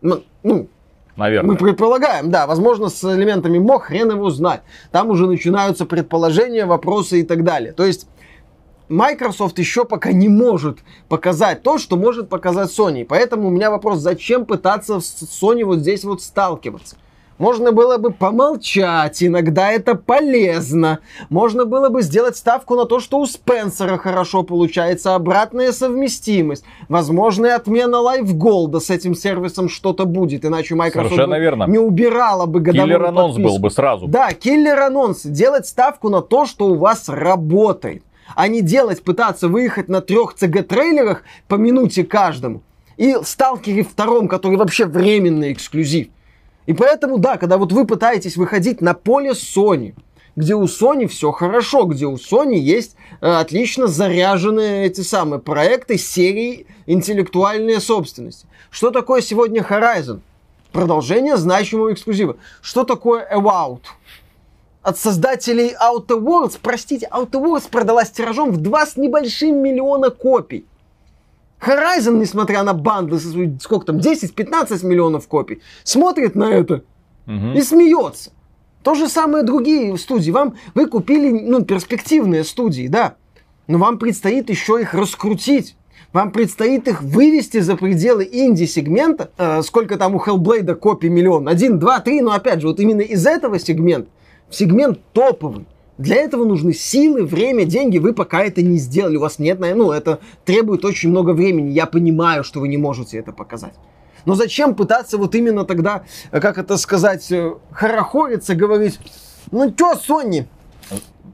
Ну, 0.02 0.24
ну 0.44 0.68
Наверное. 1.16 1.52
Мы 1.52 1.58
предполагаем, 1.58 2.30
да, 2.30 2.46
возможно, 2.46 2.90
с 2.90 3.04
элементами 3.04 3.58
МО, 3.58 3.80
хрен 3.80 4.12
его 4.12 4.30
знать. 4.30 4.62
Там 4.92 5.10
уже 5.10 5.28
начинаются 5.28 5.86
предположения, 5.86 6.66
вопросы 6.66 7.22
и 7.22 7.24
так 7.24 7.46
далее. 7.46 7.72
То 7.72 7.86
есть 7.86 8.08
Microsoft 8.90 9.58
еще 9.58 9.86
пока 9.86 10.12
не 10.12 10.28
может 10.28 10.80
показать 11.08 11.64
то, 11.64 11.78
что 11.78 11.96
может 11.96 12.28
показать 12.28 12.70
Sony. 12.70 13.06
Поэтому 13.06 13.48
у 13.48 13.52
меня 13.52 13.72
вопрос, 13.72 14.00
зачем 14.00 14.46
пытаться 14.46 15.00
с 15.00 15.42
Sony 15.42 15.64
вот 15.64 15.80
здесь 15.80 16.04
вот 16.04 16.22
сталкиваться? 16.22 16.98
Можно 17.38 17.74
было 17.74 17.98
бы 17.98 18.12
помолчать, 18.12 19.22
иногда 19.22 19.70
это 19.70 19.96
полезно. 19.96 21.00
Можно 21.30 21.66
было 21.66 21.90
бы 21.90 22.02
сделать 22.02 22.38
ставку 22.38 22.76
на 22.76 22.86
то, 22.86 23.02
что 23.02 23.20
у 23.20 23.26
Спенсера 23.26 23.98
хорошо 23.98 24.44
получается 24.44 25.16
обратная 25.16 25.74
совместимость. 25.74 26.64
Возможно, 26.88 27.48
и 27.48 27.50
отмена 27.50 27.98
Live 27.98 28.32
Gold 28.34 28.80
с 28.80 28.90
этим 28.90 29.16
сервисом 29.16 29.68
что-то 29.68 30.06
будет, 30.06 30.46
иначе 30.46 30.76
Microsoft 30.76 31.28
бы 31.28 31.38
верно. 31.38 31.66
не 31.66 31.78
убирала 31.78 32.46
бы 32.46 32.62
годовую 32.62 32.88
Киллер 32.88 33.06
анонс 33.06 33.36
был 33.38 33.60
бы 33.60 33.70
сразу. 33.70 34.08
Да, 34.08 34.32
киллер 34.32 34.80
анонс. 34.80 35.24
Делать 35.24 35.68
ставку 35.68 36.08
на 36.10 36.22
то, 36.22 36.46
что 36.46 36.68
у 36.68 36.76
вас 36.76 37.10
работает. 37.10 38.04
А 38.34 38.48
не 38.48 38.62
делать, 38.62 39.04
пытаться 39.04 39.50
выехать 39.50 39.90
на 39.90 40.02
трех 40.02 40.36
CG-трейлерах 40.40 41.24
по 41.48 41.56
минуте 41.56 42.04
каждому. 42.04 42.62
И 42.98 43.16
Сталкере 43.24 43.84
втором, 43.84 44.30
который 44.30 44.58
вообще 44.58 44.86
временный 44.86 45.52
эксклюзив. 45.52 46.08
И 46.66 46.74
поэтому, 46.74 47.18
да, 47.18 47.38
когда 47.38 47.58
вот 47.58 47.72
вы 47.72 47.86
пытаетесь 47.86 48.38
выходить 48.38 48.82
на 48.82 48.94
поле 48.94 49.32
Sony, 49.32 49.94
где 50.36 50.56
у 50.56 50.64
Sony 50.64 51.08
все 51.08 51.32
хорошо, 51.32 51.86
где 51.86 52.06
у 52.06 52.16
Sony 52.16 52.56
есть 52.56 52.96
э, 53.22 53.28
отлично 53.28 53.88
заряженные 53.88 54.86
эти 54.86 55.02
самые 55.02 55.40
проекты 55.40 55.98
серии 55.98 56.68
интеллектуальной 56.86 57.80
собственности. 57.80 58.48
Что 58.70 58.92
такое 58.92 59.22
сегодня 59.22 59.62
Horizon? 59.62 60.22
Продолжение 60.72 61.38
значимого 61.38 61.94
эксклюзива. 61.94 62.36
Что 62.62 62.84
такое 62.84 63.26
About? 63.34 63.82
От 64.82 65.00
создателей 65.00 65.74
Outer 65.82 66.20
Worlds, 66.20 66.60
простите, 66.62 67.08
Outer 67.12 67.42
Worlds 67.42 67.70
продалась 67.72 68.12
тиражом 68.12 68.52
в 68.52 68.58
два 68.58 68.86
с 68.86 68.98
небольшим 68.98 69.58
миллиона 69.64 70.10
копий. 70.10 70.66
Horizon, 71.60 72.18
несмотря 72.18 72.64
на 72.64 72.74
банды, 72.74 73.20
сколько 73.60 73.86
там, 73.86 73.98
10-15 73.98 74.86
миллионов 74.86 75.28
копий, 75.28 75.62
смотрит 75.84 76.36
на 76.36 76.52
это 76.52 76.84
угу. 77.26 77.52
и 77.56 77.62
смеется. 77.62 78.32
То 78.84 78.94
же 78.94 79.08
самое 79.10 79.44
другие 79.44 79.98
студии. 79.98 80.30
Вам, 80.32 80.56
вы 80.76 80.88
купили 80.88 81.32
ну, 81.32 81.64
перспективные 81.64 82.44
студии, 82.44 82.88
да, 82.88 83.16
но 83.68 83.80
вам 83.80 83.98
предстоит 83.98 84.50
еще 84.50 84.80
их 84.80 84.94
раскрутить. 84.94 85.76
Вам 86.14 86.32
предстоит 86.32 86.88
их 86.88 87.02
вывести 87.02 87.60
за 87.60 87.76
пределы 87.76 88.30
инди-сегмента. 88.32 89.32
Э, 89.38 89.62
сколько 89.64 89.98
там 89.98 90.16
у 90.16 90.20
Hellblade 90.20 90.76
копий 90.76 91.10
миллион? 91.10 91.50
Один, 91.50 91.78
два, 91.78 92.00
три. 92.00 92.22
Но 92.22 92.32
опять 92.32 92.62
же, 92.62 92.68
вот 92.68 92.80
именно 92.80 93.02
из 93.02 93.26
этого 93.26 93.60
сегмента, 93.60 94.08
в 94.48 94.56
сегмент 94.56 95.00
топовый, 95.12 95.66
для 95.98 96.18
этого 96.18 96.46
нужны 96.46 96.74
силы, 96.74 97.26
время, 97.26 97.66
деньги. 97.66 97.98
Вы 97.98 98.14
пока 98.14 98.44
это 98.44 98.62
не 98.62 98.78
сделали. 98.78 99.16
У 99.16 99.22
вас 99.22 99.40
нет, 99.40 99.60
ну, 99.60 99.92
это 99.92 100.20
требует 100.44 100.84
очень 100.84 101.10
много 101.10 101.32
времени. 101.32 101.72
Я 101.72 101.86
понимаю, 101.86 102.44
что 102.44 102.60
вы 102.60 102.68
не 102.68 102.78
можете 102.78 103.18
это 103.18 103.32
показать. 103.32 103.74
Но 104.26 104.36
зачем 104.36 104.76
пытаться 104.76 105.18
вот 105.18 105.36
именно 105.36 105.66
тогда, 105.66 106.04
э, 106.32 106.40
как 106.40 106.58
это 106.58 106.78
сказать, 106.78 107.32
э, 107.32 107.54
хорохориться, 107.72 108.56
говорить, 108.56 109.00
ну 109.52 109.72
чё, 109.72 109.94
Sony, 109.94 110.46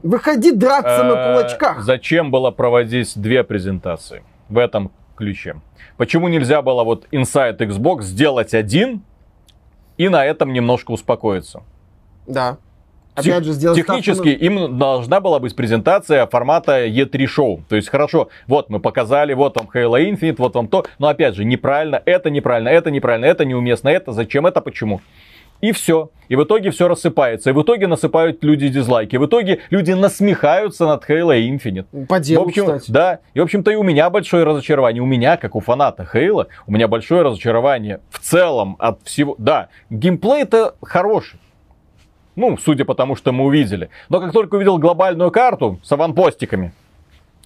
выходи 0.02 0.52
драться 0.52 1.02
на 1.02 1.12
э, 1.12 1.34
кулачках. 1.34 1.82
Зачем 1.82 2.30
было 2.30 2.50
проводить 2.50 3.12
две 3.16 3.44
презентации 3.44 4.22
в 4.48 4.58
этом 4.58 4.92
ключе? 5.16 5.56
Почему 5.96 6.28
нельзя 6.28 6.62
было 6.62 6.84
вот 6.84 7.06
Inside 7.12 7.58
Xbox 7.58 8.02
сделать 8.02 8.54
один 8.54 9.02
и 9.96 10.08
на 10.08 10.24
этом 10.24 10.52
немножко 10.52 10.92
успокоиться? 10.92 11.62
Да. 12.26 12.58
Опять 13.14 13.44
же, 13.44 13.52
сделать 13.52 13.78
Технически 13.78 14.36
ставку... 14.36 14.44
им 14.44 14.78
должна 14.78 15.20
была 15.20 15.38
быть 15.38 15.54
презентация 15.54 16.26
формата 16.26 16.86
E3 16.86 17.26
шоу. 17.26 17.62
То 17.68 17.76
есть, 17.76 17.88
хорошо, 17.88 18.28
вот 18.46 18.70
мы 18.70 18.80
показали, 18.80 19.34
вот 19.34 19.56
вам 19.56 19.68
Halo 19.72 20.02
Infinite, 20.10 20.36
вот 20.38 20.54
вам 20.54 20.68
то. 20.68 20.86
Но 20.98 21.08
опять 21.08 21.34
же, 21.34 21.44
неправильно, 21.44 22.00
это 22.04 22.30
неправильно, 22.30 22.68
это 22.68 22.90
неправильно, 22.90 23.26
это 23.26 23.44
неуместно, 23.44 23.90
это 23.90 24.12
зачем, 24.12 24.46
это 24.46 24.60
почему. 24.60 25.00
И 25.62 25.70
все. 25.70 26.10
И 26.28 26.34
в 26.34 26.42
итоге 26.42 26.72
все 26.72 26.88
рассыпается. 26.88 27.50
И 27.50 27.52
в 27.52 27.62
итоге 27.62 27.86
насыпают 27.86 28.42
люди 28.42 28.68
дизлайки. 28.68 29.16
В 29.16 29.26
итоге 29.26 29.60
люди 29.70 29.92
насмехаются 29.92 30.86
над 30.86 31.08
Halo 31.08 31.38
Infinite. 31.38 32.06
По 32.06 32.18
делу, 32.18 32.44
в 32.44 32.48
общем, 32.48 32.64
кстати. 32.64 32.90
Да. 32.90 33.18
И, 33.34 33.38
в 33.38 33.42
общем-то, 33.44 33.70
и 33.70 33.76
у 33.76 33.84
меня 33.84 34.10
большое 34.10 34.42
разочарование. 34.42 35.00
У 35.00 35.06
меня, 35.06 35.36
как 35.36 35.54
у 35.54 35.60
фаната 35.60 36.08
Halo, 36.12 36.48
у 36.66 36.72
меня 36.72 36.88
большое 36.88 37.22
разочарование 37.22 38.00
в 38.10 38.18
целом 38.18 38.74
от 38.80 39.02
всего. 39.04 39.36
Да, 39.38 39.68
геймплей-то 39.90 40.74
хороший. 40.82 41.38
Ну, 42.34 42.56
судя 42.56 42.84
по 42.84 42.94
тому, 42.94 43.16
что 43.16 43.32
мы 43.32 43.44
увидели. 43.44 43.90
Но 44.08 44.20
как 44.20 44.32
только 44.32 44.54
увидел 44.54 44.78
глобальную 44.78 45.30
карту 45.30 45.78
с 45.82 45.92
аванпостиками. 45.92 46.72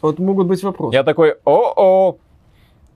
Вот 0.01 0.18
могут 0.18 0.47
быть 0.47 0.62
вопросы. 0.62 0.95
Я 0.95 1.03
такой, 1.03 1.37
о-о, 1.45 2.18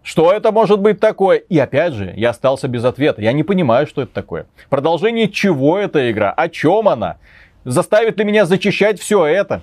что 0.02 0.32
это 0.32 0.52
может 0.52 0.80
быть 0.80 1.00
такое? 1.00 1.38
И 1.38 1.58
опять 1.58 1.92
же, 1.92 2.12
я 2.16 2.30
остался 2.30 2.68
без 2.68 2.84
ответа. 2.84 3.22
Я 3.22 3.32
не 3.32 3.42
понимаю, 3.42 3.86
что 3.86 4.02
это 4.02 4.12
такое. 4.12 4.46
Продолжение 4.68 5.28
чего 5.28 5.78
эта 5.78 6.10
игра? 6.10 6.32
О 6.32 6.48
чем 6.48 6.88
она? 6.88 7.16
Заставит 7.64 8.18
ли 8.18 8.24
меня 8.24 8.46
зачищать 8.46 9.00
все 9.00 9.26
это? 9.26 9.62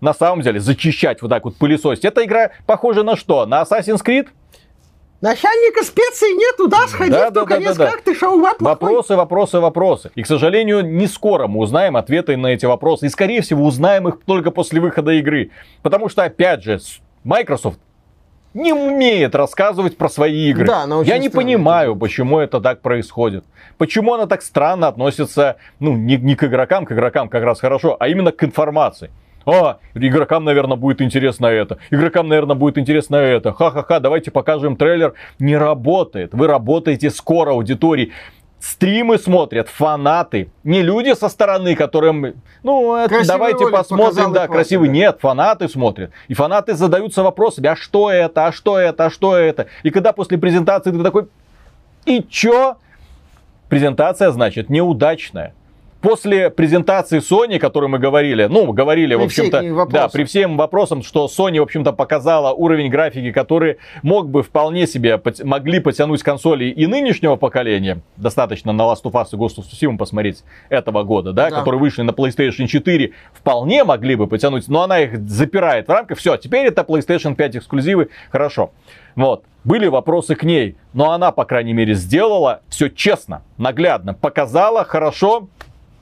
На 0.00 0.14
самом 0.14 0.42
деле, 0.42 0.60
зачищать 0.60 1.22
вот 1.22 1.28
так 1.28 1.44
вот 1.44 1.56
пылесосить. 1.56 2.04
Эта 2.04 2.24
игра 2.24 2.50
похожа 2.66 3.02
на 3.02 3.16
что? 3.16 3.46
На 3.46 3.62
Assassin's 3.62 4.04
Creed? 4.04 4.28
Начальника 5.20 5.82
специй 5.82 6.32
нету, 6.34 6.68
да, 6.68 6.86
сходи 6.86 7.10
да, 7.10 7.30
да, 7.30 7.44
конец 7.44 7.76
да, 7.76 7.86
да, 7.86 7.90
как 7.90 8.02
ты 8.02 8.14
шоу 8.14 8.40
Вопросы, 8.60 9.16
вопросы, 9.16 9.58
вопросы. 9.58 10.12
И, 10.14 10.22
к 10.22 10.26
сожалению, 10.28 10.82
не 10.82 11.08
скоро 11.08 11.48
мы 11.48 11.60
узнаем 11.60 11.96
ответы 11.96 12.36
на 12.36 12.48
эти 12.48 12.66
вопросы. 12.66 13.06
И, 13.06 13.08
скорее 13.08 13.42
всего, 13.42 13.64
узнаем 13.64 14.06
их 14.06 14.20
только 14.24 14.52
после 14.52 14.80
выхода 14.80 15.10
игры. 15.12 15.50
Потому 15.82 16.08
что, 16.08 16.22
опять 16.22 16.62
же, 16.62 16.78
Microsoft 17.24 17.80
не 18.54 18.72
умеет 18.72 19.34
рассказывать 19.34 19.96
про 19.96 20.08
свои 20.08 20.50
игры. 20.50 20.66
Да, 20.66 20.82
она 20.82 21.02
Я 21.02 21.18
не 21.18 21.28
понимаю, 21.28 21.96
почему 21.96 22.38
это 22.38 22.60
так 22.60 22.80
происходит. 22.80 23.44
Почему 23.76 24.14
она 24.14 24.26
так 24.26 24.42
странно 24.42 24.86
относится, 24.86 25.56
ну, 25.80 25.94
не, 25.96 26.16
не 26.16 26.36
к 26.36 26.44
игрокам, 26.44 26.84
к 26.84 26.92
игрокам 26.92 27.28
как 27.28 27.42
раз 27.42 27.60
хорошо, 27.60 27.96
а 27.98 28.06
именно 28.06 28.30
к 28.30 28.44
информации. 28.44 29.10
А, 29.48 29.78
игрокам, 29.94 30.44
наверное, 30.44 30.76
будет 30.76 31.00
интересно 31.00 31.46
это. 31.46 31.78
Игрокам, 31.90 32.28
наверное, 32.28 32.54
будет 32.54 32.76
интересно 32.76 33.16
это. 33.16 33.52
Ха-ха-ха, 33.54 33.98
давайте 33.98 34.30
покажем 34.30 34.76
трейлер. 34.76 35.14
Не 35.38 35.56
работает. 35.56 36.34
Вы 36.34 36.48
работаете 36.48 37.08
скоро 37.08 37.52
аудитории. 37.52 38.12
Стримы 38.60 39.18
смотрят 39.18 39.68
фанаты, 39.68 40.50
не 40.64 40.82
люди 40.82 41.14
со 41.14 41.28
стороны, 41.28 41.76
которым, 41.76 42.34
ну, 42.64 43.06
красивый 43.06 43.26
давайте 43.26 43.68
посмотрим, 43.68 44.32
да, 44.32 44.48
красивый. 44.48 44.88
Да. 44.88 44.94
Нет, 44.94 45.18
фанаты 45.20 45.68
смотрят. 45.68 46.10
И 46.26 46.34
фанаты 46.34 46.74
задаются 46.74 47.22
вопросами, 47.22 47.68
а 47.68 47.76
что 47.76 48.10
это, 48.10 48.48
а 48.48 48.52
что 48.52 48.76
это, 48.76 49.06
а 49.06 49.10
что 49.10 49.36
это. 49.36 49.68
И 49.84 49.90
когда 49.90 50.12
после 50.12 50.38
презентации 50.38 50.90
ты 50.90 51.02
такой, 51.02 51.28
и 52.04 52.22
чё? 52.28 52.76
Презентация, 53.68 54.32
значит, 54.32 54.70
неудачная 54.70 55.54
после 56.00 56.50
презентации 56.50 57.18
Sony, 57.18 57.56
о 57.56 57.58
которой 57.58 57.88
мы 57.88 57.98
говорили, 57.98 58.44
ну, 58.44 58.72
говорили, 58.72 59.14
при 59.14 59.22
в 59.22 59.24
общем-то, 59.24 59.86
да, 59.86 60.08
при 60.08 60.24
всем 60.24 60.56
вопросам, 60.56 61.02
что 61.02 61.26
Sony, 61.26 61.58
в 61.58 61.62
общем-то, 61.62 61.92
показала 61.92 62.52
уровень 62.52 62.90
графики, 62.90 63.32
который 63.32 63.78
мог 64.02 64.28
бы 64.28 64.42
вполне 64.42 64.86
себе, 64.86 65.20
могли 65.44 65.80
потянуть 65.80 66.22
консоли 66.22 66.66
и 66.66 66.86
нынешнего 66.86 67.36
поколения, 67.36 68.00
достаточно 68.16 68.72
на 68.72 68.82
Last 68.82 69.02
of 69.04 69.12
Us 69.12 69.28
и 69.32 69.36
Ghost 69.36 69.58
of 69.58 69.64
Tsushima 69.64 69.96
посмотреть 69.96 70.44
этого 70.68 71.02
года, 71.02 71.32
да, 71.32 71.50
да. 71.50 71.58
которые 71.58 71.80
вышли 71.80 72.02
на 72.02 72.10
PlayStation 72.10 72.66
4, 72.66 73.12
вполне 73.32 73.84
могли 73.84 74.14
бы 74.14 74.26
потянуть, 74.26 74.68
но 74.68 74.82
она 74.82 75.00
их 75.00 75.18
запирает 75.28 75.88
в 75.88 75.90
рамках, 75.90 76.18
все, 76.18 76.36
теперь 76.36 76.66
это 76.66 76.82
PlayStation 76.82 77.34
5 77.34 77.56
эксклюзивы, 77.56 78.08
хорошо. 78.30 78.72
Вот. 79.16 79.44
Были 79.64 79.88
вопросы 79.88 80.36
к 80.36 80.44
ней, 80.44 80.76
но 80.92 81.10
она, 81.10 81.32
по 81.32 81.44
крайней 81.44 81.72
мере, 81.72 81.94
сделала 81.94 82.60
все 82.68 82.88
честно, 82.88 83.42
наглядно, 83.58 84.14
показала 84.14 84.84
хорошо, 84.84 85.48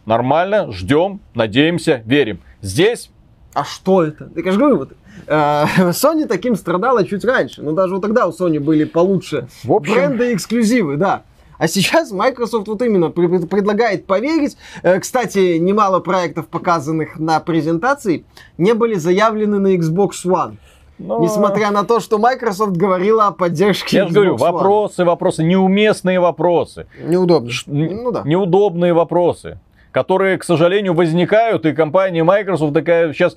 нормально, 0.07 0.73
ждем, 0.73 1.21
надеемся, 1.35 2.03
верим. 2.07 2.41
Здесь... 2.63 3.11
А 3.53 3.65
что 3.65 4.05
это? 4.05 4.31
Я 4.37 4.53
же 4.53 4.59
говорю, 4.59 4.77
вот, 4.79 4.93
э, 5.27 5.33
Sony 5.91 6.27
таким 6.27 6.57
страдала 6.57 7.05
чуть 7.07 7.25
раньше. 7.25 7.63
Но 7.63 7.73
даже 7.73 7.95
вот 7.95 8.03
тогда 8.03 8.27
у 8.27 8.31
Sony 8.31 8.61
были 8.61 8.85
получше 8.85 9.49
В 9.65 9.73
общем... 9.73 9.95
бренды 9.95 10.31
и 10.31 10.35
эксклюзивы, 10.35 10.97
да. 10.97 11.23
А 11.59 11.69
сейчас 11.69 12.11
Microsoft 12.11 12.69
вот 12.69 12.83
именно 12.83 13.11
предлагает 13.11 14.07
поверить. 14.07 14.57
Э, 14.83 15.01
кстати, 15.01 15.57
немало 15.57 16.01
проектов, 16.01 16.49
показанных 16.49 17.19
на 17.19 17.41
презентации, 17.41 18.25
не 18.59 18.75
были 18.75 18.95
заявлены 18.95 19.59
на 19.59 19.75
Xbox 19.75 20.11
One. 20.27 20.57
Но... 20.99 21.21
Несмотря 21.21 21.71
на 21.71 21.85
то, 21.85 22.01
что 22.01 22.19
Microsoft 22.19 22.77
говорила 22.77 23.27
о 23.27 23.33
поддержке 23.33 23.99
Я 23.99 24.05
Xbox 24.05 24.13
говорю, 24.13 24.35
One. 24.35 24.39
вопросы, 24.39 25.05
вопросы, 25.05 25.45
неуместные 25.45 26.21
вопросы. 26.21 26.87
Неудобные. 27.03 27.53
Ш... 27.53 27.65
Ну 27.67 28.13
да. 28.13 28.23
Неудобные 28.25 28.93
вопросы 28.93 29.59
которые, 29.97 30.37
к 30.37 30.45
сожалению, 30.45 30.93
возникают, 30.93 31.65
и 31.65 31.73
компания 31.73 32.23
Microsoft 32.23 32.75
такая 32.75 33.15
сейчас... 33.15 33.35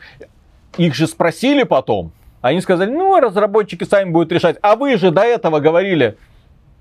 Их 0.75 0.93
же 0.93 1.07
спросили 1.07 1.63
потом, 1.63 2.11
они 2.41 2.59
сказали, 2.59 2.91
ну, 2.91 3.17
разработчики 3.17 3.85
сами 3.85 4.09
будут 4.09 4.33
решать. 4.33 4.57
А 4.61 4.75
вы 4.75 4.97
же 4.97 5.09
до 5.11 5.21
этого 5.21 5.61
говорили, 5.61 6.17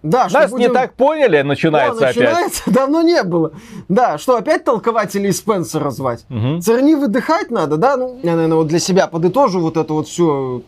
да, 0.03 0.27
Нас 0.33 0.51
будем... 0.51 0.67
не 0.67 0.75
так 0.75 0.95
поняли, 0.95 1.43
начинается, 1.43 2.07
О, 2.07 2.09
начинается 2.09 2.63
опять. 2.63 2.75
Давно 2.75 3.03
не 3.03 3.23
было. 3.23 3.53
Да, 3.89 4.19
что 4.19 4.37
опять 4.37 4.65
толкователей 4.65 5.33
Спенсера 5.33 5.91
звать? 5.91 6.25
Угу. 6.29 6.61
Церни 6.61 6.97
выдыхать 6.97 7.53
надо, 7.53 7.77
да? 7.77 7.97
Ну, 7.97 8.19
я, 8.25 8.35
наверное, 8.35 8.57
вот 8.57 8.67
для 8.67 8.81
себя 8.81 9.07
подытожу 9.07 9.61
вот 9.61 9.77
эту 9.77 9.95
вот 9.95 10.09
всю 10.09 10.65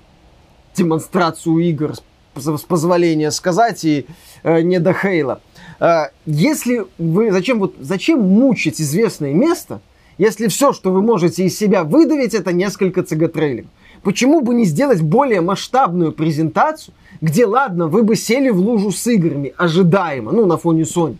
демонстрацию 0.76 1.58
игр, 1.58 1.94
с 2.36 2.62
позволения 2.62 3.32
сказать, 3.32 3.84
и 3.84 4.06
э, 4.44 4.60
не 4.60 4.78
до 4.78 4.92
Хейла. 4.92 5.40
А, 5.80 6.10
если 6.26 6.86
вы... 6.98 7.32
Зачем, 7.32 7.58
вот, 7.58 7.74
зачем 7.80 8.20
мучить 8.20 8.80
известное 8.80 9.32
место, 9.32 9.80
если 10.18 10.48
все, 10.48 10.72
что 10.72 10.92
вы 10.92 11.00
можете 11.00 11.44
из 11.44 11.58
себя 11.58 11.82
выдавить, 11.84 12.34
это 12.34 12.52
несколько 12.52 13.00
CG-трейлеров? 13.00 13.66
Почему 14.02 14.42
бы 14.42 14.54
не 14.54 14.64
сделать 14.64 15.00
более 15.00 15.40
масштабную 15.40 16.12
презентацию, 16.12 16.94
где, 17.20 17.46
ладно, 17.46 17.86
вы 17.86 18.02
бы 18.02 18.14
сели 18.16 18.50
в 18.50 18.58
лужу 18.58 18.92
с 18.92 19.06
играми, 19.06 19.52
ожидаемо, 19.56 20.32
ну, 20.32 20.46
на 20.46 20.58
фоне 20.58 20.82
Sony, 20.82 21.16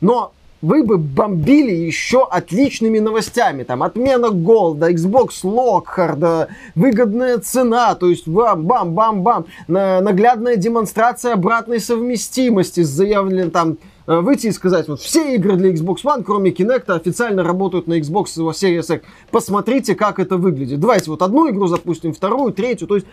но 0.00 0.32
вы 0.64 0.82
бы 0.82 0.96
бомбили 0.96 1.72
еще 1.72 2.24
отличными 2.24 2.98
новостями. 2.98 3.64
Там 3.64 3.82
отмена 3.82 4.30
голда, 4.30 4.90
Xbox 4.90 5.44
Lockhard, 5.44 6.48
выгодная 6.74 7.38
цена, 7.38 7.94
то 7.94 8.08
есть 8.08 8.26
бам-бам-бам-бам, 8.26 9.44
наглядная 9.68 10.56
демонстрация 10.56 11.34
обратной 11.34 11.80
совместимости 11.80 12.82
с 12.82 12.88
заявленным 12.88 13.50
там 13.50 13.76
э, 14.06 14.20
выйти 14.20 14.46
и 14.46 14.52
сказать, 14.52 14.88
вот 14.88 15.00
все 15.00 15.34
игры 15.34 15.56
для 15.56 15.70
Xbox 15.70 15.96
One, 16.02 16.22
кроме 16.24 16.50
Kinect, 16.50 16.90
официально 16.90 17.42
работают 17.42 17.86
на 17.86 17.98
Xbox 17.98 18.28
Series 18.36 18.96
X. 18.96 19.04
Посмотрите, 19.30 19.94
как 19.94 20.18
это 20.18 20.38
выглядит. 20.38 20.80
Давайте 20.80 21.10
вот 21.10 21.20
одну 21.20 21.50
игру 21.50 21.66
запустим, 21.66 22.14
вторую, 22.14 22.54
третью. 22.54 22.88
То 22.88 22.94
есть 22.94 23.06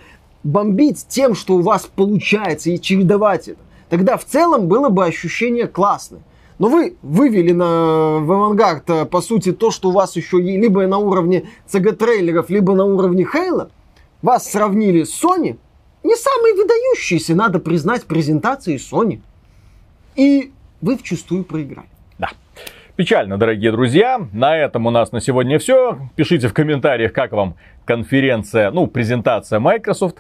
бомбить 0.44 1.06
тем, 1.10 1.36
что 1.36 1.56
у 1.56 1.62
вас 1.62 1.86
получается, 1.94 2.70
и 2.70 2.80
чередовать 2.80 3.50
это. 3.50 3.60
Тогда 3.90 4.16
в 4.16 4.24
целом 4.24 4.68
было 4.68 4.88
бы 4.88 5.06
ощущение 5.06 5.68
классное. 5.68 6.22
Но 6.62 6.68
вы 6.68 6.96
вывели 7.02 7.54
на, 7.54 8.20
в 8.20 8.32
авангард, 8.32 8.88
э, 8.92 9.06
по 9.06 9.22
сути, 9.22 9.52
то, 9.52 9.72
что 9.72 9.90
у 9.90 9.94
вас 9.94 10.16
еще 10.16 10.40
либо 10.40 10.86
на 10.86 11.00
уровне 11.00 11.46
CG-трейлеров, 11.68 12.52
либо 12.52 12.76
на 12.76 12.86
уровне 12.86 13.26
Хейла. 13.26 13.72
Вас 14.22 14.48
сравнили 14.48 15.02
с 15.04 15.24
Sony. 15.24 15.58
Не 16.04 16.16
самые 16.16 16.54
выдающиеся, 16.54 17.34
надо 17.34 17.58
признать, 17.58 18.06
презентации 18.06 18.76
Sony. 18.76 19.22
И 20.16 20.52
вы 20.82 20.98
вчастую 20.98 21.46
проиграли. 21.46 21.90
Да. 22.20 22.30
Печально, 22.96 23.40
дорогие 23.40 23.72
друзья. 23.72 24.22
На 24.32 24.56
этом 24.56 24.86
у 24.86 24.92
нас 24.92 25.12
на 25.12 25.20
сегодня 25.20 25.58
все. 25.58 25.98
Пишите 26.16 26.48
в 26.48 26.54
комментариях, 26.54 27.12
как 27.12 27.32
вам 27.32 27.56
конференция, 27.86 28.70
ну, 28.70 28.86
презентация 28.86 29.60
Microsoft. 29.60 30.18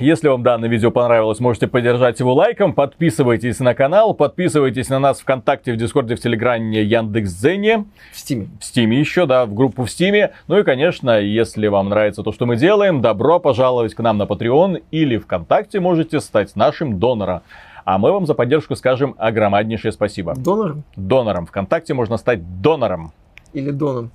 Если 0.00 0.28
вам 0.28 0.42
данное 0.42 0.68
видео 0.68 0.90
понравилось, 0.90 1.40
можете 1.40 1.66
поддержать 1.66 2.20
его 2.20 2.34
лайком, 2.34 2.74
подписывайтесь 2.74 3.60
на 3.60 3.74
канал, 3.74 4.14
подписывайтесь 4.14 4.88
на 4.88 4.98
нас 4.98 5.20
ВКонтакте, 5.20 5.72
в 5.72 5.76
Дискорде, 5.76 6.16
в 6.16 6.20
Телеграме, 6.20 6.82
Яндекс.Зене. 6.82 7.86
В 8.12 8.18
Стиме. 8.18 8.48
В 8.60 8.64
Стиме 8.64 8.98
еще, 8.98 9.26
да, 9.26 9.46
в 9.46 9.54
группу 9.54 9.84
в 9.84 9.90
Стиме. 9.90 10.32
Ну 10.48 10.58
и, 10.58 10.62
конечно, 10.62 11.18
если 11.20 11.66
вам 11.68 11.88
нравится 11.88 12.22
то, 12.22 12.32
что 12.32 12.46
мы 12.46 12.56
делаем, 12.56 13.00
добро 13.00 13.38
пожаловать 13.38 13.94
к 13.94 14.00
нам 14.00 14.18
на 14.18 14.24
Patreon 14.24 14.82
или 14.90 15.16
ВКонтакте 15.16 15.80
можете 15.80 16.20
стать 16.20 16.54
нашим 16.56 16.98
донором. 16.98 17.40
А 17.84 17.98
мы 17.98 18.12
вам 18.12 18.26
за 18.26 18.34
поддержку 18.34 18.74
скажем 18.74 19.14
огромнейшее 19.16 19.92
спасибо. 19.92 20.34
Донором? 20.34 20.82
Донором. 20.96 21.46
ВКонтакте 21.46 21.94
можно 21.94 22.16
стать 22.16 22.60
донором. 22.60 23.12
Или 23.52 23.70
доном. 23.70 24.10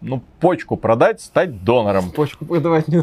Ну, 0.00 0.22
почку 0.38 0.76
продать, 0.76 1.20
стать 1.20 1.64
донором. 1.64 2.10
Почку 2.12 2.46
продавать 2.46 2.86
не 2.88 3.02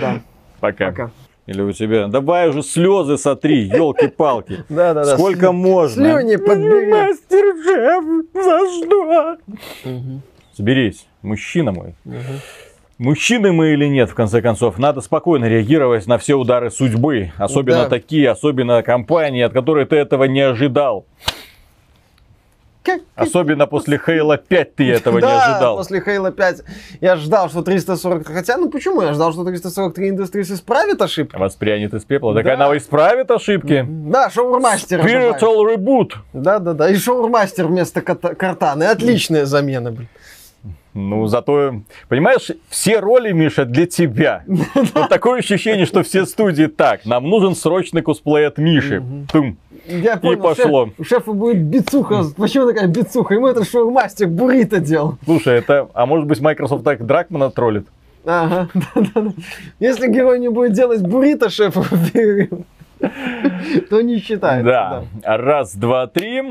Да. 0.00 0.22
Пока. 0.60 0.86
Пока. 0.86 1.10
Или 1.48 1.62
у 1.62 1.72
тебя, 1.72 2.08
давай 2.08 2.50
уже 2.50 2.62
слезы 2.62 3.16
сотри, 3.16 3.62
елки-палки. 3.62 4.64
Да, 4.68 4.92
да, 4.92 5.06
да. 5.06 5.16
Сколько 5.16 5.50
можно? 5.50 6.20
Слюни 6.20 6.36
подбери. 6.36 6.92
Мастер 6.92 7.54
шеф, 7.64 8.04
за 8.34 8.68
что? 8.76 10.22
Соберись, 10.54 11.06
мужчина 11.22 11.72
мой. 11.72 11.94
Мужчины 12.98 13.52
мы 13.52 13.74
или 13.74 13.86
нет, 13.86 14.10
в 14.10 14.14
конце 14.14 14.42
концов, 14.42 14.76
надо 14.76 15.00
спокойно 15.00 15.46
реагировать 15.46 16.06
на 16.06 16.18
все 16.18 16.34
удары 16.34 16.70
судьбы. 16.70 17.32
Особенно 17.38 17.84
да. 17.84 17.88
такие, 17.88 18.28
особенно 18.28 18.82
компании, 18.82 19.42
от 19.42 19.52
которой 19.52 19.86
ты 19.86 19.96
этого 19.96 20.24
не 20.24 20.40
ожидал. 20.40 21.06
Как? 22.88 23.02
Особенно 23.16 23.66
после 23.66 23.98
Хейла 23.98 24.38
5 24.38 24.76
ты 24.76 24.90
этого 24.90 25.20
да, 25.20 25.26
не 25.26 25.52
ожидал. 25.52 25.76
после 25.76 26.00
Хейла 26.00 26.30
5 26.30 26.62
я 27.02 27.16
ждал, 27.16 27.50
что 27.50 27.62
340... 27.62 28.26
Хотя, 28.26 28.56
ну 28.56 28.70
почему? 28.70 29.02
Я 29.02 29.12
ждал, 29.12 29.32
что 29.32 29.44
343 29.44 30.10
Industries 30.10 30.54
исправит 30.54 31.02
ошибки. 31.02 31.36
Воспрянет 31.36 31.92
из 31.92 32.04
пепла. 32.04 32.32
Да. 32.32 32.42
Так 32.42 32.54
она 32.54 32.74
исправит 32.78 33.30
ошибки. 33.30 33.84
Да, 33.86 34.30
шоурмастер. 34.30 35.00
Spiritual 35.00 35.66
Reboot. 35.66 36.12
Да-да-да. 36.32 36.88
И 36.88 36.96
шоурмастер 36.96 37.66
вместо 37.66 38.00
Картаны. 38.00 38.84
Отличная 38.84 39.44
замена, 39.44 39.92
блин. 39.92 40.08
Ну, 40.94 41.26
зато, 41.26 41.82
понимаешь, 42.08 42.50
все 42.68 42.98
роли, 42.98 43.32
Миша, 43.32 43.64
для 43.64 43.86
тебя. 43.86 44.44
Вот 44.94 45.08
такое 45.08 45.40
ощущение, 45.40 45.86
что 45.86 46.02
все 46.02 46.24
студии 46.26 46.66
так. 46.66 47.04
Нам 47.04 47.28
нужен 47.28 47.54
срочный 47.54 48.02
косплей 48.02 48.46
от 48.46 48.58
Миши. 48.58 49.02
Тум. 49.30 49.58
Я 49.88 50.16
понял, 50.16 50.38
и 50.38 50.42
пошло. 50.42 50.86
Шеф, 50.86 50.94
у 50.98 51.04
шефа 51.04 51.32
будет 51.32 51.62
бицуха. 51.62 52.24
Почему 52.36 52.66
такая 52.66 52.86
бицуха? 52.86 53.34
Ему 53.34 53.48
это 53.48 53.64
шоу-мастер 53.64 54.28
Бурита 54.28 54.80
делал. 54.80 55.16
Слушай, 55.24 55.58
это... 55.58 55.88
А 55.94 56.06
может 56.06 56.26
быть, 56.26 56.40
Microsoft 56.40 56.84
так 56.84 57.04
Дракмана 57.04 57.50
троллит? 57.50 57.86
Ага, 58.24 58.68
да-да-да. 58.74 59.32
Если 59.80 60.08
герой 60.08 60.38
не 60.38 60.48
будет 60.48 60.72
делать 60.72 61.00
Бурита 61.00 61.48
шефа, 61.48 61.82
то 63.90 64.00
не 64.02 64.18
считается. 64.18 64.64
Да. 64.64 65.04
Раз, 65.24 65.74
два, 65.74 66.06
три. 66.06 66.42